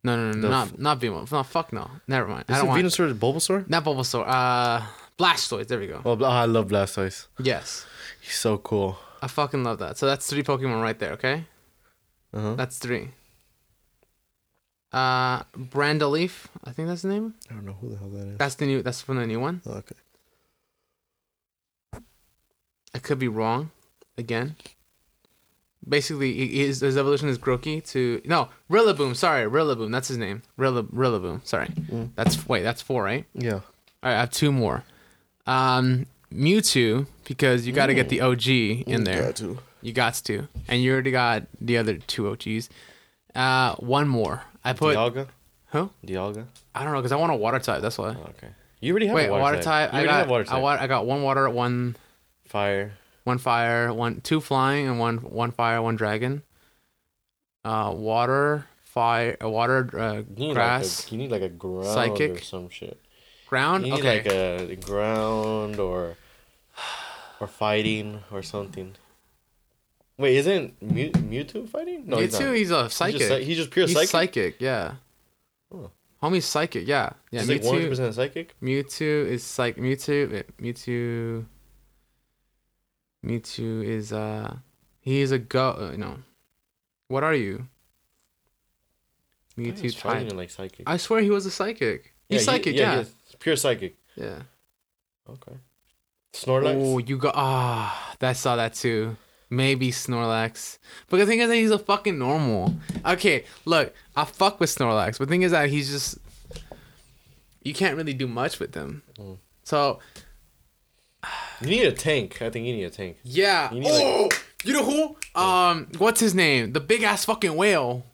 [0.05, 1.27] No, no, no, The not f- not Venom.
[1.31, 1.91] No, fuck no.
[2.07, 2.45] Never mind.
[2.49, 3.69] I Is it want Venusaur Bulbasaur?
[3.69, 4.25] not Bulbasaur.
[4.27, 4.83] Uh,
[5.19, 5.67] Blastoise.
[5.69, 6.01] There we go.
[6.05, 7.27] Oh, I love Blastoise.
[7.39, 7.87] Yes.
[8.21, 8.99] He's so cool.
[9.23, 9.99] I fucking love that.
[9.99, 11.45] So that's three Pokemon right there, okay?
[12.35, 12.55] Uh-huh.
[12.55, 13.11] That's three.
[14.93, 17.35] Uh Brandaleaf, I think that's the name.
[17.51, 18.39] I don't know who the hell that is.
[18.39, 19.61] That's the new that's from the new one.
[19.67, 19.97] Oh, okay.
[22.95, 23.71] I could be wrong
[24.19, 24.57] again.
[25.89, 29.15] Basically, his, his evolution is Grookey to no Rillaboom.
[29.15, 29.93] Sorry, Rillaboom.
[29.93, 30.43] That's his name.
[30.57, 31.47] Rilla, Rillaboom.
[31.47, 32.11] Sorry, Mm.
[32.17, 32.63] that's wait.
[32.63, 33.25] That's four, right?
[33.35, 33.53] Yeah.
[33.53, 33.61] All
[34.03, 34.83] right, I have two more.
[35.47, 38.49] Um, Mewtwo because you got to get the OG
[38.89, 39.23] in there.
[39.27, 39.59] Got to.
[39.81, 42.69] You got to, and you already got the other two OGs.
[43.37, 44.43] Uh, one more.
[44.65, 45.29] I put Dialga?
[45.67, 45.91] who?
[46.05, 46.47] Dialga?
[46.75, 47.81] I don't know because I want a water type.
[47.83, 48.09] That's why.
[48.19, 48.49] Oh, okay.
[48.81, 49.93] You already have Wait, a water, water, type.
[49.93, 50.63] You I got have water I, type.
[50.63, 51.95] wa- I got one water, one
[52.49, 52.93] Fire.
[53.27, 56.43] One fire, one two flying, and one one fire, one dragon.
[57.65, 62.21] Uh, water, fire, uh, water, uh, You grass, Like a, you need like a ground
[62.21, 62.97] or some shit.
[63.49, 63.85] ground.
[63.87, 64.59] You need Okay.
[64.61, 66.17] like a ground or
[67.41, 68.95] or fighting or something.
[70.19, 72.05] Wait, isn't Mew, Mewtwo fighting?
[72.07, 72.55] No, he's Mewtwo, not.
[72.57, 73.19] he's a He's psychic.
[73.21, 74.11] just, he's just pure He's psychic.
[74.11, 74.61] psychic.
[74.61, 74.95] Yeah.
[75.75, 75.91] Oh.
[76.23, 76.87] Homie's psychic.
[76.87, 77.11] Yeah.
[77.33, 77.41] Yeah.
[77.41, 77.71] He's like Mewtwo.
[77.73, 78.55] 100 percent psychic.
[78.63, 79.77] Mewtwo is psych.
[79.77, 80.45] Mewtwo.
[80.63, 81.45] Mewtwo.
[83.27, 84.57] Mewtwo is uh,
[85.01, 85.71] he is a go.
[85.71, 86.19] Uh, no,
[87.09, 87.67] what are you?
[89.59, 90.33] Mewtwo type.
[90.33, 90.89] like psychic.
[90.89, 92.15] I swear he was a psychic.
[92.29, 92.77] He's he- psychic.
[92.77, 92.99] Yeah.
[92.99, 93.97] he's pure psychic.
[94.15, 94.43] Yeah.
[95.29, 95.57] Okay.
[96.33, 96.75] Snorlax.
[96.77, 98.15] Oh, you got ah.
[98.21, 99.17] I saw that too.
[99.49, 100.79] Maybe Snorlax.
[101.09, 102.75] But the thing is that he's a fucking normal.
[103.05, 105.19] Okay, look, I fuck with Snorlax.
[105.19, 106.19] But the thing is that he's just
[107.63, 109.03] you can't really do much with him.
[109.19, 109.39] Mm.
[109.65, 109.99] So
[111.61, 112.43] You need a tank.
[112.43, 113.17] I think you need a tank.
[113.25, 113.73] yeah.
[113.73, 114.29] You need, oh,
[114.65, 115.41] you know who?
[115.41, 116.73] Um, what's his name?
[116.73, 118.05] The big ass fucking whale.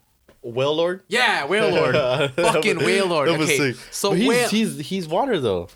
[0.45, 1.01] Wailord.
[1.09, 2.35] Yeah, Wailord.
[2.35, 3.27] fucking Wailord.
[3.27, 3.77] That was Okay, sick.
[3.91, 4.49] so But he's, whale.
[4.49, 5.69] he's he's water though.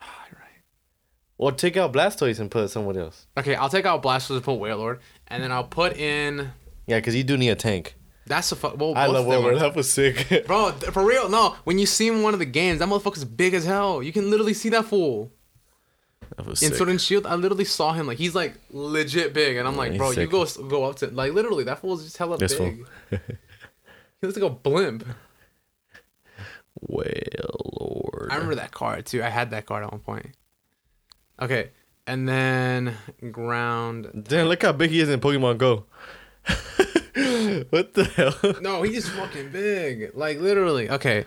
[0.00, 0.62] Ah, right.
[1.38, 3.26] Well, take out Blastoise and put someone else.
[3.38, 4.98] Okay, I'll take out Blastoise and put Wailord,
[5.28, 6.50] and then I'll put in.
[6.86, 7.94] Yeah, because you do need a tank.
[8.26, 8.76] That's a fuck.
[8.78, 9.58] well, I love of Wailord.
[9.60, 10.44] That was sick.
[10.46, 11.56] Bro, th- for real, no.
[11.64, 14.02] When you see him in one of the games, that motherfucker's big as hell.
[14.02, 15.32] You can literally see that fool.
[16.36, 16.78] That was In sick.
[16.78, 19.96] Sword and Shield, I literally saw him like he's like legit big, and I'm like,
[19.96, 22.86] bro, you go go up to like literally that fool's just hella This big.
[23.10, 23.18] he
[24.22, 25.06] looks like a blimp.
[26.80, 28.28] Whale Lord.
[28.30, 29.22] I remember that card too.
[29.22, 30.26] I had that card at one point.
[31.40, 31.70] Okay,
[32.06, 32.96] and then
[33.30, 34.24] ground.
[34.28, 35.86] Damn, look how big he is in Pokemon Go.
[37.70, 38.54] what the hell?
[38.60, 40.12] No, he's fucking big.
[40.14, 40.88] Like literally.
[40.90, 41.26] Okay.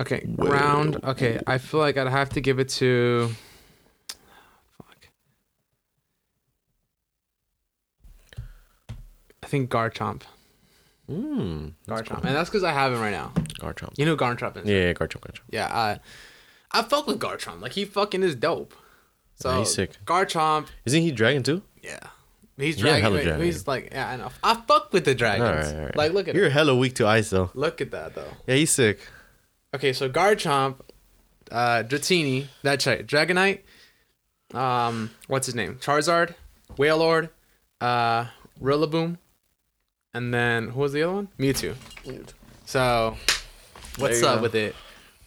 [0.00, 0.98] Okay, ground.
[1.04, 3.30] Okay, I feel like I'd have to give it to.
[4.78, 5.08] Fuck.
[9.42, 10.22] I think Garchomp.
[11.10, 11.72] Mmm.
[11.88, 13.32] Garchomp, and that's because I have him right now.
[13.60, 13.98] Garchomp.
[13.98, 14.66] You know who Garchomp is.
[14.68, 15.40] Yeah, yeah, Garchomp, Garchomp.
[15.50, 15.98] Yeah, I,
[16.70, 17.60] I fuck with Garchomp.
[17.60, 18.74] Like he fucking is dope.
[19.34, 19.96] So Yeah, he's sick.
[20.04, 21.62] Garchomp, Isn't he Dragon too?
[21.82, 21.98] yeah,
[22.56, 23.02] He's Yeah, dragon.
[23.02, 23.44] hella wait, dragon.
[23.44, 24.30] He's like, yeah, I know.
[24.44, 25.48] I fuck with the dragons.
[25.48, 25.96] All right, all right.
[25.96, 26.52] Like, look at You're it.
[26.52, 27.50] hella weak to ice though.
[27.54, 28.28] Look at that though.
[28.46, 29.00] Yeah, he's sick.
[29.74, 30.80] Okay, so Garchomp,
[31.50, 33.60] uh, Dratini, that's right, Dragonite,
[34.52, 35.76] um, what's his name?
[35.76, 36.34] Charizard,
[36.76, 37.30] Wailord,
[37.80, 38.26] uh,
[38.60, 39.18] Rillaboom,
[40.12, 41.28] and then who was the other one?
[41.38, 41.76] Mewtwo.
[42.64, 43.16] So,
[43.98, 44.42] what's up go.
[44.42, 44.74] with it?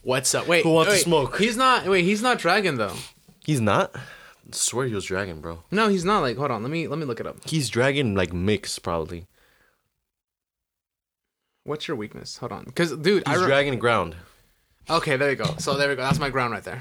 [0.02, 0.48] What's up?
[0.48, 1.38] Wait, Who wants to smoke?
[1.38, 1.88] He's not.
[1.88, 2.96] Wait, he's not Dragon though.
[3.46, 3.96] He's not.
[3.96, 4.00] I
[4.52, 5.64] swear he was dragon, bro.
[5.72, 6.20] No, he's not.
[6.20, 6.62] Like, hold on.
[6.64, 7.38] Let me let me look it up.
[7.46, 9.28] He's dragon like mix probably.
[11.64, 12.38] What's your weakness?
[12.38, 14.16] Hold on, because dude, I He's re- dragon ground.
[14.90, 15.56] Okay, there you go.
[15.60, 16.02] So there we go.
[16.04, 16.80] That's my ground right there.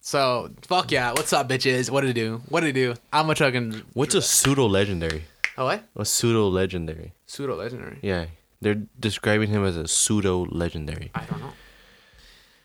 [0.00, 1.10] So fuck yeah.
[1.12, 1.90] What's up, bitches?
[1.90, 2.42] What did it do?
[2.48, 2.94] What did it do?
[3.12, 3.82] I'm a chugging.
[3.94, 5.24] What's a pseudo legendary?
[5.58, 5.84] Oh what?
[5.96, 7.12] A pseudo legendary.
[7.26, 7.98] Pseudo legendary.
[8.02, 8.26] Yeah,
[8.60, 11.10] they're describing him as a pseudo legendary.
[11.14, 11.52] I don't know.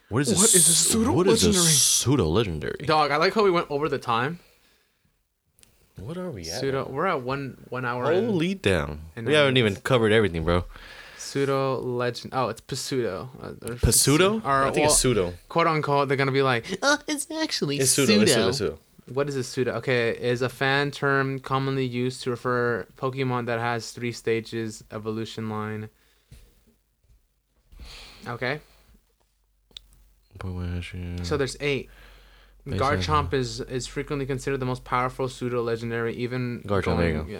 [0.09, 1.71] What is a, What is a pseudo What is a legendary?
[1.73, 2.85] pseudo legendary?
[2.85, 4.39] Dog, I like how we went over the time.
[5.99, 6.59] What are we at?
[6.59, 6.87] Pseudo.
[6.89, 8.03] We're at one one hour.
[8.05, 9.01] Holy damn!
[9.15, 10.65] and We haven't even covered everything, bro.
[11.27, 12.33] Pseudo legend.
[12.33, 13.29] Oh, it's pseudo.
[13.41, 14.41] Uh, Pseudo?
[14.43, 15.33] Or, I think it's pseudo.
[15.49, 18.07] Quote unquote, they're gonna be like, oh, it's actually It's pseudo.
[18.07, 18.21] pseudo.
[18.23, 18.51] It's pseudo.
[18.51, 18.79] pseudo.
[19.13, 19.71] What is a pseudo?
[19.75, 25.49] Okay, is a fan term commonly used to refer Pokemon that has three stages evolution
[25.49, 25.89] line.
[28.27, 28.59] Okay,
[31.23, 31.89] so there's eight.
[32.67, 37.29] Garchomp is is frequently considered the most powerful pseudo legendary, even Garchomp.
[37.29, 37.39] Yeah.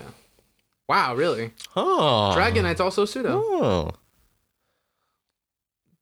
[0.88, 1.52] Wow, really?
[1.76, 2.34] Oh.
[2.36, 3.42] Dragonite's also pseudo.
[3.44, 3.92] Oh.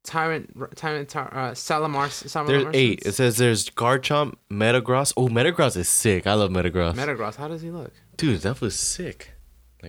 [0.03, 2.47] Tyrant, Tyrant, Ty- uh, Salamar, Salamar.
[2.47, 3.01] There's eight.
[3.05, 5.13] It says there's Garchomp, Metagross.
[5.17, 6.27] Oh, Metagross is sick.
[6.27, 6.93] I love Metagross.
[6.93, 7.35] Metagross.
[7.37, 7.91] How does he look?
[8.15, 9.31] Dude, that was sick.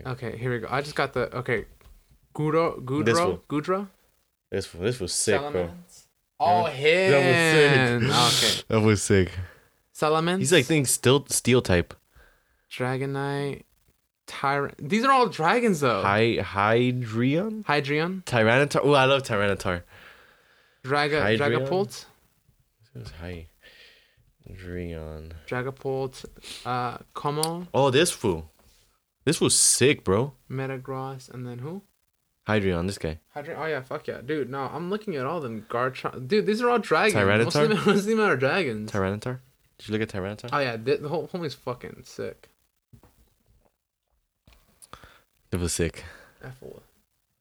[0.06, 0.68] Okay, here we go.
[0.70, 1.64] I just got the okay.
[2.34, 3.40] Gudro, This Gudro.
[3.48, 3.88] Goodra.
[4.50, 5.70] This this was sick, bro.
[6.38, 7.12] Oh, him.
[7.12, 8.58] That was sick.
[8.58, 8.64] okay.
[8.68, 9.30] That was sick.
[9.94, 10.38] Salamence.
[10.38, 11.94] He's like think still steel type.
[12.70, 13.62] Dragonite,
[14.26, 14.74] Tyrant.
[14.88, 16.02] These are all dragons though.
[16.02, 17.64] Hy Hydreion?
[17.64, 18.80] Hydreion, Tyranitar.
[18.82, 19.82] Oh, I love Tyranitar.
[20.84, 21.38] Draga, Hydreion?
[21.68, 22.04] Dragapult,
[22.94, 23.12] It was
[24.48, 25.32] Hydreion.
[25.46, 26.24] Dragapult,
[26.64, 28.50] uh, Como, Oh, this fool.
[29.24, 30.34] This was sick, bro.
[30.50, 31.82] Metagross, and then who?
[32.48, 33.18] Hydreion, this guy.
[33.34, 33.58] Hydreion.
[33.58, 34.48] Oh yeah, fuck yeah, dude.
[34.50, 35.66] No, I'm looking at all them.
[35.68, 36.28] Garchomp.
[36.28, 37.14] Dude, these are all dragons.
[37.14, 37.62] Most Tyranitar?
[37.62, 38.90] of them, most of them are dragons.
[38.92, 39.40] Tyranitar?
[39.78, 40.50] Did you look at Tyranitar?
[40.52, 42.48] oh yeah, the, the whole homie's fucking sick.
[45.56, 46.04] It was sick.
[46.42, 46.82] That fool.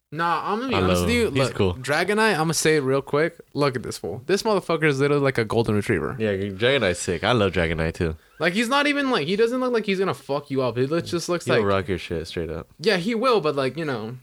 [0.10, 1.30] Nah, I'm gonna be I honest with you.
[1.30, 1.74] Look, cool.
[1.74, 3.38] Dragonite, I'm gonna say it real quick.
[3.54, 4.22] Look at this fool.
[4.26, 6.16] This motherfucker is literally like a golden retriever.
[6.18, 7.26] Yeah, Dragonite's sick.
[7.26, 8.16] I love Dragonite too.
[8.40, 10.78] Like he's not even like he doesn't look like he's gonna fuck you up.
[10.78, 12.70] He looks, just looks He'll like rock your shit straight up.
[12.80, 14.16] yeah, he will, but like you know,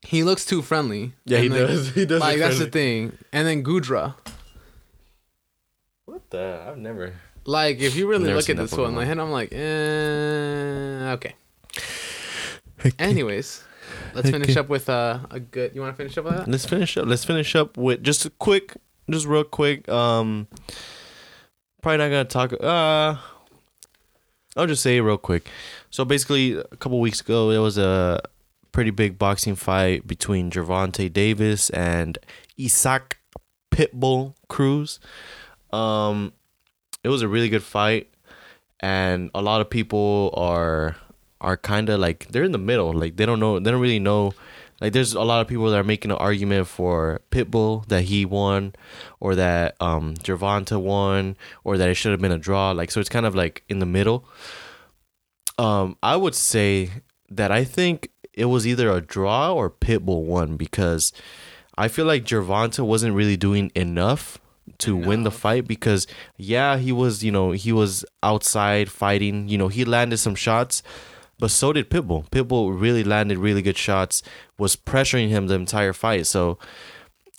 [0.00, 1.12] he looks too friendly.
[1.26, 1.90] Yeah, he like, does.
[1.94, 2.22] He does.
[2.22, 3.12] Like that's the thing.
[3.30, 4.14] And then Goodra.
[6.06, 6.64] What the?
[6.66, 7.12] I've never.
[7.44, 11.34] Like if you really look at this one, like, and I'm like, eh, okay.
[12.98, 13.64] Anyways,
[14.14, 15.74] let's finish up with uh, a good.
[15.74, 16.48] You want to finish up with that?
[16.48, 17.06] Let's finish up.
[17.06, 18.76] Let's finish up with just a quick,
[19.10, 19.88] just real quick.
[19.88, 20.46] Um,
[21.82, 22.52] probably not gonna talk.
[22.52, 23.16] Uh,
[24.56, 25.48] I'll just say real quick.
[25.90, 28.20] So basically, a couple weeks ago, there was a
[28.72, 32.18] pretty big boxing fight between Gervonta Davis and
[32.60, 33.18] Isaac
[33.70, 35.00] Pitbull Cruz.
[35.72, 36.32] Um,
[37.02, 38.12] it was a really good fight,
[38.80, 40.96] and a lot of people are
[41.46, 42.92] are kind of like they're in the middle.
[42.92, 43.58] Like they don't know.
[43.60, 44.32] They don't really know.
[44.80, 48.26] Like there's a lot of people that are making an argument for Pitbull that he
[48.26, 48.74] won,
[49.20, 52.72] or that um Gervonta won, or that it should have been a draw.
[52.72, 54.28] Like so, it's kind of like in the middle.
[55.56, 56.90] Um, I would say
[57.30, 61.12] that I think it was either a draw or Pitbull won because
[61.78, 64.38] I feel like Gervonta wasn't really doing enough
[64.78, 66.06] to win the fight because
[66.36, 70.82] yeah, he was, you know, he was outside fighting, you know, he landed some shots,
[71.38, 72.28] but so did Pitbull.
[72.30, 74.22] Pitbull really landed really good shots,
[74.58, 76.26] was pressuring him the entire fight.
[76.26, 76.58] So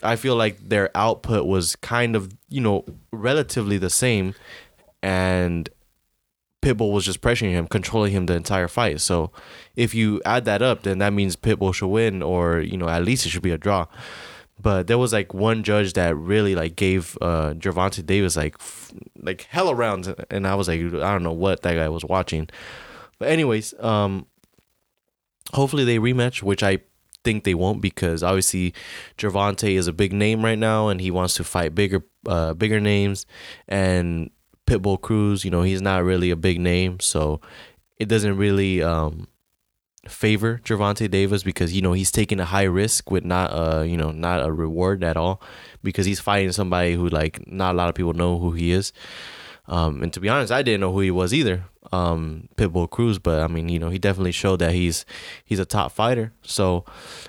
[0.03, 4.35] I feel like their output was kind of, you know, relatively the same
[5.01, 5.69] and
[6.61, 8.99] Pitbull was just pressuring him, controlling him the entire fight.
[8.99, 9.31] So
[9.75, 13.03] if you add that up, then that means Pitbull should win, or you know at
[13.05, 13.85] least it should be a draw.
[14.59, 18.91] But there was like one judge that really like gave uh Gervonta Davis like f-
[19.21, 22.49] like hella rounds, and I was like I don't know what that guy was watching.
[23.19, 24.27] But anyways, um,
[25.53, 26.79] hopefully they rematch, which I
[27.23, 28.73] think they won't because obviously
[29.17, 32.79] Gervonta is a big name right now, and he wants to fight bigger uh bigger
[32.79, 33.25] names,
[33.67, 34.29] and
[34.65, 37.41] Pitbull Cruz, you know, he's not really a big name, so
[37.97, 39.27] it doesn't really um
[40.07, 43.97] favor Gervonta Davis because you know he's taking a high risk with not a you
[43.97, 45.41] know not a reward at all
[45.83, 48.93] because he's fighting somebody who like not a lot of people know who he is.
[49.67, 53.19] Um, and to be honest, I didn't know who he was either, um, Pitbull Cruz.
[53.19, 55.05] But I mean, you know, he definitely showed that he's
[55.43, 56.33] he's a top fighter.
[56.41, 56.85] So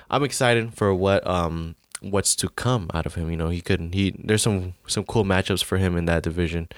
[0.09, 3.29] I'm excited for what um what's to come out of him.
[3.29, 3.93] You know, he couldn't.
[3.93, 6.69] he there's some some cool matchups for him in that division.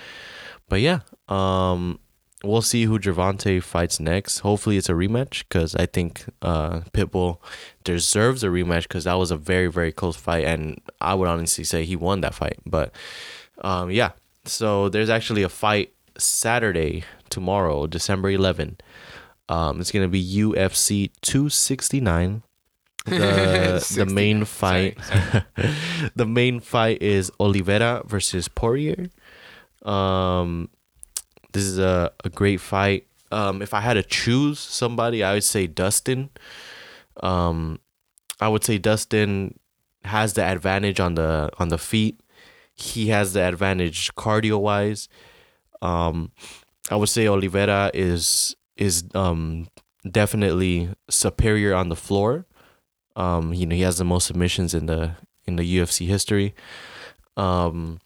[0.68, 2.00] But yeah, um,
[2.44, 4.40] we'll see who Gervonta fights next.
[4.40, 7.38] Hopefully, it's a rematch because I think uh, Pitbull
[7.84, 11.64] deserves a rematch because that was a very very close fight, and I would honestly
[11.64, 12.58] say he won that fight.
[12.66, 12.94] But
[13.64, 14.12] um, yeah,
[14.46, 18.78] so there's actually a fight Saturday tomorrow, December 11.
[19.50, 22.44] Um, it's gonna be UFC 269.
[23.06, 24.46] The the main 69.
[24.46, 25.44] fight, Sorry,
[26.16, 29.10] the main fight is Oliveira versus Poirier.
[29.82, 30.70] Um,
[31.52, 33.08] this is a, a great fight.
[33.32, 36.30] Um, if I had to choose somebody, I would say Dustin.
[37.24, 37.80] Um,
[38.40, 39.58] I would say Dustin
[40.04, 42.20] has the advantage on the on the feet.
[42.82, 45.08] He has the advantage cardio wise.
[45.82, 46.32] Um,
[46.90, 49.68] I would say Oliveira is is um
[50.10, 52.46] definitely superior on the floor.
[53.16, 56.54] Um, you know, he has the most submissions in the in the UFC history.
[57.38, 58.00] Um,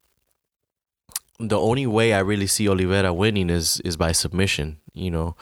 [1.39, 4.77] the only way I really see Oliveira winning is is by submission.
[4.93, 5.35] You know,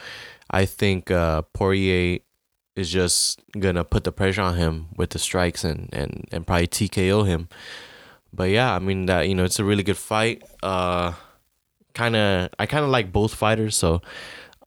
[0.50, 2.20] I think uh, Poirier
[2.76, 6.68] is just gonna put the pressure on him with the strikes and and and probably
[6.68, 7.50] TKO him.
[8.34, 10.44] But yeah, I mean that you know it's a really good fight.
[10.64, 11.14] Uh,
[11.94, 14.02] kind of I kind of like both fighters, so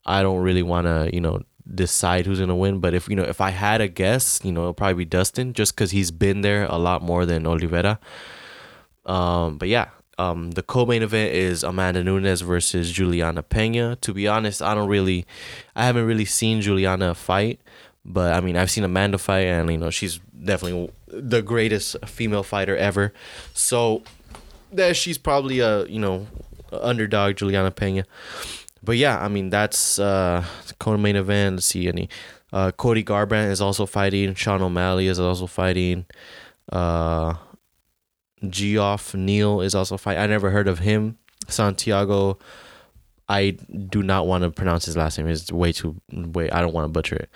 [0.05, 1.43] I don't really want to you know
[1.75, 2.79] decide who's gonna win.
[2.79, 5.53] But if you know if I had a guess, you know it'll probably be Dustin,
[5.53, 7.99] just because he's been there a lot more than Oliveira.
[9.05, 9.89] Um, but yeah,
[10.19, 13.97] um, the co-main event is Amanda Nunes versus Juliana Pena.
[13.97, 15.27] To be honest, I don't really,
[15.75, 17.61] I haven't really seen Juliana fight,
[18.05, 20.91] but I mean I've seen Amanda fight, and you know she's definitely
[21.21, 23.13] the greatest female fighter ever.
[23.55, 24.03] So
[24.73, 26.27] that she's probably a you know
[26.73, 28.05] underdog Juliana Pena.
[28.83, 30.45] But yeah, I mean that's uh
[30.79, 31.57] co-main event.
[31.57, 32.09] Let's see any.
[32.53, 34.35] Uh, Cody Garbrandt is also fighting.
[34.35, 36.07] Sean O'Malley is also fighting.
[36.73, 37.35] Uh,
[38.49, 40.23] Geoff Neal is also fighting.
[40.23, 41.19] I never heard of him.
[41.49, 42.39] Santiago,
[43.29, 43.51] I
[43.89, 45.27] do not want to pronounce his last name.
[45.27, 46.51] It's way too way.
[46.51, 47.31] I don't want to butcher it.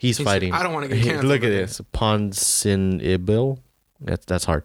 [0.00, 0.52] He's He's- fighting.
[0.54, 3.58] I don't wanna get canceled Look at this, Ponsin Ibil.
[4.00, 4.64] That's that's hard.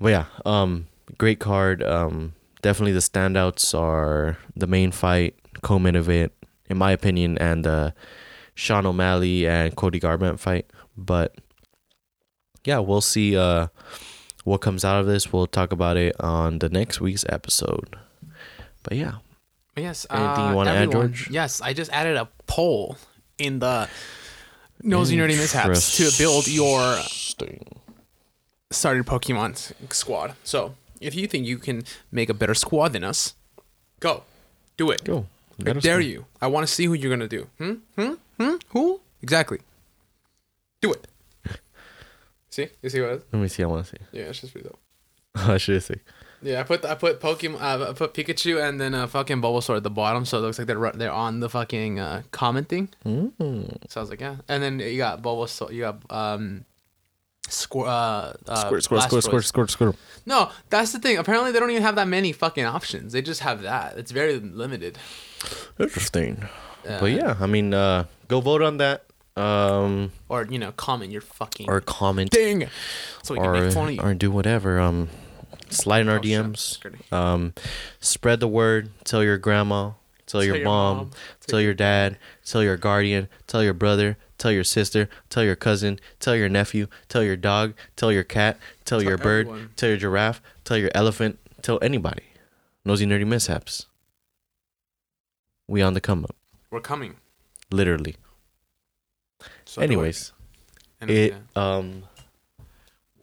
[0.00, 0.86] But yeah, um,
[1.18, 1.82] great card.
[1.82, 2.32] Um,
[2.62, 6.32] definitely the standouts are the main fight, co-main event,
[6.70, 7.92] in my opinion, and the
[8.54, 10.70] Sean O'Malley and Cody Garbrandt fight.
[10.96, 11.34] But
[12.64, 13.66] yeah, we'll see uh,
[14.44, 15.32] what comes out of this.
[15.34, 17.94] We'll talk about it on the next week's episode.
[18.84, 19.16] But yeah,
[19.76, 20.06] Yes.
[20.08, 21.28] Anything uh, you wanna add, George?
[21.30, 22.96] Yes, I just added a poll
[23.38, 23.88] in the
[24.82, 26.98] nosy nerdy mishaps to build your
[28.70, 30.34] started Pokemon squad.
[30.44, 33.34] So if you think you can make a better squad than us,
[34.00, 34.22] go,
[34.76, 35.04] do it.
[35.04, 35.26] Go.
[35.60, 35.98] I dare know.
[36.00, 36.26] you.
[36.42, 37.48] I want to see who you're gonna do.
[37.58, 37.74] Hmm.
[37.96, 38.14] Hmm.
[38.40, 38.56] Hmm.
[38.70, 39.00] Who?
[39.22, 39.60] Exactly.
[40.80, 41.06] Do it.
[42.50, 42.68] see?
[42.82, 43.10] You see what?
[43.10, 43.22] It is?
[43.32, 43.62] Let me see.
[43.62, 44.02] I want to see.
[44.12, 44.78] Yeah, it's just pretty dope.
[45.36, 45.94] I should see.
[46.44, 49.76] Yeah, I put I put Pokemon uh, I put Pikachu and then a fucking Bulbasaur
[49.78, 52.88] at the bottom, so it looks like they're they're on the fucking uh, comment thing.
[53.04, 53.32] Mm.
[53.88, 54.36] So I was like, yeah.
[54.48, 56.64] And then you got Bulbasaur, you got um,
[57.48, 59.96] Squir- uh, uh, Squirt, squirt, squirt, squirt, squirt, squirt.
[60.26, 61.18] No, that's the thing.
[61.18, 63.12] Apparently, they don't even have that many fucking options.
[63.12, 63.96] They just have that.
[63.98, 64.98] It's very limited.
[65.78, 66.44] Interesting.
[66.88, 69.04] Uh, But yeah, I mean, uh, go vote on that.
[69.36, 72.68] Um, Or you know, comment your fucking or comment, thing,
[73.22, 74.00] so we can or make fun of you.
[74.00, 74.78] or do whatever.
[74.78, 75.08] Um,
[75.74, 76.20] slide in our Oh.
[76.20, 77.12] DMs.
[77.12, 77.54] Um,
[78.00, 78.90] spread the word.
[79.04, 79.92] Tell your grandma.
[80.26, 80.96] Tell, your, your mom.
[80.96, 81.10] mom,
[81.46, 82.16] Tell your dad.
[82.46, 83.28] Tell your guardian.
[83.46, 84.16] Tell your brother.
[84.38, 85.08] Tell your sister.
[85.28, 86.00] Tell your cousin.
[86.18, 86.86] Tell your nephew.
[87.08, 87.74] Tell your dog.
[87.96, 88.58] Tell your cat.
[88.84, 89.46] Tell, Tell your bird.
[89.46, 89.70] everyone.
[89.76, 90.40] Tell your giraffe.
[90.64, 91.38] Tell your elephant.
[91.62, 92.22] Tell anybody.
[92.84, 93.86] Nosy nerdy mishaps.
[95.68, 96.36] We on the come up.
[96.70, 97.16] We're coming.
[97.70, 98.16] Literally.
[99.64, 99.82] So.
[99.82, 100.32] Anyways,
[101.02, 102.04] it um,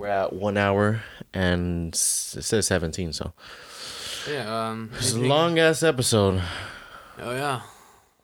[0.02, 1.04] we're at one hour
[1.34, 3.14] and it says seventeen.
[3.14, 3.34] So
[4.30, 4.70] yeah.
[4.70, 4.90] Um.
[4.98, 6.42] it's a long ass episode.
[7.20, 7.62] Oh yeah.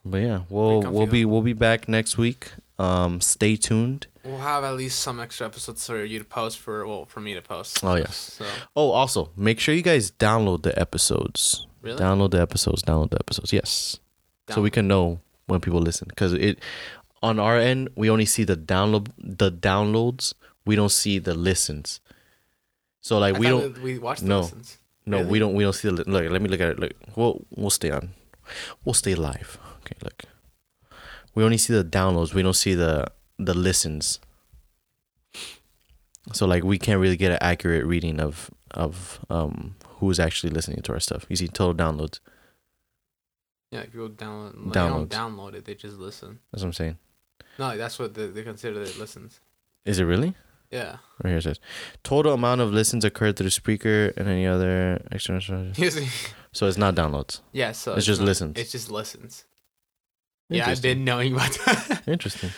[0.03, 2.51] But yeah, we'll we'll be we'll be back next week.
[2.79, 4.07] Um, stay tuned.
[4.23, 7.33] We'll have at least some extra episodes for you to post for well for me
[7.33, 7.83] to post.
[7.83, 8.15] Oh, yes.
[8.15, 8.45] So
[8.75, 11.67] Oh, also make sure you guys download the episodes.
[11.81, 11.99] really.
[11.99, 12.81] Download the episodes.
[12.83, 13.53] Download the episodes.
[13.53, 13.99] Yes,
[14.49, 16.07] so we can know when people listen.
[16.09, 16.59] Because it
[17.21, 20.33] on our end we only see the download the downloads.
[20.67, 21.99] We don't see the listens.
[23.01, 23.81] So like I we don't.
[23.81, 24.37] We watched no.
[24.37, 24.77] the listens.
[25.05, 25.29] No, Really?
[25.29, 25.53] we don't.
[25.53, 26.03] We don't see the.
[26.09, 26.79] Look, let me look at it.
[26.79, 28.09] Look, we'll we'll stay on.
[28.83, 29.57] We'll stay live.
[29.81, 30.23] Okay, look.
[31.33, 32.33] We only see the downloads.
[32.33, 33.07] We don't see the
[33.39, 34.19] the listens.
[36.33, 40.81] So like we can't really get an accurate reading of of um who's actually listening
[40.81, 41.25] to our stuff.
[41.29, 42.19] You see total downloads.
[43.71, 45.09] Yeah, if people download, like, Downloads.
[45.09, 46.39] They don't download it, they just listen.
[46.51, 46.97] That's what I'm saying.
[47.59, 49.41] No, that's what they, they consider that it listens.
[49.83, 50.35] Is it really?
[50.71, 50.97] Yeah.
[51.23, 51.59] Right here it says
[52.03, 55.41] total amount of listens occurred through Spreaker and any other external.
[56.53, 57.41] So it's not downloads.
[57.51, 58.57] yeah, so It's just not- listens.
[58.57, 59.45] It's just listens.
[60.49, 60.91] Yeah, I've Interesting.
[60.97, 62.03] been knowing about that.
[62.07, 62.49] Interesting.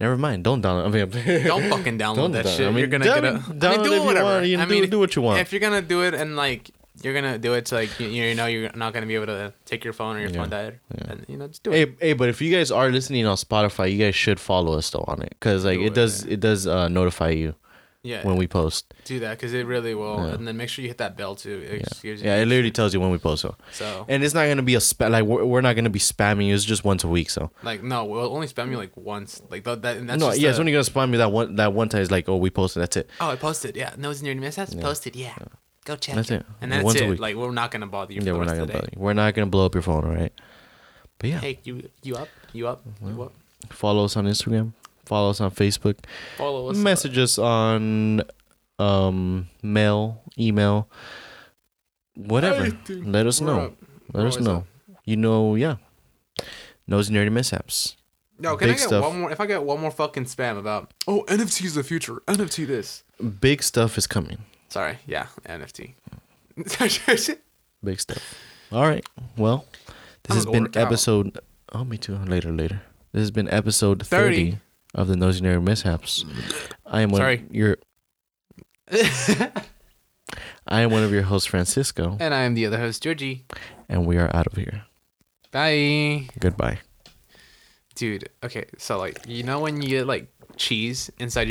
[0.00, 0.44] Never mind.
[0.44, 0.86] Don't download.
[0.86, 2.56] I mean, don't fucking download Don't that download.
[2.56, 2.66] shit.
[2.66, 3.38] I mean, you're gonna down- get a.
[3.38, 4.24] download I mean, do whatever.
[4.24, 4.46] want.
[4.46, 5.40] You I do- mean, do what you want.
[5.40, 6.70] If you're gonna do it and like
[7.02, 9.52] you're gonna do it to like you, you know you're not gonna be able to
[9.64, 10.36] take your phone or your Yeah.
[10.36, 11.10] phone died, Yeah.
[11.12, 11.76] and you know just do it.
[12.00, 14.90] Hey, hey, but if you guys are listening on Spotify, you guys should follow us
[14.90, 17.54] though on it, cause like Do it it, does it does uh, notify you
[18.04, 18.92] yeah, when we post.
[19.04, 20.34] do that because it really will, Yeah.
[20.34, 21.62] and then make sure you hit that bell too.
[21.64, 23.42] It Yeah, just yeah, it literally tells you when we post.
[23.42, 25.10] So, So and it's not gonna be a spam.
[25.10, 26.54] Like we're, we're not gonna be spamming you.
[26.54, 27.30] It's just once a week.
[27.30, 29.40] So like no, we'll only spam you like once.
[29.50, 29.96] Like th- that.
[29.98, 31.88] And that's no, just yeah, the- it's only gonna spam me that one that one
[31.88, 32.02] time.
[32.02, 32.82] is like oh we posted.
[32.82, 33.08] That's it.
[33.20, 33.76] Oh, I posted.
[33.76, 34.56] Yeah, nose in your miss.
[34.56, 34.82] That's Yeah.
[34.82, 35.14] posted.
[35.16, 35.34] Yeah,
[35.84, 36.14] go check.
[36.14, 36.44] That's it.
[36.60, 37.10] And that's Once a it.
[37.10, 37.20] week.
[37.20, 38.20] Like we're not gonna bother you.
[38.20, 39.00] Yeah, the we're rest not of gonna bother you.
[39.00, 40.32] We're not gonna blow up your phone, all right?
[41.18, 42.28] But yeah, Hey, you you up?
[42.52, 42.82] You up?
[43.04, 43.32] You up?
[43.70, 44.72] follow us on Instagram.
[45.06, 45.96] Follow us on Facebook.
[46.36, 46.76] Follow us.
[46.76, 48.22] Message us on
[48.78, 50.88] um mail, email,
[52.16, 52.62] whatever.
[52.64, 53.12] Anything.
[53.12, 53.60] Let us We're know.
[53.66, 53.74] up.
[54.12, 54.56] Let We're us know.
[54.58, 54.66] up.
[55.04, 55.76] You know, yeah.
[56.86, 57.96] Nosy nerdy mishaps.
[58.38, 59.04] No, can I get stuff.
[59.04, 59.30] one more?
[59.30, 62.16] If I get one more fucking spam about oh NFT is the future.
[62.26, 63.04] NFT this.
[63.40, 64.38] Big stuff is coming.
[64.72, 64.96] Sorry.
[65.06, 65.92] Yeah, NFT.
[67.84, 68.34] Big stuff.
[68.72, 69.04] All right.
[69.36, 69.66] Well,
[70.22, 70.86] this I'm has been work out.
[70.86, 71.38] episode.
[71.72, 72.16] Oh, me too.
[72.16, 72.80] Later, later.
[73.12, 74.58] This has been episode 30, 30.
[74.94, 76.24] of the Nosy Nerdy Mishaps.
[76.86, 77.44] I am one Sorry.
[77.50, 77.76] your
[80.66, 83.44] I am one of your hosts, Francisco, and I am the other host, Georgie.
[83.90, 84.84] and we are out of here.
[85.50, 86.28] Bye.
[86.40, 86.78] Goodbye.
[87.94, 91.50] Dude, okay, so like you know when you get like cheese inside